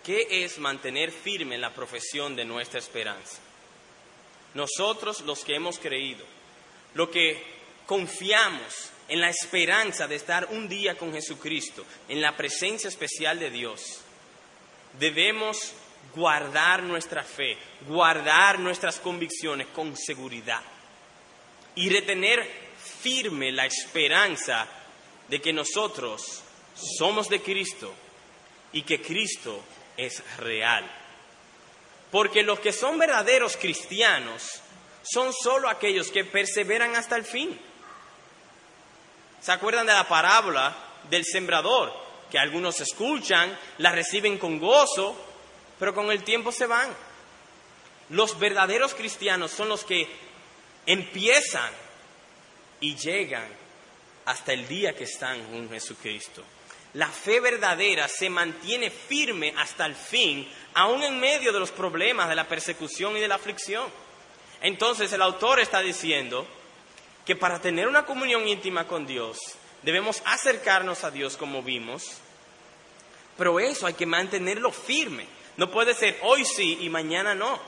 ¿Qué 0.05 0.44
es 0.44 0.59
mantener 0.59 1.11
firme 1.11 1.57
la 1.57 1.72
profesión 1.72 2.36
de 2.36 2.44
nuestra 2.44 2.78
esperanza? 2.78 3.38
Nosotros 4.52 5.22
los 5.22 5.42
que 5.42 5.57
hemos 5.57 5.78
creído, 5.78 6.26
lo 6.92 7.11
que 7.11 7.42
confiamos 7.86 8.90
en 9.09 9.20
la 9.20 9.30
esperanza 9.30 10.07
de 10.07 10.16
estar 10.16 10.48
un 10.50 10.68
día 10.68 10.96
con 10.98 11.12
Jesucristo, 11.12 11.86
en 12.09 12.20
la 12.20 12.36
presencia 12.36 12.88
especial 12.88 13.38
de 13.38 13.50
Dios, 13.50 14.02
debemos 14.98 15.72
guardar 16.14 16.82
nuestra 16.82 17.24
fe, 17.24 17.57
guardar 17.88 18.59
nuestras 18.59 19.00
convicciones 19.00 19.68
con 19.68 19.96
seguridad 19.96 20.62
y 21.74 21.88
retener 21.88 22.46
firme 23.00 23.50
la 23.52 23.64
esperanza 23.64 24.68
de 25.28 25.40
que 25.40 25.52
nosotros 25.52 26.42
somos 26.98 27.30
de 27.30 27.40
Cristo 27.40 27.92
y 28.72 28.82
que 28.82 29.00
Cristo 29.00 29.62
es 29.97 30.22
real. 30.38 30.90
Porque 32.11 32.42
los 32.42 32.61
que 32.61 32.72
son 32.72 32.99
verdaderos 32.99 33.57
cristianos 33.57 34.61
son 35.03 35.32
solo 35.32 35.68
aquellos 35.68 36.11
que 36.11 36.24
perseveran 36.24 36.95
hasta 36.97 37.16
el 37.16 37.24
fin. 37.24 37.59
¿Se 39.40 39.53
acuerdan 39.53 39.86
de 39.86 39.92
la 39.92 40.09
parábola 40.09 40.74
del 41.11 41.24
sembrador? 41.24 41.92
Que 42.30 42.38
algunos 42.38 42.80
escuchan, 42.80 43.57
la 43.78 43.92
reciben 43.92 44.38
con 44.38 44.59
gozo, 44.59 45.16
pero 45.78 45.95
con 45.95 46.11
el 46.11 46.24
tiempo 46.24 46.51
se 46.51 46.66
van. 46.66 46.95
Los 48.11 48.38
verdaderos 48.38 48.95
cristianos 48.95 49.51
son 49.51 49.68
los 49.68 49.84
que 49.84 50.09
empiezan 50.86 51.72
y 52.80 52.97
llegan 52.97 53.47
hasta 54.24 54.53
el 54.53 54.66
día 54.66 54.95
que 54.95 55.05
están 55.05 55.42
con 55.51 55.68
Jesucristo. 55.68 56.42
La 56.95 57.09
fe 57.09 57.40
verdadera 57.40 58.07
se 58.09 58.30
mantiene 58.30 58.90
firme 58.90 59.53
hasta 59.57 59.84
el 59.84 59.97
fin, 59.97 60.49
aún 60.74 61.03
en 61.03 61.18
medio 61.18 61.53
de 61.53 61.59
los 61.59 61.72
problemas, 61.72 62.28
de 62.28 62.36
la 62.36 62.47
persecución 62.47 63.16
y 63.16 63.20
de 63.20 63.28
la 63.28 63.34
aflicción. 63.34 63.84
Entonces 64.61 65.12
el 65.12 65.20
autor 65.20 65.59
está 65.59 65.80
diciendo 65.80 66.47
que 67.26 67.36
para 67.36 67.61
tener 67.61 67.88
una 67.88 68.07
comunión 68.07 68.47
íntima 68.47 68.86
con 68.86 69.07
Dios 69.07 69.38
debemos 69.82 70.22
acercarnos 70.24 71.05
a 71.05 71.11
Dios 71.11 71.36
como 71.36 71.62
vimos, 71.62 72.18
pero 73.36 73.59
eso 73.59 73.86
hay 73.86 73.95
que 73.95 74.07
mantenerlo 74.07 74.70
firme. 74.70 75.26
No 75.57 75.70
puede 75.70 75.95
ser 75.95 76.18
hoy 76.22 76.45
sí 76.45 76.78
y 76.80 76.88
mañana 76.88 77.34
no. 77.34 77.61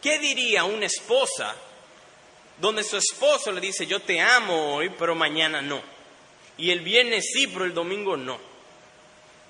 ¿Qué 0.00 0.18
diría 0.18 0.64
una 0.64 0.86
esposa 0.86 1.54
donde 2.58 2.84
su 2.84 2.96
esposo 2.96 3.50
le 3.52 3.60
dice 3.60 3.86
yo 3.86 4.00
te 4.00 4.20
amo 4.20 4.76
hoy, 4.76 4.90
pero 4.98 5.14
mañana 5.14 5.60
no? 5.60 5.82
Y 6.60 6.70
el 6.70 6.80
viernes 6.80 7.30
sí, 7.32 7.46
pero 7.46 7.64
el 7.64 7.72
domingo 7.72 8.18
no. 8.18 8.38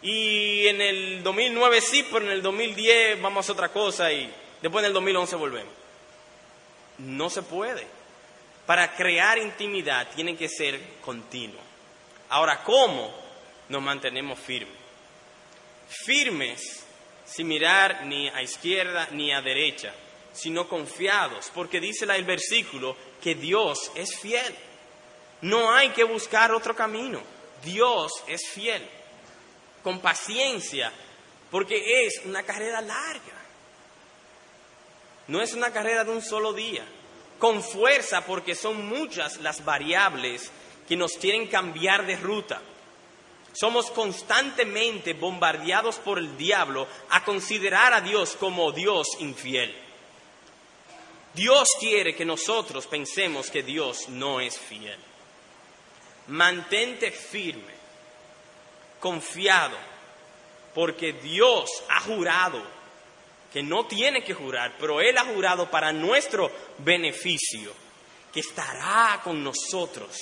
Y 0.01 0.69
en 0.69 0.81
el 0.81 1.23
2009 1.25 1.81
sí, 1.81 2.07
pero 2.11 2.25
en 2.25 2.31
el 2.31 2.41
2010 2.41 3.21
vamos 3.21 3.49
a 3.49 3.53
otra 3.53 3.69
cosa 3.71 4.13
y 4.13 4.33
después 4.63 4.85
en 4.85 4.87
el 4.87 4.93
2011 4.95 5.37
volvemos. 5.37 5.75
No 6.99 7.29
se 7.29 7.43
puede. 7.43 7.85
Para 8.65 8.95
crear 8.95 9.39
intimidad 9.39 10.09
tiene 10.15 10.37
que 10.37 10.49
ser 10.49 10.81
continuo. 11.05 11.61
Ahora, 12.29 12.63
¿cómo 12.63 13.13
nos 13.69 13.83
mantenemos 13.83 14.39
firmes? 14.39 14.77
Firmes 15.89 16.87
sin 17.25 17.49
mirar 17.49 18.07
ni 18.07 18.29
a 18.29 18.41
izquierda 18.41 19.09
ni 19.11 19.33
a 19.33 19.43
derecha, 19.43 19.93
sino 20.33 20.69
confiados, 20.69 21.51
porque 21.53 21.81
dice 21.81 22.05
el 22.05 22.25
versículo 22.25 22.97
que 23.21 23.35
Dios 23.35 23.91
es 23.97 24.17
fiel. 24.17 24.70
No 25.43 25.72
hay 25.72 25.91
que 25.91 26.05
buscar 26.05 26.53
otro 26.53 26.74
camino. 26.74 27.20
Dios 27.64 28.12
es 28.26 28.49
fiel. 28.49 28.86
Con 29.82 30.01
paciencia, 30.01 30.93
porque 31.51 32.05
es 32.05 32.20
una 32.24 32.43
carrera 32.43 32.80
larga. 32.80 33.41
No 35.28 35.41
es 35.41 35.55
una 35.55 35.72
carrera 35.72 36.05
de 36.05 36.11
un 36.11 36.22
solo 36.22 36.53
día. 36.53 36.84
Con 37.38 37.62
fuerza, 37.62 38.26
porque 38.26 38.55
son 38.55 38.86
muchas 38.86 39.38
las 39.38 39.64
variables 39.64 40.51
que 40.86 40.97
nos 40.97 41.12
quieren 41.12 41.47
cambiar 41.47 42.05
de 42.05 42.16
ruta. 42.16 42.61
Somos 43.53 43.91
constantemente 43.91 45.14
bombardeados 45.14 45.97
por 45.97 46.18
el 46.18 46.36
diablo 46.36 46.86
a 47.11 47.24
considerar 47.24 47.93
a 47.93 48.01
Dios 48.01 48.36
como 48.38 48.72
Dios 48.72 49.07
infiel. 49.20 49.74
Dios 51.34 51.68
quiere 51.78 52.14
que 52.14 52.24
nosotros 52.24 52.86
pensemos 52.86 53.51
que 53.51 53.62
Dios 53.62 54.09
no 54.09 54.41
es 54.41 54.59
fiel. 54.59 54.99
Mantente 56.31 57.11
firme, 57.11 57.74
confiado, 58.99 59.76
porque 60.74 61.12
Dios 61.12 61.68
ha 61.89 62.01
jurado, 62.01 62.62
que 63.53 63.62
no 63.62 63.87
tiene 63.87 64.22
que 64.22 64.33
jurar, 64.33 64.76
pero 64.78 65.01
Él 65.01 65.18
ha 65.18 65.24
jurado 65.24 65.70
para 65.70 65.93
nuestro 65.93 66.51
beneficio, 66.78 67.72
que 68.33 68.41
estará 68.41 69.20
con 69.24 69.43
nosotros 69.43 70.16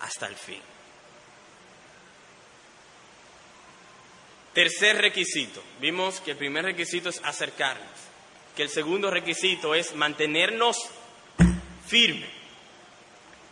hasta 0.00 0.26
el 0.26 0.34
fin. 0.34 0.60
Tercer 4.52 4.96
requisito. 5.00 5.62
Vimos 5.80 6.20
que 6.20 6.32
el 6.32 6.36
primer 6.36 6.64
requisito 6.64 7.10
es 7.10 7.20
acercarnos, 7.22 7.86
que 8.56 8.64
el 8.64 8.68
segundo 8.70 9.08
requisito 9.08 9.72
es 9.72 9.94
mantenernos 9.94 10.76
firmes. 11.86 12.30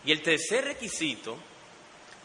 Y 0.05 0.11
el 0.11 0.21
tercer 0.23 0.65
requisito 0.65 1.37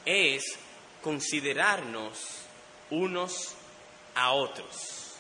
es 0.05 0.57
considerarnos 1.01 2.41
unos 2.89 3.55
a 4.15 4.31
otros. 4.31 5.15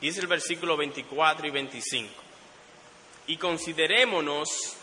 Dice 0.00 0.20
el 0.20 0.26
versículo 0.26 0.76
24 0.76 1.46
y 1.46 1.50
25. 1.50 2.12
Y 3.28 3.36
considerémonos 3.36 4.76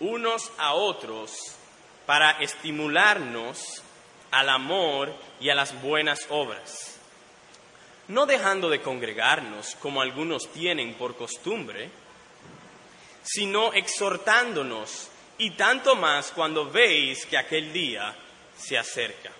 unos 0.00 0.50
a 0.58 0.74
otros 0.74 1.56
para 2.04 2.32
estimularnos 2.42 3.82
al 4.30 4.48
amor 4.48 5.14
y 5.40 5.50
a 5.50 5.54
las 5.54 5.80
buenas 5.82 6.26
obras, 6.30 6.98
no 8.08 8.26
dejando 8.26 8.68
de 8.68 8.80
congregarnos 8.80 9.76
como 9.76 10.00
algunos 10.00 10.48
tienen 10.52 10.94
por 10.94 11.16
costumbre, 11.16 11.90
sino 13.22 13.72
exhortándonos, 13.72 15.10
y 15.38 15.50
tanto 15.50 15.96
más 15.96 16.32
cuando 16.32 16.70
veis 16.70 17.26
que 17.26 17.36
aquel 17.36 17.72
día 17.72 18.16
se 18.58 18.78
acerca. 18.78 19.30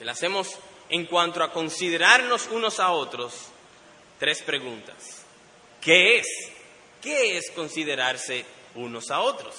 le 0.00 0.10
hacemos 0.10 0.58
en 0.88 1.06
cuanto 1.06 1.42
a 1.42 1.52
considerarnos 1.52 2.48
unos 2.48 2.78
a 2.80 2.90
otros 2.90 3.46
tres 4.18 4.42
preguntas. 4.42 5.24
¿Qué 5.80 6.18
es? 6.18 6.26
¿Qué 7.00 7.36
es 7.36 7.50
considerarse 7.50 8.44
unos 8.74 9.10
a 9.10 9.20
otros? 9.20 9.54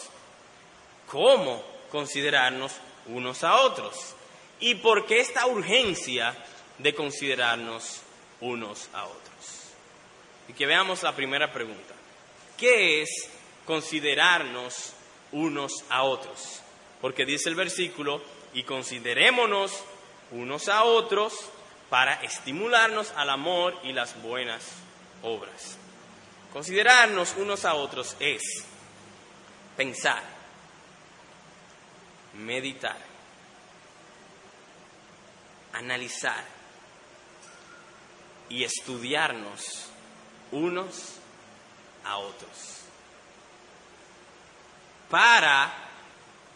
¿Cómo 1.08 1.64
considerarnos 1.92 2.74
unos 3.08 3.44
a 3.44 3.62
otros? 3.62 4.16
¿Y 4.60 4.76
por 4.76 5.06
qué 5.06 5.20
esta 5.20 5.46
urgencia 5.46 6.36
de 6.78 6.94
considerarnos 6.96 8.02
unos 8.42 8.90
a 8.94 9.06
otros? 9.06 9.26
Y 10.48 10.54
que 10.54 10.66
veamos 10.66 11.04
la 11.04 11.16
primera 11.16 11.52
pregunta. 11.52 11.94
¿Qué 12.58 13.02
es 13.02 13.30
considerarnos 13.66 14.94
unos 15.32 15.72
a 15.90 16.04
otros? 16.04 16.62
Porque 17.06 17.24
dice 17.24 17.50
el 17.50 17.56
versículo, 17.56 18.20
y 18.56 18.64
considerémonos 18.64 19.84
unos 20.32 20.68
a 20.70 20.86
otros 20.86 21.36
para 21.88 22.16
estimularnos 22.24 23.12
al 23.16 23.30
amor 23.30 23.80
y 23.84 23.94
las 23.94 24.20
buenas 24.24 24.72
obras. 25.22 25.78
Considerarnos 26.52 27.36
unos 27.38 27.64
a 27.64 27.76
otros 27.76 28.16
es 28.20 28.42
pensar, 29.78 30.24
meditar, 32.34 32.98
analizar 35.74 36.44
y 38.50 38.64
estudiarnos 38.64 39.92
unos 40.52 41.18
a 42.04 42.18
otros. 42.18 42.80
Para 45.08 45.85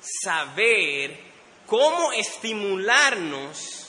saber 0.01 1.19
cómo 1.65 2.11
estimularnos 2.13 3.87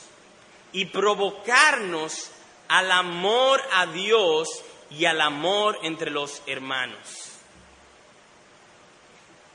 y 0.72 0.86
provocarnos 0.86 2.30
al 2.68 2.90
amor 2.92 3.60
a 3.72 3.86
Dios 3.86 4.48
y 4.90 5.04
al 5.04 5.20
amor 5.20 5.78
entre 5.82 6.10
los 6.10 6.42
hermanos. 6.46 7.26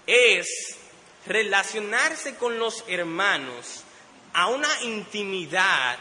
es 0.07 0.77
relacionarse 1.25 2.35
con 2.35 2.59
los 2.59 2.83
hermanos 2.87 3.83
a 4.33 4.47
una 4.47 4.69
intimidad 4.83 5.97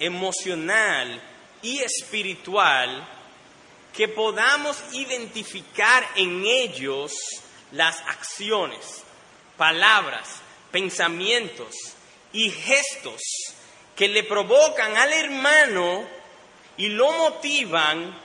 emocional 0.00 1.22
y 1.62 1.78
espiritual 1.78 3.06
que 3.92 4.08
podamos 4.08 4.82
identificar 4.92 6.08
en 6.16 6.44
ellos 6.44 7.12
las 7.72 8.00
acciones, 8.00 9.04
palabras, 9.58 10.40
pensamientos 10.72 11.74
y 12.32 12.50
gestos 12.50 13.20
que 13.94 14.08
le 14.08 14.24
provocan 14.24 14.96
al 14.96 15.12
hermano 15.12 16.08
y 16.78 16.88
lo 16.88 17.12
motivan 17.12 18.18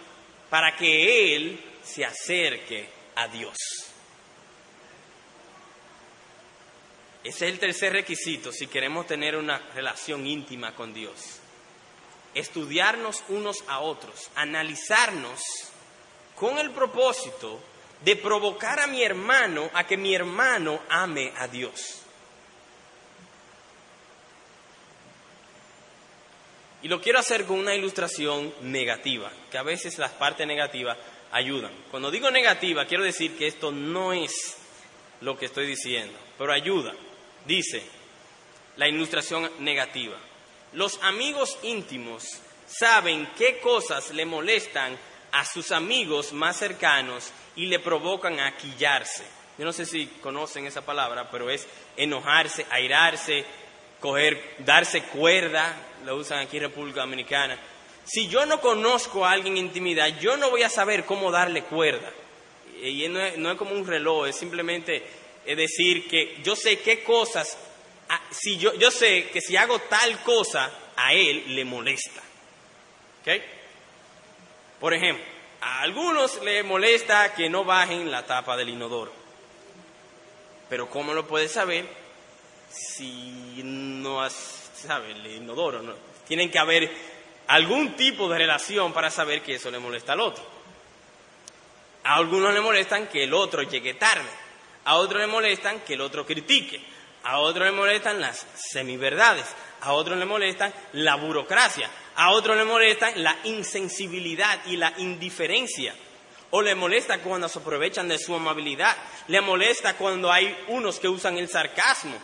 para 0.49 0.77
que 0.77 1.35
él 1.35 1.59
se 1.83 2.05
acerque 2.05 2.87
a 3.15 3.27
Dios. 3.27 3.57
Ese 7.23 7.47
es 7.47 7.53
el 7.53 7.59
tercer 7.59 7.93
requisito 7.93 8.51
si 8.51 8.67
queremos 8.67 9.07
tener 9.07 9.35
una 9.35 9.57
relación 9.73 10.27
íntima 10.27 10.75
con 10.75 10.93
Dios. 10.93 11.39
Estudiarnos 12.35 13.23
unos 13.29 13.63
a 13.67 13.79
otros, 13.79 14.29
analizarnos 14.35 15.41
con 16.35 16.57
el 16.59 16.71
propósito 16.71 17.61
de 18.03 18.15
provocar 18.15 18.79
a 18.79 18.87
mi 18.87 19.03
hermano 19.03 19.69
a 19.73 19.85
que 19.85 19.97
mi 19.97 20.13
hermano 20.13 20.81
ame 20.89 21.31
a 21.37 21.47
Dios. 21.47 21.99
Y 26.81 26.89
lo 26.89 26.99
quiero 26.99 27.19
hacer 27.19 27.45
con 27.45 27.59
una 27.59 27.73
ilustración 27.73 28.53
negativa, 28.61 29.31
que 29.49 29.57
a 29.57 29.63
veces 29.63 29.97
las 29.99 30.11
partes 30.11 30.45
negativas 30.45 30.97
ayudan. 31.31 31.71
Cuando 31.89 32.11
digo 32.11 32.29
negativa, 32.29 32.85
quiero 32.85 33.05
decir 33.05 33.37
que 33.37 33.47
esto 33.47 33.71
no 33.71 34.11
es 34.11 34.57
lo 35.21 35.37
que 35.37 35.45
estoy 35.45 35.65
diciendo, 35.65 36.17
pero 36.37 36.51
ayuda. 36.51 36.93
Dice 37.45 37.83
la 38.75 38.89
ilustración 38.89 39.49
negativa. 39.59 40.17
Los 40.73 41.01
amigos 41.03 41.57
íntimos 41.63 42.25
saben 42.67 43.29
qué 43.37 43.59
cosas 43.59 44.11
le 44.11 44.25
molestan 44.25 44.97
a 45.33 45.45
sus 45.45 45.71
amigos 45.71 46.31
más 46.31 46.57
cercanos 46.57 47.31
y 47.55 47.65
le 47.65 47.79
provocan 47.79 48.39
a 48.39 48.55
quillarse. 48.55 49.23
Yo 49.57 49.65
no 49.65 49.73
sé 49.73 49.85
si 49.85 50.07
conocen 50.21 50.65
esa 50.65 50.85
palabra, 50.85 51.29
pero 51.29 51.49
es 51.49 51.67
enojarse, 51.97 52.65
airarse, 52.69 53.43
coger, 53.99 54.55
darse 54.59 55.03
cuerda, 55.03 55.75
lo 56.05 56.15
usan 56.15 56.39
aquí 56.39 56.57
en 56.57 56.63
República 56.63 57.01
Dominicana. 57.01 57.59
Si 58.05 58.27
yo 58.27 58.45
no 58.45 58.61
conozco 58.61 59.25
a 59.25 59.31
alguien 59.31 59.57
en 59.57 59.65
intimidad, 59.65 60.19
yo 60.19 60.37
no 60.37 60.49
voy 60.49 60.63
a 60.63 60.69
saber 60.69 61.05
cómo 61.05 61.31
darle 61.31 61.63
cuerda. 61.63 62.11
Y 62.81 63.07
no 63.07 63.19
es, 63.19 63.37
no 63.37 63.51
es 63.51 63.57
como 63.57 63.71
un 63.71 63.87
reloj, 63.87 64.27
es 64.27 64.35
simplemente 64.35 65.03
decir 65.45 66.07
que 66.07 66.37
yo 66.43 66.55
sé 66.55 66.79
qué 66.79 67.03
cosas, 67.03 67.57
ah, 68.09 68.21
si 68.31 68.57
yo, 68.57 68.73
yo 68.75 68.91
sé 68.91 69.29
que 69.29 69.41
si 69.41 69.55
hago 69.55 69.79
tal 69.79 70.21
cosa, 70.23 70.71
a 70.95 71.13
él 71.13 71.55
le 71.55 71.65
molesta. 71.65 72.21
¿Ok? 73.21 73.41
Por 74.83 74.93
ejemplo, 74.93 75.23
a 75.61 75.79
algunos 75.79 76.41
le 76.43 76.61
molesta 76.61 77.33
que 77.33 77.49
no 77.49 77.63
bajen 77.63 78.11
la 78.11 78.25
tapa 78.25 78.57
del 78.57 78.67
inodoro. 78.67 79.13
Pero 80.67 80.89
¿cómo 80.89 81.13
lo 81.13 81.25
puedes 81.25 81.53
saber 81.53 81.87
si 82.67 83.61
no 83.63 84.21
has, 84.21 84.33
sabe, 84.75 85.11
el 85.11 85.25
inodoro? 85.25 85.81
No? 85.81 85.93
Tienen 86.27 86.51
que 86.51 86.59
haber 86.59 86.91
algún 87.47 87.95
tipo 87.95 88.27
de 88.27 88.39
relación 88.39 88.91
para 88.91 89.09
saber 89.09 89.41
que 89.41 89.55
eso 89.55 89.71
le 89.71 89.79
molesta 89.79 90.11
al 90.11 90.19
otro. 90.19 90.43
A 92.03 92.15
algunos 92.15 92.53
le 92.53 92.59
molestan 92.59 93.07
que 93.07 93.23
el 93.23 93.33
otro 93.33 93.63
llegue 93.63 93.93
tarde. 93.93 94.27
A 94.83 94.97
otros 94.97 95.21
le 95.21 95.27
molestan 95.27 95.79
que 95.79 95.93
el 95.93 96.01
otro 96.01 96.25
critique. 96.25 96.81
A 97.23 97.39
otros 97.39 97.67
le 97.67 97.71
molestan 97.71 98.19
las 98.19 98.45
semiverdades. 98.55 99.45
A 99.79 99.93
otros 99.93 100.17
le 100.17 100.25
molestan 100.25 100.73
la 100.91 101.15
burocracia. 101.15 101.89
A 102.15 102.31
otros 102.31 102.55
le 102.57 102.63
molestan 102.63 103.23
la 103.23 103.37
insensibilidad 103.43 104.59
y 104.67 104.77
la 104.77 104.93
indiferencia. 104.97 105.95
O 106.51 106.61
le 106.61 106.75
molesta 106.75 107.19
cuando 107.19 107.49
se 107.49 107.59
aprovechan 107.59 108.07
de 108.07 108.19
su 108.19 108.35
amabilidad. 108.35 108.95
Le 109.27 109.41
molesta 109.41 109.95
cuando 109.95 110.31
hay 110.31 110.55
unos 110.67 110.99
que 110.99 111.07
usan 111.07 111.37
el 111.37 111.49
sarcasmo. 111.49 112.15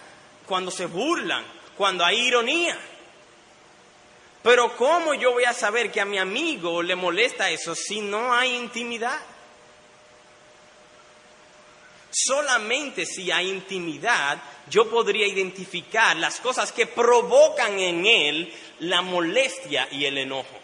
Cuando 0.45 0.69
se 0.69 0.85
burlan. 0.85 1.43
Cuando 1.75 2.05
hay 2.05 2.19
ironía. 2.19 2.77
Pero 4.43 4.75
¿cómo 4.77 5.13
yo 5.15 5.33
voy 5.33 5.43
a 5.43 5.53
saber 5.53 5.91
que 5.91 5.99
a 5.99 6.05
mi 6.05 6.17
amigo 6.17 6.81
le 6.81 6.95
molesta 6.95 7.49
eso 7.49 7.75
si 7.75 8.01
no 8.01 8.33
hay 8.33 8.55
intimidad? 8.55 9.19
Solamente 12.11 13.05
si 13.05 13.31
hay 13.31 13.49
intimidad 13.49 14.41
yo 14.69 14.89
podría 14.89 15.27
identificar 15.27 16.15
las 16.17 16.39
cosas 16.39 16.71
que 16.71 16.87
provocan 16.87 17.79
en 17.79 18.05
él 18.05 18.53
la 18.79 19.01
molestia 19.01 19.87
y 19.91 20.05
el 20.05 20.17
enojo. 20.17 20.59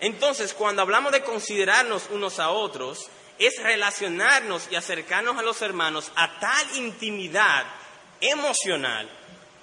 Entonces, 0.00 0.54
cuando 0.54 0.82
hablamos 0.82 1.12
de 1.12 1.22
considerarnos 1.22 2.08
unos 2.10 2.38
a 2.38 2.50
otros, 2.50 3.08
es 3.38 3.62
relacionarnos 3.62 4.68
y 4.70 4.76
acercarnos 4.76 5.36
a 5.38 5.42
los 5.42 5.60
hermanos 5.62 6.10
a 6.14 6.38
tal 6.38 6.76
intimidad 6.76 7.64
emocional 8.20 9.08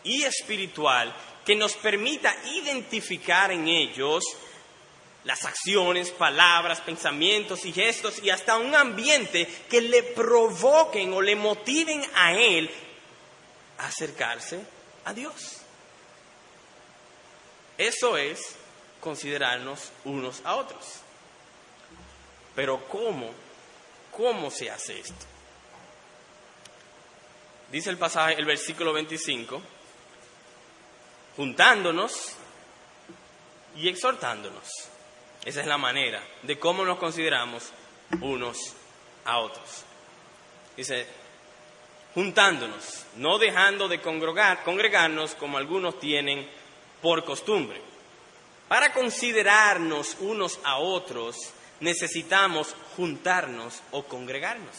y 0.04 0.24
espiritual 0.24 1.14
que 1.46 1.56
nos 1.56 1.74
permita 1.74 2.36
identificar 2.56 3.52
en 3.52 3.68
ellos 3.68 4.24
las 5.28 5.44
acciones, 5.44 6.10
palabras, 6.12 6.80
pensamientos 6.80 7.66
y 7.66 7.74
gestos 7.74 8.24
y 8.24 8.30
hasta 8.30 8.56
un 8.56 8.74
ambiente 8.74 9.46
que 9.70 9.82
le 9.82 10.02
provoquen 10.02 11.12
o 11.12 11.22
le 11.22 11.36
motiven 11.36 12.02
a 12.16 12.32
él 12.34 12.72
a 13.78 13.88
acercarse 13.88 14.62
a 15.04 15.14
Dios. 15.14 15.58
Eso 17.78 18.16
es 18.16 18.56
considerarnos 19.02 19.92
unos 20.06 20.40
a 20.46 20.56
otros. 20.56 21.02
Pero 22.56 22.88
¿cómo? 22.88 23.30
¿Cómo 24.16 24.50
se 24.50 24.72
hace 24.72 24.98
esto? 24.98 25.26
Dice 27.70 27.90
el 27.90 27.98
pasaje, 27.98 28.36
el 28.36 28.46
versículo 28.46 28.94
25, 28.94 29.62
juntándonos 31.36 32.32
y 33.76 33.90
exhortándonos. 33.90 34.88
Esa 35.48 35.62
es 35.62 35.68
la 35.68 35.78
manera 35.78 36.22
de 36.44 36.60
cómo 36.60 36.84
nos 36.84 36.98
consideramos 36.98 37.72
unos 38.20 38.74
a 39.24 39.38
otros. 39.38 39.86
Dice, 40.76 41.08
juntándonos, 42.14 43.06
no 43.16 43.38
dejando 43.38 43.88
de 43.88 44.02
congregar, 44.02 44.66
congregarnos 44.66 45.36
como 45.36 45.58
algunos 45.58 46.02
tienen 46.02 46.46
por 47.02 47.24
costumbre. 47.24 47.80
Para 48.68 48.92
considerarnos 48.92 50.18
unos 50.20 50.60
a 50.66 50.80
otros 50.80 51.38
necesitamos 51.80 52.76
juntarnos 52.98 53.82
o 53.92 54.04
congregarnos. 54.04 54.76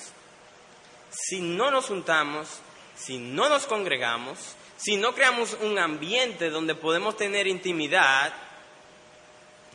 Si 1.09 1.41
no 1.41 1.71
nos 1.71 1.87
juntamos, 1.87 2.47
si 2.95 3.17
no 3.17 3.49
nos 3.49 3.65
congregamos, 3.65 4.39
si 4.77 4.99
no 4.99 5.15
creamos 5.15 5.57
un 5.63 5.79
ambiente 5.79 6.51
donde 6.51 6.75
podemos 6.75 7.17
tener 7.17 7.47
intimidad, 7.47 8.35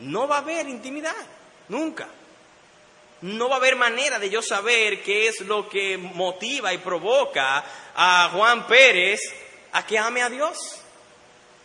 no 0.04 0.28
va 0.28 0.38
a 0.38 0.40
haber 0.40 0.68
intimidad, 0.68 1.16
nunca. 1.70 2.08
No 3.22 3.48
va 3.48 3.56
a 3.56 3.58
haber 3.58 3.76
manera 3.76 4.20
de 4.20 4.30
yo 4.30 4.42
saber 4.42 5.02
qué 5.02 5.28
es 5.28 5.42
lo 5.42 5.70
que 5.70 5.98
motiva 5.98 6.74
y 6.74 6.78
provoca 6.80 7.64
a 7.96 8.30
Juan 8.34 8.68
Pérez 8.68 9.22
a 9.72 9.86
que 9.86 9.98
ame 9.98 10.22
a 10.22 10.30
Dios. 10.30 10.58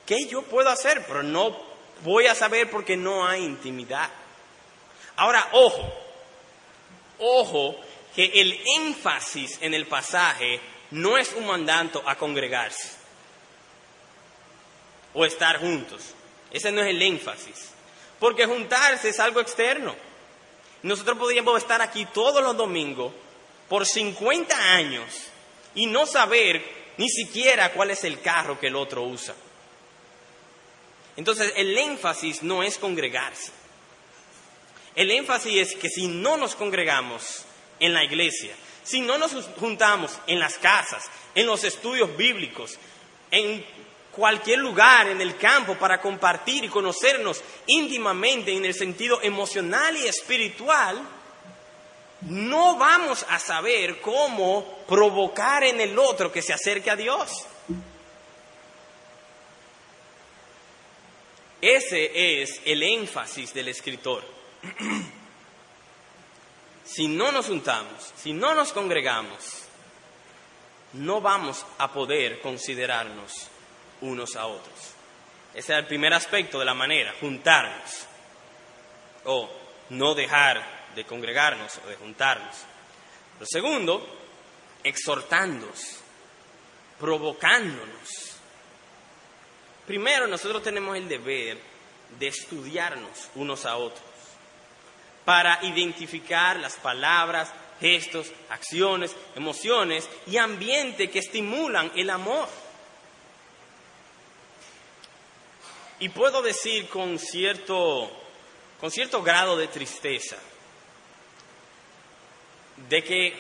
¿Qué 0.06 0.26
yo 0.26 0.42
puedo 0.42 0.70
hacer? 0.70 1.04
Pero 1.06 1.22
no 1.22 1.56
voy 2.02 2.26
a 2.26 2.34
saber 2.34 2.70
porque 2.70 2.96
no 2.96 3.26
hay 3.26 3.44
intimidad. 3.44 4.08
Ahora, 5.16 5.48
ojo, 5.52 5.92
ojo 7.18 7.76
que 8.14 8.24
el 8.24 8.60
énfasis 8.76 9.58
en 9.60 9.74
el 9.74 9.86
pasaje 9.86 10.60
no 10.92 11.18
es 11.18 11.32
un 11.32 11.46
mandato 11.46 12.02
a 12.06 12.14
congregarse 12.14 12.92
o 15.12 15.24
estar 15.24 15.58
juntos. 15.58 16.14
Ese 16.52 16.70
no 16.70 16.80
es 16.80 16.88
el 16.88 17.02
énfasis. 17.02 17.72
Porque 18.18 18.46
juntarse 18.46 19.10
es 19.10 19.20
algo 19.20 19.40
externo. 19.40 19.94
Nosotros 20.82 21.18
podríamos 21.18 21.56
estar 21.58 21.82
aquí 21.82 22.06
todos 22.06 22.42
los 22.42 22.56
domingos 22.56 23.12
por 23.68 23.86
50 23.86 24.74
años 24.74 25.04
y 25.74 25.86
no 25.86 26.06
saber 26.06 26.62
ni 26.96 27.08
siquiera 27.08 27.72
cuál 27.72 27.90
es 27.90 28.04
el 28.04 28.20
carro 28.20 28.58
que 28.58 28.68
el 28.68 28.76
otro 28.76 29.02
usa. 29.02 29.34
Entonces 31.16 31.52
el 31.56 31.76
énfasis 31.76 32.42
no 32.42 32.62
es 32.62 32.78
congregarse. 32.78 33.52
El 34.94 35.10
énfasis 35.10 35.56
es 35.56 35.74
que 35.76 35.88
si 35.88 36.06
no 36.06 36.36
nos 36.36 36.54
congregamos 36.54 37.44
en 37.80 37.92
la 37.92 38.04
iglesia, 38.04 38.54
si 38.84 39.00
no 39.00 39.18
nos 39.18 39.32
juntamos 39.60 40.18
en 40.26 40.38
las 40.38 40.58
casas, 40.58 41.04
en 41.34 41.46
los 41.46 41.62
estudios 41.64 42.16
bíblicos, 42.16 42.78
en 43.30 43.64
cualquier 44.18 44.58
lugar 44.58 45.08
en 45.08 45.20
el 45.20 45.36
campo 45.36 45.76
para 45.76 46.00
compartir 46.00 46.64
y 46.64 46.68
conocernos 46.68 47.40
íntimamente 47.68 48.52
en 48.52 48.64
el 48.64 48.74
sentido 48.74 49.22
emocional 49.22 49.96
y 49.96 50.08
espiritual, 50.08 51.00
no 52.22 52.76
vamos 52.76 53.24
a 53.28 53.38
saber 53.38 54.00
cómo 54.00 54.80
provocar 54.88 55.62
en 55.62 55.80
el 55.80 55.96
otro 55.96 56.32
que 56.32 56.42
se 56.42 56.52
acerque 56.52 56.90
a 56.90 56.96
Dios. 56.96 57.46
Ese 61.60 62.42
es 62.42 62.60
el 62.64 62.82
énfasis 62.82 63.54
del 63.54 63.68
escritor. 63.68 64.24
si 66.84 67.06
no 67.06 67.30
nos 67.30 67.46
juntamos, 67.46 68.12
si 68.16 68.32
no 68.32 68.56
nos 68.56 68.72
congregamos, 68.72 69.62
no 70.94 71.20
vamos 71.20 71.64
a 71.78 71.92
poder 71.92 72.40
considerarnos 72.40 73.48
unos 74.00 74.36
a 74.36 74.46
otros. 74.46 74.74
Ese 75.54 75.72
es 75.72 75.78
el 75.78 75.86
primer 75.86 76.12
aspecto 76.12 76.58
de 76.58 76.64
la 76.64 76.74
manera, 76.74 77.14
juntarnos. 77.20 78.06
O 79.24 79.50
no 79.90 80.14
dejar 80.14 80.92
de 80.94 81.04
congregarnos 81.04 81.78
o 81.84 81.88
de 81.88 81.96
juntarnos. 81.96 82.54
Lo 83.40 83.46
segundo, 83.46 84.06
exhortándonos, 84.82 86.00
provocándonos. 86.98 88.36
Primero, 89.86 90.26
nosotros 90.26 90.62
tenemos 90.62 90.96
el 90.96 91.08
deber 91.08 91.58
de 92.18 92.26
estudiarnos 92.28 93.30
unos 93.34 93.64
a 93.64 93.76
otros 93.76 94.02
para 95.24 95.58
identificar 95.62 96.58
las 96.58 96.76
palabras, 96.76 97.52
gestos, 97.80 98.32
acciones, 98.48 99.14
emociones 99.36 100.08
y 100.26 100.38
ambiente 100.38 101.10
que 101.10 101.18
estimulan 101.18 101.92
el 101.96 102.10
amor. 102.10 102.48
Y 106.00 106.08
puedo 106.10 106.42
decir 106.42 106.88
con 106.88 107.18
cierto, 107.18 108.10
con 108.80 108.90
cierto 108.90 109.22
grado 109.22 109.56
de 109.56 109.68
tristeza 109.68 110.36
de 112.88 113.02
que 113.02 113.34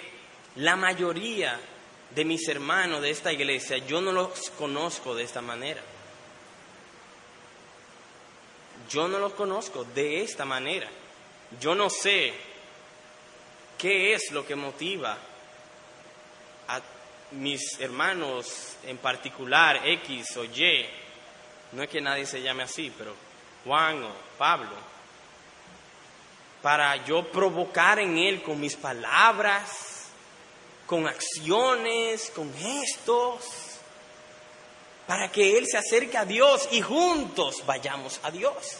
la 0.56 0.74
mayoría 0.74 1.58
de 2.10 2.24
mis 2.24 2.48
hermanos 2.48 3.02
de 3.02 3.10
esta 3.10 3.32
iglesia 3.32 3.78
yo 3.78 4.00
no 4.00 4.10
los 4.12 4.50
conozco 4.50 5.14
de 5.14 5.22
esta 5.22 5.40
manera. 5.40 5.82
Yo 8.90 9.06
no 9.06 9.18
los 9.18 9.34
conozco 9.34 9.84
de 9.84 10.22
esta 10.22 10.44
manera. 10.44 10.88
Yo 11.60 11.74
no 11.74 11.90
sé 11.90 12.32
qué 13.76 14.14
es 14.14 14.32
lo 14.32 14.46
que 14.46 14.56
motiva 14.56 15.16
a 16.68 16.80
mis 17.32 17.78
hermanos 17.78 18.76
en 18.84 18.96
particular, 18.98 19.86
X 19.86 20.36
o 20.38 20.44
Y. 20.44 20.86
No 21.72 21.82
es 21.82 21.88
que 21.88 22.00
nadie 22.00 22.26
se 22.26 22.42
llame 22.42 22.62
así, 22.62 22.92
pero 22.96 23.14
Juan 23.64 24.02
o 24.02 24.12
Pablo 24.38 24.88
para 26.62 27.04
yo 27.04 27.24
provocar 27.30 27.98
en 27.98 28.18
Él 28.18 28.42
con 28.42 28.60
mis 28.60 28.76
palabras, 28.76 30.08
con 30.86 31.06
acciones, 31.06 32.30
con 32.34 32.52
gestos, 32.54 33.44
para 35.06 35.30
que 35.30 35.56
Él 35.56 35.66
se 35.66 35.78
acerque 35.78 36.16
a 36.16 36.24
Dios 36.24 36.68
y 36.72 36.80
juntos 36.80 37.64
vayamos 37.64 38.20
a 38.22 38.30
Dios. 38.30 38.78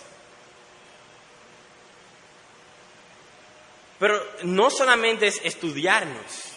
Pero 3.98 4.22
no 4.42 4.70
solamente 4.70 5.26
es 5.26 5.40
estudiarnos, 5.42 6.52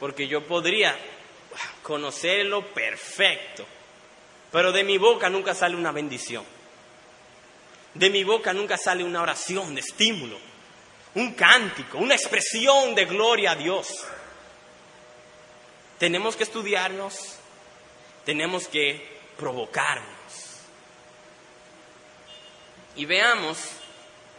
porque 0.00 0.26
yo 0.26 0.46
podría 0.46 0.96
conocerlo 1.82 2.66
perfecto, 2.74 3.64
pero 4.54 4.70
de 4.70 4.84
mi 4.84 4.98
boca 4.98 5.28
nunca 5.28 5.52
sale 5.52 5.74
una 5.74 5.90
bendición. 5.90 6.44
De 7.92 8.08
mi 8.08 8.22
boca 8.22 8.52
nunca 8.52 8.78
sale 8.78 9.02
una 9.02 9.20
oración 9.20 9.74
de 9.74 9.80
estímulo, 9.80 10.38
un 11.16 11.32
cántico, 11.34 11.98
una 11.98 12.14
expresión 12.14 12.94
de 12.94 13.04
gloria 13.04 13.50
a 13.50 13.56
Dios. 13.56 14.04
Tenemos 15.98 16.36
que 16.36 16.44
estudiarnos, 16.44 17.34
tenemos 18.24 18.68
que 18.68 19.18
provocarnos. 19.36 20.06
Y 22.94 23.06
veamos 23.06 23.58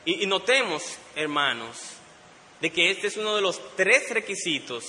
y, 0.05 0.25
notemos, 0.27 0.97
hermanos, 1.17 1.77
de 2.61 2.69
que 2.69 2.89
este 2.89 3.07
es 3.07 3.17
uno 3.17 3.35
de 3.35 3.41
los 3.41 3.59
tres 3.75 4.09
requisitos 4.11 4.85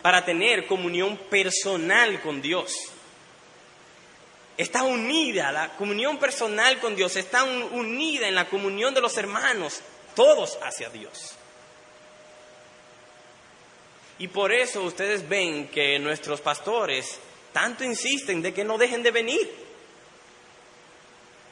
para 0.00 0.24
tener 0.24 0.66
comunión 0.66 1.18
personal 1.28 2.22
con 2.22 2.40
Dios 2.40 2.89
está 4.56 4.82
unida, 4.82 5.52
la 5.52 5.76
comunión 5.76 6.18
personal 6.18 6.78
con 6.80 6.96
Dios 6.96 7.16
está 7.16 7.44
unida 7.44 8.28
en 8.28 8.34
la 8.34 8.48
comunión 8.48 8.94
de 8.94 9.00
los 9.00 9.16
hermanos, 9.16 9.80
todos 10.14 10.58
hacia 10.62 10.90
Dios. 10.90 11.36
Y 14.18 14.28
por 14.28 14.52
eso 14.52 14.82
ustedes 14.82 15.26
ven 15.26 15.68
que 15.68 15.98
nuestros 15.98 16.42
pastores 16.42 17.18
tanto 17.52 17.84
insisten 17.84 18.42
de 18.42 18.52
que 18.52 18.64
no 18.64 18.76
dejen 18.76 19.02
de 19.02 19.10
venir. 19.10 19.50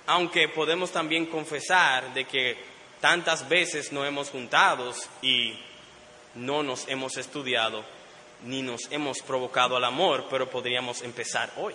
Aunque 0.07 0.49
podemos 0.49 0.91
también 0.91 1.27
confesar 1.27 2.13
de 2.13 2.27
que 2.27 2.59
tantas 3.01 3.49
veces 3.49 3.93
no 3.93 4.05
hemos 4.05 4.31
juntado 4.31 4.95
y 5.23 5.59
no 6.35 6.63
nos 6.63 6.87
hemos 6.89 7.17
estudiado 7.17 7.85
ni 8.45 8.63
nos 8.63 8.91
hemos 8.91 9.21
provocado 9.21 9.77
al 9.77 9.85
amor, 9.85 10.27
pero 10.31 10.49
podríamos 10.49 11.03
empezar 11.03 11.51
hoy. 11.57 11.75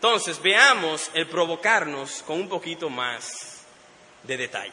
Entonces, 0.00 0.40
veamos 0.40 1.10
el 1.12 1.26
provocarnos 1.26 2.22
con 2.22 2.40
un 2.40 2.48
poquito 2.48 2.88
más 2.88 3.66
de 4.22 4.38
detalle. 4.38 4.72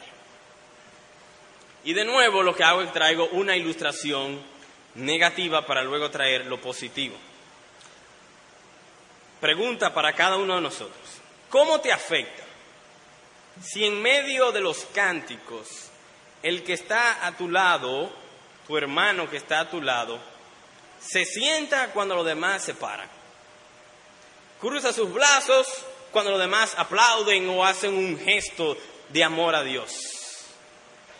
Y 1.84 1.92
de 1.92 2.06
nuevo 2.06 2.42
lo 2.42 2.56
que 2.56 2.64
hago 2.64 2.80
es 2.80 2.90
traigo 2.94 3.28
una 3.32 3.54
ilustración 3.54 4.40
negativa 4.94 5.66
para 5.66 5.82
luego 5.82 6.10
traer 6.10 6.46
lo 6.46 6.58
positivo. 6.58 7.14
Pregunta 9.38 9.92
para 9.92 10.14
cada 10.14 10.38
uno 10.38 10.54
de 10.54 10.62
nosotros. 10.62 11.20
¿Cómo 11.50 11.78
te 11.82 11.92
afecta 11.92 12.44
si 13.62 13.84
en 13.84 14.00
medio 14.00 14.50
de 14.50 14.62
los 14.62 14.86
cánticos 14.94 15.90
el 16.42 16.64
que 16.64 16.72
está 16.72 17.26
a 17.26 17.36
tu 17.36 17.50
lado, 17.50 18.10
tu 18.66 18.78
hermano 18.78 19.28
que 19.28 19.36
está 19.36 19.60
a 19.60 19.68
tu 19.68 19.82
lado, 19.82 20.18
se 20.98 21.26
sienta 21.26 21.90
cuando 21.90 22.14
los 22.14 22.24
demás 22.24 22.64
se 22.64 22.72
paran? 22.72 23.17
Cruza 24.60 24.92
sus 24.92 25.12
brazos 25.12 25.66
cuando 26.12 26.30
los 26.32 26.40
demás 26.40 26.74
aplauden 26.76 27.48
o 27.48 27.64
hacen 27.64 27.94
un 27.94 28.18
gesto 28.18 28.76
de 29.10 29.24
amor 29.24 29.54
a 29.54 29.62
Dios. 29.62 30.18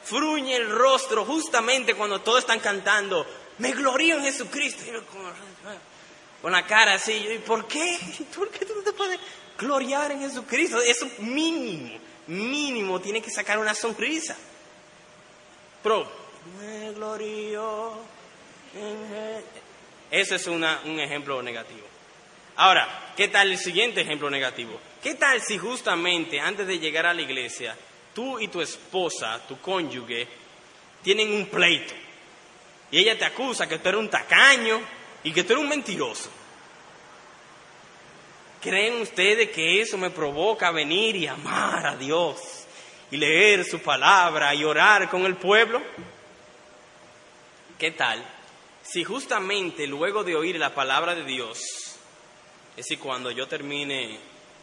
Fruñe 0.04 0.56
el 0.56 0.70
rostro 0.70 1.24
justamente 1.24 1.94
cuando 1.94 2.20
todos 2.20 2.40
están 2.40 2.60
cantando, 2.60 3.26
me 3.58 3.72
glorío 3.72 4.16
en 4.16 4.24
Jesucristo. 4.24 4.82
Con 6.40 6.52
la 6.52 6.64
cara 6.66 6.94
así, 6.94 7.12
¿y 7.12 7.38
por 7.38 7.66
qué? 7.66 7.98
¿Por 8.34 8.48
qué 8.50 8.64
tú 8.64 8.74
no 8.76 8.82
te 8.82 8.92
puedes 8.92 9.18
gloriar 9.58 10.12
en 10.12 10.20
Jesucristo? 10.20 10.80
Eso 10.80 11.08
mínimo, 11.18 11.98
mínimo, 12.28 13.00
tiene 13.00 13.20
que 13.20 13.30
sacar 13.30 13.58
una 13.58 13.74
sonrisa. 13.74 14.36
Pero, 15.82 16.08
me 16.60 16.92
glorío 16.92 17.92
en 18.74 19.42
Eso 20.10 20.36
es 20.36 20.46
una, 20.46 20.80
un 20.84 21.00
ejemplo 21.00 21.42
negativo. 21.42 21.87
Ahora, 22.58 23.12
¿qué 23.16 23.28
tal 23.28 23.52
el 23.52 23.58
siguiente 23.58 24.00
ejemplo 24.00 24.28
negativo? 24.28 24.80
¿Qué 25.00 25.14
tal 25.14 25.40
si 25.40 25.58
justamente 25.58 26.40
antes 26.40 26.66
de 26.66 26.80
llegar 26.80 27.06
a 27.06 27.14
la 27.14 27.22
iglesia, 27.22 27.76
tú 28.12 28.40
y 28.40 28.48
tu 28.48 28.60
esposa, 28.60 29.40
tu 29.46 29.60
cónyuge, 29.60 30.26
tienen 31.00 31.32
un 31.32 31.46
pleito? 31.46 31.94
Y 32.90 32.98
ella 32.98 33.16
te 33.16 33.24
acusa 33.24 33.68
que 33.68 33.78
tú 33.78 33.88
eres 33.88 34.00
un 34.00 34.10
tacaño 34.10 34.80
y 35.22 35.32
que 35.32 35.44
tú 35.44 35.52
eres 35.52 35.62
un 35.62 35.68
mentiroso. 35.68 36.30
¿Creen 38.60 39.02
ustedes 39.02 39.50
que 39.50 39.80
eso 39.80 39.96
me 39.96 40.10
provoca 40.10 40.72
venir 40.72 41.14
y 41.14 41.28
amar 41.28 41.86
a 41.86 41.96
Dios 41.96 42.40
y 43.12 43.18
leer 43.18 43.64
su 43.64 43.78
palabra 43.78 44.52
y 44.52 44.64
orar 44.64 45.08
con 45.08 45.24
el 45.26 45.36
pueblo? 45.36 45.80
¿Qué 47.78 47.92
tal 47.92 48.20
si 48.82 49.04
justamente 49.04 49.86
luego 49.86 50.24
de 50.24 50.34
oír 50.34 50.58
la 50.58 50.74
palabra 50.74 51.14
de 51.14 51.22
Dios 51.22 51.87
es 52.78 52.84
decir, 52.84 53.00
cuando 53.00 53.32
yo 53.32 53.48
termine 53.48 54.16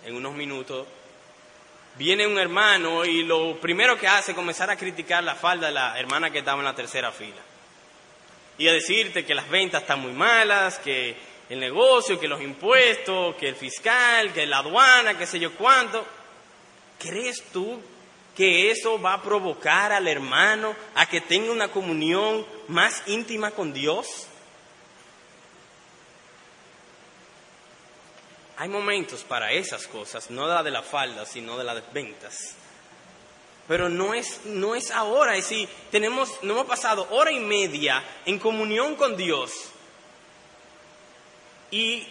en 0.05 0.15
unos 0.15 0.33
minutos, 0.35 0.87
viene 1.97 2.25
un 2.25 2.39
hermano 2.39 3.03
y 3.03 3.23
lo 3.23 3.59
primero 3.59 3.99
que 3.99 4.07
hace 4.07 4.31
es 4.31 4.37
comenzar 4.37 4.69
a 4.69 4.77
criticar 4.77 5.21
la 5.21 5.35
falda 5.35 5.67
de 5.67 5.73
la 5.73 5.99
hermana 5.99 6.31
que 6.31 6.39
estaba 6.39 6.59
en 6.59 6.63
la 6.63 6.73
tercera 6.73 7.11
fila. 7.11 7.41
Y 8.57 8.69
a 8.69 8.71
decirte 8.71 9.25
que 9.25 9.35
las 9.35 9.49
ventas 9.49 9.81
están 9.81 9.99
muy 9.99 10.13
malas, 10.13 10.79
que 10.79 11.13
el 11.49 11.59
negocio, 11.59 12.17
que 12.17 12.29
los 12.29 12.41
impuestos, 12.41 13.35
que 13.35 13.49
el 13.49 13.55
fiscal, 13.57 14.31
que 14.31 14.45
la 14.45 14.59
aduana, 14.59 15.17
que 15.17 15.27
sé 15.27 15.37
yo 15.37 15.53
cuánto. 15.53 16.05
¿Crees 16.97 17.43
tú 17.51 17.81
que 18.33 18.71
eso 18.71 18.97
va 19.01 19.15
a 19.15 19.21
provocar 19.21 19.91
al 19.91 20.07
hermano 20.07 20.73
a 20.95 21.05
que 21.05 21.19
tenga 21.19 21.51
una 21.51 21.67
comunión 21.67 22.45
más 22.69 23.03
íntima 23.07 23.51
con 23.51 23.73
Dios? 23.73 24.29
Hay 28.57 28.69
momentos 28.69 29.23
para 29.23 29.51
esas 29.51 29.87
cosas, 29.87 30.29
no 30.29 30.47
la 30.47 30.63
de 30.63 30.71
la 30.71 30.81
falda, 30.81 31.25
sino 31.25 31.57
de 31.57 31.63
las 31.65 31.93
ventas. 31.93 32.55
Pero 33.67 33.89
no 33.89 34.13
es, 34.13 34.45
no 34.45 34.75
es 34.75 34.91
ahora, 34.91 35.35
es 35.35 35.49
decir, 35.49 35.67
tenemos, 35.91 36.31
no 36.43 36.53
hemos 36.53 36.65
pasado 36.65 37.07
hora 37.11 37.31
y 37.31 37.39
media 37.39 38.03
en 38.25 38.39
comunión 38.39 38.95
con 38.95 39.17
Dios. 39.17 39.51
¿Y 41.71 42.07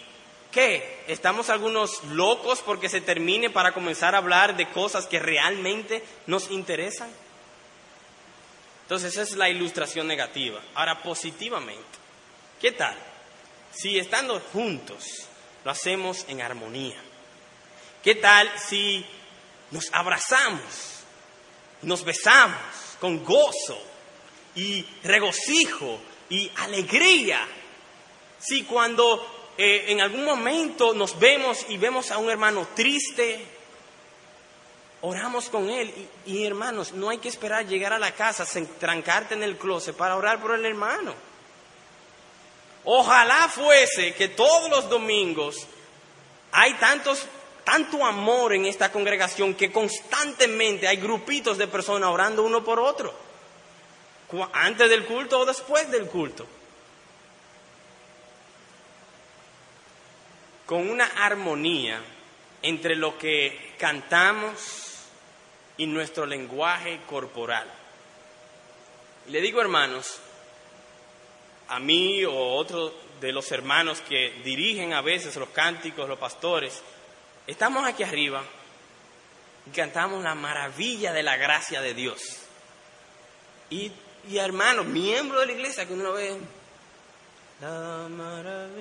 qué? 0.51 1.03
¿Estamos 1.07 1.49
algunos 1.49 2.03
locos 2.03 2.61
porque 2.61 2.89
se 2.89 3.01
termine 3.01 3.49
para 3.49 3.71
comenzar 3.71 4.13
a 4.13 4.19
hablar 4.19 4.55
de 4.57 4.69
cosas 4.69 5.07
que 5.07 5.19
realmente 5.19 6.03
nos 6.27 6.51
interesan? 6.51 7.09
Entonces 8.83 9.13
esa 9.13 9.23
es 9.23 9.35
la 9.35 9.49
ilustración 9.49 10.07
negativa. 10.07 10.61
Ahora, 10.75 11.01
positivamente, 11.01 11.97
¿qué 12.61 12.71
tal? 12.73 12.95
Si 13.71 13.97
estando 13.97 14.39
juntos 14.53 15.27
lo 15.65 15.71
hacemos 15.71 16.23
en 16.29 16.41
armonía. 16.41 16.95
¿Qué 18.01 18.15
tal 18.15 18.49
si 18.57 19.05
nos 19.71 19.89
abrazamos? 19.91 20.95
nos 21.85 22.03
besamos 22.03 22.57
con 22.99 23.23
gozo 23.23 23.77
y 24.55 24.85
regocijo 25.03 25.99
y 26.29 26.51
alegría. 26.57 27.47
Si 28.39 28.63
cuando 28.63 29.53
eh, 29.57 29.85
en 29.89 30.01
algún 30.01 30.25
momento 30.25 30.93
nos 30.93 31.17
vemos 31.19 31.65
y 31.69 31.77
vemos 31.77 32.11
a 32.11 32.17
un 32.17 32.29
hermano 32.29 32.67
triste, 32.75 33.45
oramos 35.01 35.49
con 35.49 35.69
él. 35.69 35.93
Y, 36.25 36.45
hermanos, 36.45 36.93
no 36.93 37.09
hay 37.09 37.19
que 37.19 37.29
esperar 37.29 37.67
llegar 37.67 37.93
a 37.93 37.99
la 37.99 38.11
casa, 38.11 38.45
trancarte 38.79 39.35
en 39.35 39.43
el 39.43 39.57
closet 39.57 39.95
para 39.95 40.15
orar 40.15 40.41
por 40.41 40.55
el 40.55 40.65
hermano. 40.65 41.13
Ojalá 42.85 43.49
fuese 43.49 44.13
que 44.13 44.29
todos 44.29 44.69
los 44.69 44.89
domingos 44.89 45.65
hay 46.51 46.73
tantos 46.75 47.25
tanto 47.65 48.05
amor 48.05 48.53
en 48.53 48.65
esta 48.65 48.91
congregación 48.91 49.55
que 49.55 49.71
constantemente 49.71 50.87
hay 50.87 50.97
grupitos 50.97 51.57
de 51.57 51.67
personas 51.67 52.09
orando 52.09 52.43
uno 52.43 52.63
por 52.63 52.79
otro, 52.79 53.13
antes 54.53 54.87
del 54.87 55.05
culto 55.05 55.39
o 55.39 55.45
después 55.45 55.89
del 55.89 56.05
culto. 56.07 56.45
Con 60.67 60.89
una 60.89 61.05
armonía 61.05 62.01
entre 62.61 62.95
lo 62.95 63.17
que 63.17 63.73
cantamos 63.77 65.07
y 65.77 65.87
nuestro 65.87 66.25
lenguaje 66.25 67.01
corporal. 67.07 67.67
Le 69.27 69.41
digo, 69.41 69.59
hermanos, 69.59 70.19
a 71.67 71.79
mí 71.79 72.23
o 72.25 72.35
otro 72.35 72.93
de 73.21 73.31
los 73.31 73.51
hermanos 73.51 74.01
que 74.01 74.41
dirigen 74.43 74.93
a 74.93 75.01
veces 75.01 75.35
los 75.35 75.49
cánticos, 75.49 76.07
los 76.07 76.19
pastores, 76.19 76.81
Estamos 77.47 77.85
aquí 77.85 78.01
arriba 78.01 78.43
y 79.67 79.69
cantamos 79.69 80.23
la 80.23 80.33
maravilla 80.33 81.13
de 81.13 81.21
la 81.21 81.37
gracia 81.37 81.79
de 81.79 81.93
Dios. 81.93 82.21
Y, 83.69 83.91
y 84.27 84.37
hermanos, 84.37 84.85
miembros 84.87 85.41
de 85.41 85.45
la 85.47 85.51
iglesia 85.51 85.85
que 85.85 85.93
uno 85.93 86.13
ve, 86.13 86.37
la 87.61 88.07
maravilla, 88.09 88.79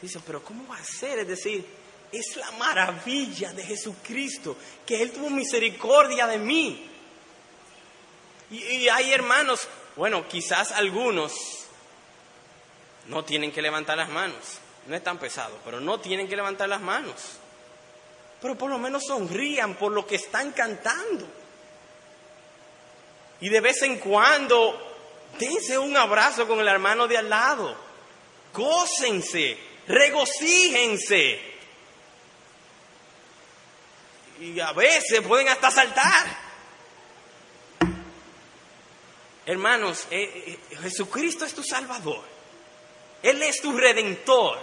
dice, 0.00 0.20
pero 0.26 0.42
¿cómo 0.42 0.66
va 0.66 0.78
a 0.78 0.84
ser? 0.84 1.18
Es 1.18 1.28
decir, 1.28 1.66
es 2.10 2.34
la 2.36 2.50
maravilla 2.52 3.52
de 3.52 3.62
Jesucristo, 3.62 4.56
que 4.86 5.02
Él 5.02 5.12
tuvo 5.12 5.28
misericordia 5.28 6.26
de 6.26 6.38
mí. 6.38 6.90
Y, 8.50 8.56
y 8.56 8.88
hay 8.88 9.12
hermanos, 9.12 9.68
bueno, 9.96 10.26
quizás 10.28 10.72
algunos 10.72 11.32
no 13.06 13.24
tienen 13.24 13.52
que 13.52 13.62
levantar 13.62 13.96
las 13.96 14.08
manos 14.08 14.60
no 14.86 14.96
es 14.96 15.04
tan 15.04 15.18
pesado, 15.18 15.58
pero 15.64 15.80
no 15.80 16.00
tienen 16.00 16.28
que 16.28 16.36
levantar 16.36 16.68
las 16.68 16.80
manos. 16.80 17.14
Pero 18.40 18.56
por 18.56 18.70
lo 18.70 18.78
menos 18.78 19.04
sonrían 19.06 19.74
por 19.74 19.92
lo 19.92 20.06
que 20.06 20.16
están 20.16 20.52
cantando. 20.52 21.26
Y 23.40 23.48
de 23.48 23.60
vez 23.60 23.82
en 23.82 23.98
cuando 23.98 24.96
dense 25.38 25.78
un 25.78 25.96
abrazo 25.96 26.46
con 26.48 26.60
el 26.60 26.68
hermano 26.68 27.06
de 27.06 27.18
al 27.18 27.28
lado. 27.28 27.76
Gócense, 28.52 29.58
regocíjense. 29.86 31.40
Y 34.40 34.58
a 34.58 34.72
veces 34.72 35.20
pueden 35.20 35.48
hasta 35.48 35.70
saltar. 35.70 36.49
Hermanos, 39.46 40.06
eh, 40.10 40.58
eh, 40.70 40.76
Jesucristo 40.82 41.44
es 41.44 41.54
tu 41.54 41.62
Salvador. 41.62 42.22
Él 43.22 43.42
es 43.42 43.60
tu 43.60 43.72
redentor. 43.72 44.58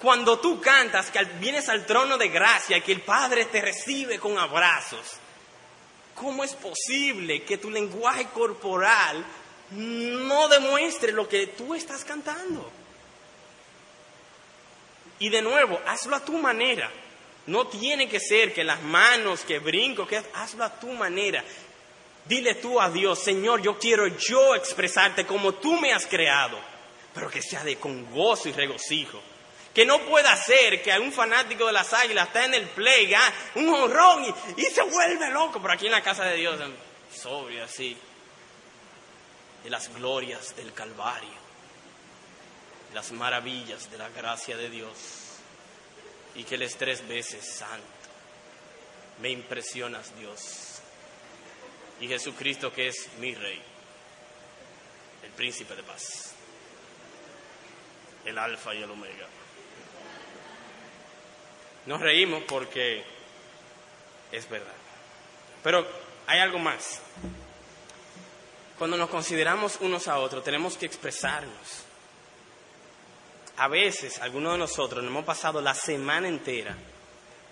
Cuando 0.00 0.38
tú 0.40 0.60
cantas, 0.60 1.10
que 1.10 1.24
vienes 1.40 1.68
al 1.68 1.86
trono 1.86 2.18
de 2.18 2.28
gracia 2.28 2.76
y 2.76 2.80
que 2.82 2.92
el 2.92 3.02
Padre 3.02 3.44
te 3.46 3.60
recibe 3.60 4.18
con 4.18 4.36
abrazos, 4.36 5.18
¿cómo 6.14 6.42
es 6.42 6.54
posible 6.54 7.44
que 7.44 7.58
tu 7.58 7.70
lenguaje 7.70 8.26
corporal 8.26 9.24
no 9.70 10.48
demuestre 10.48 11.12
lo 11.12 11.28
que 11.28 11.46
tú 11.48 11.74
estás 11.74 12.04
cantando? 12.04 12.68
Y 15.20 15.28
de 15.28 15.40
nuevo, 15.40 15.80
hazlo 15.86 16.16
a 16.16 16.24
tu 16.24 16.36
manera. 16.36 16.90
No 17.46 17.68
tiene 17.68 18.08
que 18.08 18.18
ser 18.18 18.52
que 18.52 18.64
las 18.64 18.82
manos, 18.82 19.42
que 19.42 19.60
brinco, 19.60 20.04
que 20.06 20.20
hazlo 20.34 20.64
a 20.64 20.80
tu 20.80 20.88
manera. 20.88 21.44
Dile 22.24 22.54
tú 22.56 22.80
a 22.80 22.88
Dios, 22.88 23.18
Señor, 23.18 23.62
yo 23.62 23.78
quiero 23.78 24.06
yo 24.06 24.54
expresarte 24.54 25.26
como 25.26 25.54
tú 25.54 25.72
me 25.80 25.92
has 25.92 26.06
creado, 26.06 26.58
pero 27.12 27.28
que 27.28 27.42
sea 27.42 27.64
de 27.64 27.76
con 27.76 28.10
gozo 28.12 28.48
y 28.48 28.52
regocijo. 28.52 29.20
Que 29.74 29.86
no 29.86 30.00
pueda 30.00 30.36
ser 30.36 30.82
que 30.82 30.96
un 30.98 31.12
fanático 31.12 31.66
de 31.66 31.72
las 31.72 31.92
águilas 31.94 32.26
está 32.28 32.44
en 32.44 32.54
el 32.54 32.68
play, 32.68 33.12
ah, 33.14 33.32
un 33.54 33.68
honrón 33.70 34.34
y, 34.56 34.62
se 34.64 34.82
vuelve 34.82 35.30
loco. 35.30 35.60
Pero 35.60 35.74
aquí 35.74 35.86
en 35.86 35.92
la 35.92 36.02
casa 36.02 36.24
de 36.24 36.36
Dios, 36.36 36.60
sobrio 37.12 37.64
así, 37.64 37.96
de 39.64 39.70
las 39.70 39.92
glorias 39.94 40.54
del 40.56 40.74
Calvario, 40.74 41.42
las 42.92 43.12
maravillas 43.12 43.90
de 43.90 43.98
la 43.98 44.10
gracia 44.10 44.56
de 44.56 44.68
Dios. 44.68 44.92
Y 46.34 46.44
que 46.44 46.56
les 46.56 46.76
tres 46.76 47.06
veces 47.08 47.46
santo. 47.46 47.86
Me 49.20 49.30
impresionas, 49.30 50.16
Dios. 50.18 50.71
Y 52.02 52.08
Jesucristo 52.08 52.72
que 52.72 52.88
es 52.88 53.08
mi 53.20 53.32
rey, 53.32 53.62
el 55.22 55.30
príncipe 55.30 55.76
de 55.76 55.84
paz, 55.84 56.34
el 58.24 58.36
alfa 58.36 58.74
y 58.74 58.82
el 58.82 58.90
omega. 58.90 59.28
Nos 61.86 62.00
reímos 62.00 62.42
porque 62.48 63.04
es 64.32 64.48
verdad. 64.48 64.74
Pero 65.62 65.86
hay 66.26 66.40
algo 66.40 66.58
más. 66.58 67.00
Cuando 68.78 68.96
nos 68.96 69.08
consideramos 69.08 69.76
unos 69.80 70.08
a 70.08 70.18
otros, 70.18 70.42
tenemos 70.42 70.76
que 70.76 70.86
expresarnos. 70.86 71.84
A 73.58 73.68
veces, 73.68 74.18
algunos 74.18 74.54
de 74.54 74.58
nosotros 74.58 75.04
nos 75.04 75.10
hemos 75.12 75.24
pasado 75.24 75.60
la 75.60 75.74
semana 75.74 76.26
entera 76.26 76.76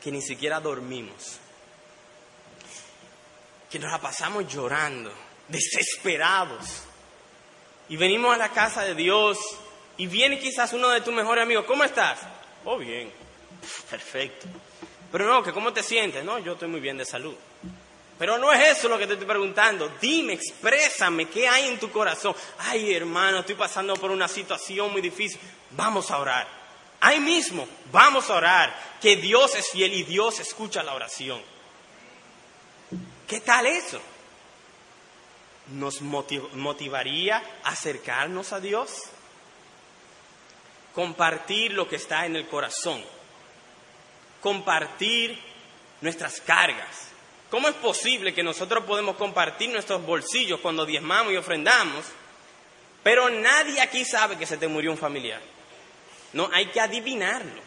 que 0.02 0.10
ni 0.10 0.20
siquiera 0.20 0.58
dormimos. 0.58 1.38
Que 3.70 3.78
nos 3.78 3.90
la 3.90 4.00
pasamos 4.00 4.46
llorando, 4.52 5.12
desesperados. 5.48 6.82
Y 7.88 7.96
venimos 7.96 8.34
a 8.34 8.38
la 8.38 8.50
casa 8.50 8.82
de 8.82 8.94
Dios 8.94 9.38
y 9.96 10.06
viene 10.06 10.38
quizás 10.38 10.72
uno 10.72 10.88
de 10.88 11.00
tus 11.00 11.14
mejores 11.14 11.42
amigos. 11.42 11.64
¿Cómo 11.66 11.84
estás? 11.84 12.18
Oh, 12.64 12.76
bien 12.76 13.20
perfecto. 13.88 14.46
Pero 15.12 15.26
no, 15.26 15.42
que 15.42 15.52
¿cómo 15.52 15.72
te 15.72 15.82
sientes? 15.82 16.24
No, 16.24 16.38
yo 16.38 16.52
estoy 16.52 16.68
muy 16.68 16.80
bien 16.80 16.96
de 16.96 17.04
salud. 17.04 17.34
Pero 18.18 18.38
no 18.38 18.52
es 18.52 18.78
eso 18.78 18.88
lo 18.88 18.98
que 18.98 19.06
te 19.06 19.14
estoy 19.14 19.26
preguntando. 19.26 19.90
Dime, 20.00 20.34
exprésame, 20.34 21.28
¿qué 21.28 21.48
hay 21.48 21.68
en 21.68 21.78
tu 21.78 21.90
corazón? 21.90 22.34
Ay, 22.58 22.94
hermano, 22.94 23.40
estoy 23.40 23.54
pasando 23.54 23.94
por 23.94 24.10
una 24.10 24.28
situación 24.28 24.92
muy 24.92 25.00
difícil. 25.00 25.40
Vamos 25.70 26.10
a 26.10 26.18
orar. 26.18 26.46
Ahí 27.00 27.18
mismo, 27.18 27.66
vamos 27.90 28.28
a 28.28 28.34
orar. 28.34 28.98
Que 29.00 29.16
Dios 29.16 29.54
es 29.54 29.70
fiel 29.70 29.94
y 29.94 30.02
Dios 30.02 30.38
escucha 30.38 30.82
la 30.82 30.94
oración. 30.94 31.42
¿Qué 33.30 33.40
tal 33.40 33.66
eso? 33.66 34.00
¿Nos 35.68 36.02
motivaría 36.02 37.42
acercarnos 37.64 38.52
a 38.52 38.60
Dios? 38.60 39.04
Compartir 40.94 41.72
lo 41.72 41.88
que 41.88 41.96
está 41.96 42.26
en 42.26 42.36
el 42.36 42.46
corazón 42.46 43.02
compartir 44.40 45.38
nuestras 46.00 46.40
cargas. 46.40 47.08
¿Cómo 47.50 47.68
es 47.68 47.74
posible 47.76 48.32
que 48.32 48.42
nosotros 48.42 48.84
podemos 48.84 49.16
compartir 49.16 49.70
nuestros 49.70 50.04
bolsillos 50.04 50.60
cuando 50.60 50.86
diezmamos 50.86 51.32
y 51.32 51.36
ofrendamos, 51.36 52.04
pero 53.02 53.28
nadie 53.28 53.80
aquí 53.80 54.04
sabe 54.04 54.38
que 54.38 54.46
se 54.46 54.56
te 54.56 54.68
murió 54.68 54.90
un 54.90 54.98
familiar? 54.98 55.40
No, 56.32 56.48
hay 56.52 56.66
que 56.66 56.80
adivinarlo. 56.80 57.60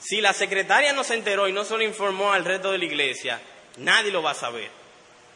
Si 0.00 0.20
la 0.20 0.32
secretaria 0.32 0.92
no 0.92 1.04
se 1.04 1.14
enteró 1.14 1.48
y 1.48 1.52
no 1.52 1.64
se 1.64 1.76
lo 1.76 1.82
informó 1.82 2.32
al 2.32 2.44
resto 2.44 2.72
de 2.72 2.78
la 2.78 2.84
iglesia, 2.84 3.40
nadie 3.76 4.10
lo 4.10 4.22
va 4.22 4.32
a 4.32 4.34
saber. 4.34 4.70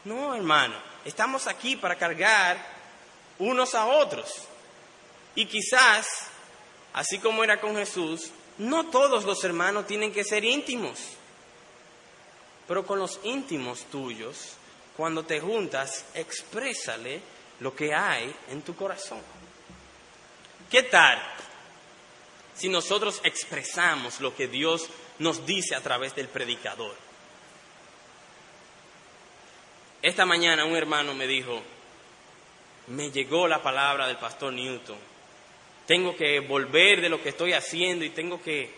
No, 0.05 0.35
hermano, 0.35 0.75
estamos 1.05 1.47
aquí 1.47 1.77
para 1.77 1.97
cargar 1.97 2.59
unos 3.39 3.75
a 3.75 3.87
otros. 3.87 4.45
Y 5.35 5.47
quizás, 5.47 6.07
así 6.93 7.19
como 7.19 7.45
era 7.45 7.61
con 7.61 7.77
Jesús, 7.77 8.31
no 8.59 8.87
todos 8.87 9.25
los 9.25 9.43
hermanos 9.45 9.87
tienen 9.87 10.13
que 10.13 10.25
ser 10.25 10.45
íntimos. 10.45 10.99
Pero 12.67 12.85
con 12.85 12.99
los 12.99 13.21
íntimos 13.23 13.85
tuyos, 13.85 14.55
cuando 14.97 15.25
te 15.25 15.41
juntas, 15.41 16.05
exprésale 16.15 17.21
lo 17.61 17.75
que 17.75 17.95
hay 17.95 18.35
en 18.51 18.63
tu 18.63 18.75
corazón. 18.75 19.23
¿Qué 20.71 20.83
tal 20.83 21.19
si 22.55 22.69
nosotros 22.69 23.21
expresamos 23.23 24.21
lo 24.21 24.35
que 24.35 24.49
Dios 24.49 24.89
nos 25.19 25.47
dice 25.47 25.75
a 25.75 25.81
través 25.81 26.15
del 26.15 26.29
predicador? 26.29 27.08
Esta 30.01 30.25
mañana 30.25 30.65
un 30.65 30.77
hermano 30.77 31.13
me 31.13 31.27
dijo, 31.27 31.61
me 32.87 33.11
llegó 33.11 33.49
la 33.49 33.63
palabra 33.63 34.07
del 34.07 34.17
pastor 34.17 34.53
Newton, 34.53 34.99
tengo 35.87 36.15
que 36.17 36.39
volver 36.41 37.01
de 37.01 37.09
lo 37.09 37.23
que 37.23 37.31
estoy 37.31 37.53
haciendo 37.53 38.05
y 38.05 38.11
tengo 38.11 38.41
que 38.41 38.73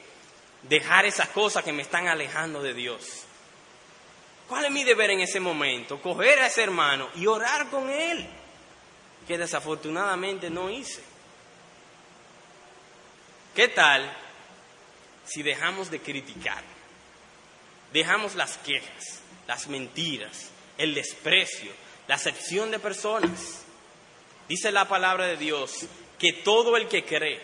dejar 0.63 1.05
esas 1.05 1.29
cosas 1.29 1.65
que 1.65 1.73
me 1.73 1.83
están 1.83 2.09
alejando 2.09 2.63
de 2.63 2.73
Dios. 2.73 3.25
¿Cuál 4.49 4.65
es 4.65 4.71
mi 4.71 4.83
deber 4.83 5.11
en 5.11 5.21
ese 5.21 5.41
momento? 5.41 6.01
Coger 6.01 6.39
a 6.41 6.47
ese 6.47 6.63
hermano 6.63 7.09
y 7.15 7.27
orar 7.27 7.69
con 7.69 7.91
él, 7.91 8.27
que 9.29 9.39
desafortunadamente 9.39 10.51
no 10.51 10.71
hice. 10.71 11.03
¿Qué 13.55 13.69
tal 13.69 14.11
si 15.25 15.43
dejamos 15.43 15.91
de 15.91 16.01
criticar? 16.01 16.65
Dejamos 17.93 18.35
las 18.35 18.57
quejas, 18.59 19.21
las 19.47 19.69
mentiras, 19.69 20.51
el 20.81 20.95
desprecio, 20.95 21.71
la 22.09 22.15
acepción 22.17 22.71
de 22.71 22.79
personas. 22.79 23.65
Dice 24.49 24.73
la 24.73 24.89
palabra 24.89 25.27
de 25.27 25.37
Dios 25.37 25.87
que 26.19 26.33
todo 26.33 26.77
el 26.77 26.89
que 26.89 27.05
cree, 27.05 27.41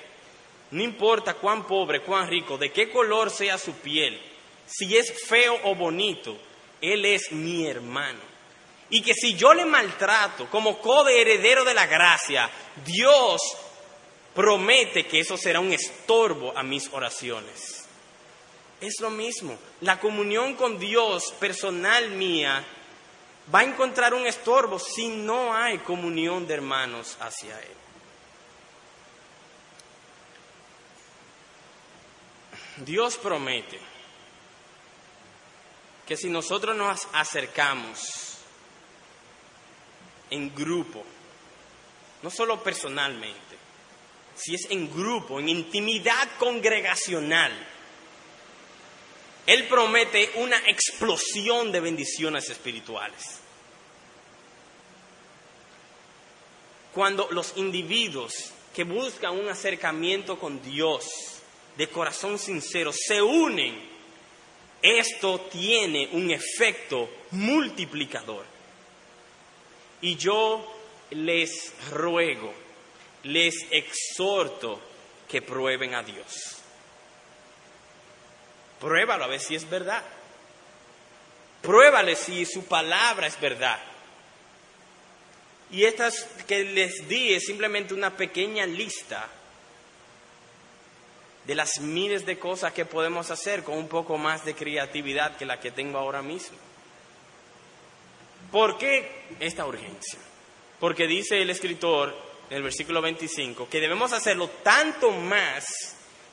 no 0.71 0.83
importa 0.83 1.35
cuán 1.35 1.67
pobre, 1.67 2.01
cuán 2.01 2.29
rico, 2.29 2.59
de 2.59 2.73
qué 2.73 2.91
color 2.91 3.31
sea 3.31 3.59
su 3.59 3.75
piel, 3.75 4.21
si 4.67 4.97
es 4.97 5.25
feo 5.27 5.59
o 5.65 5.75
bonito, 5.75 6.37
él 6.81 7.05
es 7.05 7.31
mi 7.31 7.67
hermano. 7.67 8.21
Y 8.89 9.03
que 9.03 9.15
si 9.15 9.35
yo 9.35 9.53
le 9.55 9.65
maltrato 9.65 10.49
como 10.51 10.81
heredero 11.09 11.65
de 11.65 11.75
la 11.75 11.87
gracia, 11.87 12.51
Dios 12.85 13.41
promete 14.35 15.07
que 15.07 15.21
eso 15.21 15.37
será 15.37 15.61
un 15.61 15.73
estorbo 15.73 16.57
a 16.57 16.63
mis 16.63 16.89
oraciones. 16.93 17.87
Es 18.81 19.01
lo 19.01 19.11
mismo. 19.11 19.59
La 19.81 19.99
comunión 19.99 20.55
con 20.55 20.79
Dios 20.79 21.33
personal 21.41 22.11
mía 22.11 22.65
va 23.55 23.61
a 23.61 23.65
encontrar 23.65 24.15
un 24.15 24.27
estorbo 24.27 24.79
si 24.79 25.09
no 25.09 25.55
hay 25.55 25.79
comunión 25.79 26.47
de 26.47 26.55
hermanos 26.55 27.17
hacia 27.21 27.59
Él. 27.61 27.77
Dios 32.79 33.17
promete 33.17 33.81
que 36.07 36.17
si 36.17 36.29
nosotros 36.29 36.77
nos 36.77 37.09
acercamos 37.13 38.39
en 40.31 40.55
grupo, 40.55 41.05
no 42.23 42.31
solo 42.31 42.63
personalmente, 42.63 43.57
si 44.35 44.55
es 44.55 44.71
en 44.71 44.91
grupo, 44.93 45.41
en 45.41 45.49
intimidad 45.49 46.29
congregacional, 46.39 47.53
Él 49.47 49.67
promete 49.69 50.33
una 50.37 50.59
explosión 50.67 51.71
de 51.71 51.81
bendiciones 51.81 52.51
espirituales. 52.51 53.41
Cuando 56.93 57.29
los 57.31 57.53
individuos 57.57 58.51
que 58.75 58.85
buscan 58.85 59.39
un 59.39 59.49
acercamiento 59.49 60.39
con 60.39 60.61
Dios 60.63 61.07
de 61.77 61.89
corazón 61.89 62.39
sincero 62.39 62.93
se 62.93 63.23
unen 63.23 63.97
esto 64.83 65.41
tiene 65.51 66.11
un 66.13 66.31
efecto 66.31 67.09
multiplicador. 67.33 68.45
Y 70.01 70.17
yo 70.17 70.65
les 71.11 71.73
ruego, 71.91 72.53
les 73.25 73.67
exhorto 73.71 74.81
que 75.29 75.43
prueben 75.43 75.95
a 75.95 76.03
Dios. 76.03 76.63
Pruébalo 78.81 79.25
a 79.25 79.29
ver 79.29 79.41
si 79.41 79.55
es 79.55 79.69
verdad. 79.69 80.03
Pruébale 81.63 82.17
si 82.17 82.45
su 82.45 82.65
palabra 82.65 83.27
es 83.27 83.41
verdad. 83.41 83.79
Y 85.71 85.85
estas 85.85 86.25
que 86.47 86.63
les 86.65 87.09
di 87.09 87.35
es 87.35 87.45
simplemente 87.45 87.95
una 87.95 88.17
pequeña 88.17 88.67
lista 88.67 89.29
de 91.45 91.55
las 91.55 91.81
miles 91.81 92.27
de 92.27 92.39
cosas 92.39 92.73
que 92.73 92.85
podemos 92.85 93.31
hacer 93.31 93.63
con 93.63 93.77
un 93.79 93.89
poco 93.89 94.19
más 94.19 94.45
de 94.45 94.55
creatividad 94.55 95.37
que 95.37 95.47
la 95.47 95.61
que 95.61 95.71
tengo 95.71 95.99
ahora 95.99 96.23
mismo. 96.23 96.57
¿Por 98.51 98.79
qué 98.79 99.27
esta 99.41 99.67
urgencia? 99.67 100.19
Porque 100.79 101.07
dice 101.07 101.41
el 101.41 101.51
escritor 101.51 102.17
en 102.51 102.59
el 102.59 102.63
versículo 102.63 103.01
25 103.01 103.69
que 103.69 103.81
debemos 103.81 104.13
hacerlo 104.13 104.49
tanto 104.63 105.11
más 105.11 105.65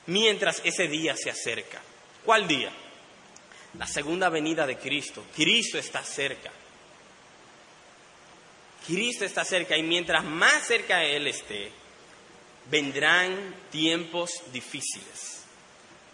mientras 0.07 0.61
ese 0.63 0.87
día 0.87 1.15
se 1.15 1.29
acerca. 1.29 1.81
¿Cuál 2.25 2.47
día? 2.47 2.71
La 3.77 3.87
segunda 3.87 4.29
venida 4.29 4.65
de 4.65 4.77
Cristo. 4.77 5.23
Cristo 5.35 5.77
está 5.77 6.03
cerca. 6.03 6.51
Cristo 8.85 9.25
está 9.25 9.45
cerca 9.45 9.77
y 9.77 9.83
mientras 9.83 10.23
más 10.23 10.67
cerca 10.67 11.03
Él 11.03 11.27
esté, 11.27 11.71
vendrán 12.69 13.55
tiempos 13.71 14.31
difíciles. 14.51 15.43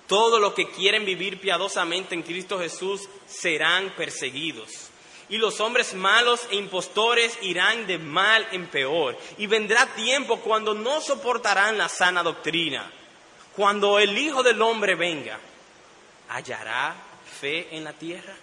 Todo 0.07 0.39
lo 0.39 0.55
que 0.55 0.69
quieren 0.69 1.05
vivir 1.05 1.39
piadosamente 1.39 2.15
en 2.15 2.23
Cristo 2.23 2.59
Jesús 2.59 3.07
serán 3.27 3.91
perseguidos. 3.95 4.89
Y 5.29 5.37
los 5.37 5.59
hombres 5.59 5.93
malos 5.93 6.47
e 6.49 6.55
impostores 6.55 7.37
irán 7.43 7.85
de 7.85 7.99
mal 7.99 8.47
en 8.51 8.65
peor. 8.67 9.15
Y 9.37 9.45
vendrá 9.45 9.85
tiempo 9.93 10.39
cuando 10.39 10.73
no 10.73 11.01
soportarán 11.01 11.77
la 11.77 11.87
sana 11.87 12.23
doctrina. 12.23 12.91
Cuando 13.55 13.99
el 13.99 14.17
Hijo 14.17 14.41
del 14.41 14.59
Hombre 14.63 14.95
venga, 14.95 15.39
¿hallará 16.29 16.95
fe 17.39 17.75
en 17.75 17.83
la 17.83 17.93
tierra? 17.93 18.35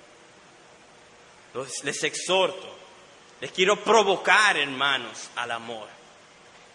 les 1.85 2.03
exhorto, 2.05 2.77
les 3.41 3.51
quiero 3.51 3.83
provocar, 3.83 4.59
hermanos, 4.59 5.31
al 5.37 5.51
amor. 5.53 5.89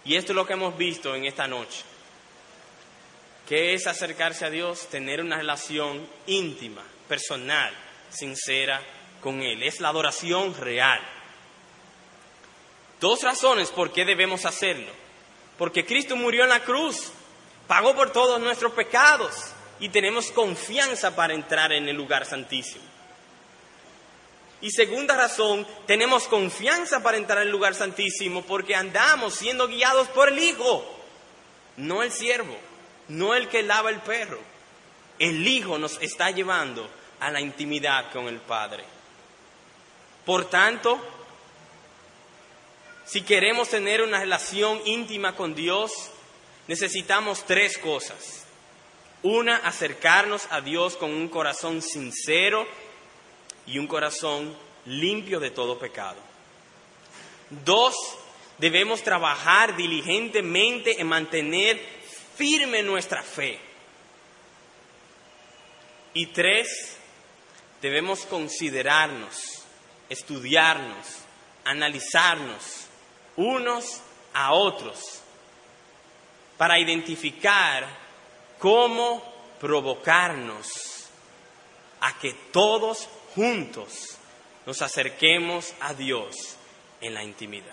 Y 0.03 0.15
esto 0.15 0.31
es 0.31 0.35
lo 0.35 0.47
que 0.47 0.53
hemos 0.53 0.75
visto 0.75 1.13
en 1.13 1.25
esta 1.25 1.47
noche. 1.47 1.83
¿Qué 3.47 3.75
es 3.75 3.85
acercarse 3.85 4.45
a 4.45 4.49
Dios? 4.49 4.87
Tener 4.87 5.21
una 5.21 5.37
relación 5.37 6.07
íntima, 6.25 6.81
personal, 7.07 7.71
sincera 8.09 8.81
con 9.21 9.43
Él. 9.43 9.61
Es 9.61 9.79
la 9.81 9.89
adoración 9.89 10.55
real. 10.55 10.99
Dos 12.99 13.21
razones 13.21 13.69
por 13.69 13.91
qué 13.91 14.03
debemos 14.03 14.45
hacerlo. 14.45 14.91
Porque 15.59 15.85
Cristo 15.85 16.15
murió 16.15 16.43
en 16.43 16.49
la 16.49 16.63
cruz, 16.63 17.11
pagó 17.67 17.93
por 17.93 18.11
todos 18.11 18.39
nuestros 18.39 18.71
pecados 18.73 19.53
y 19.81 19.89
tenemos 19.89 20.31
confianza 20.31 21.15
para 21.15 21.33
entrar 21.33 21.73
en 21.73 21.89
el 21.89 21.97
lugar 21.97 22.25
santísimo. 22.25 22.85
Y 24.61 24.69
segunda 24.69 25.15
razón, 25.17 25.65
tenemos 25.87 26.27
confianza 26.27 27.01
para 27.01 27.17
entrar 27.17 27.39
al 27.39 27.49
lugar 27.49 27.73
santísimo 27.73 28.43
porque 28.43 28.75
andamos 28.75 29.33
siendo 29.33 29.67
guiados 29.67 30.07
por 30.09 30.29
el 30.29 30.37
Hijo, 30.37 30.85
no 31.77 32.03
el 32.03 32.11
siervo, 32.11 32.55
no 33.07 33.33
el 33.33 33.47
que 33.49 33.63
lava 33.63 33.89
el 33.89 34.01
perro. 34.01 34.39
El 35.17 35.47
Hijo 35.47 35.79
nos 35.79 35.99
está 35.99 36.29
llevando 36.29 36.87
a 37.19 37.31
la 37.31 37.41
intimidad 37.41 38.11
con 38.11 38.27
el 38.27 38.37
Padre. 38.37 38.83
Por 40.25 40.47
tanto, 40.47 40.99
si 43.03 43.23
queremos 43.23 43.69
tener 43.69 44.03
una 44.03 44.19
relación 44.19 44.79
íntima 44.85 45.35
con 45.35 45.55
Dios, 45.55 45.91
necesitamos 46.67 47.43
tres 47.47 47.79
cosas. 47.79 48.40
Una, 49.23 49.57
acercarnos 49.57 50.47
a 50.49 50.61
Dios 50.61 50.97
con 50.97 51.11
un 51.11 51.27
corazón 51.27 51.81
sincero 51.81 52.65
y 53.67 53.77
un 53.77 53.87
corazón 53.87 54.55
limpio 54.85 55.39
de 55.39 55.51
todo 55.51 55.77
pecado. 55.77 56.17
Dos, 57.63 57.95
debemos 58.57 59.03
trabajar 59.03 59.75
diligentemente 59.75 60.99
en 60.99 61.07
mantener 61.07 61.79
firme 62.35 62.81
nuestra 62.81 63.21
fe. 63.21 63.59
Y 66.13 66.27
tres, 66.27 66.97
debemos 67.81 68.25
considerarnos, 68.25 69.63
estudiarnos, 70.09 71.19
analizarnos 71.63 72.87
unos 73.35 74.01
a 74.33 74.53
otros 74.53 75.21
para 76.57 76.79
identificar 76.79 78.00
cómo 78.61 79.21
provocarnos 79.59 80.67
a 81.99 82.17
que 82.19 82.33
todos 82.53 83.09
juntos 83.35 84.17
nos 84.65 84.81
acerquemos 84.81 85.73
a 85.81 85.93
Dios 85.95 86.55
en 87.01 87.15
la 87.15 87.23
intimidad. 87.23 87.65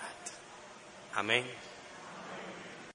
Amén. 1.14 1.67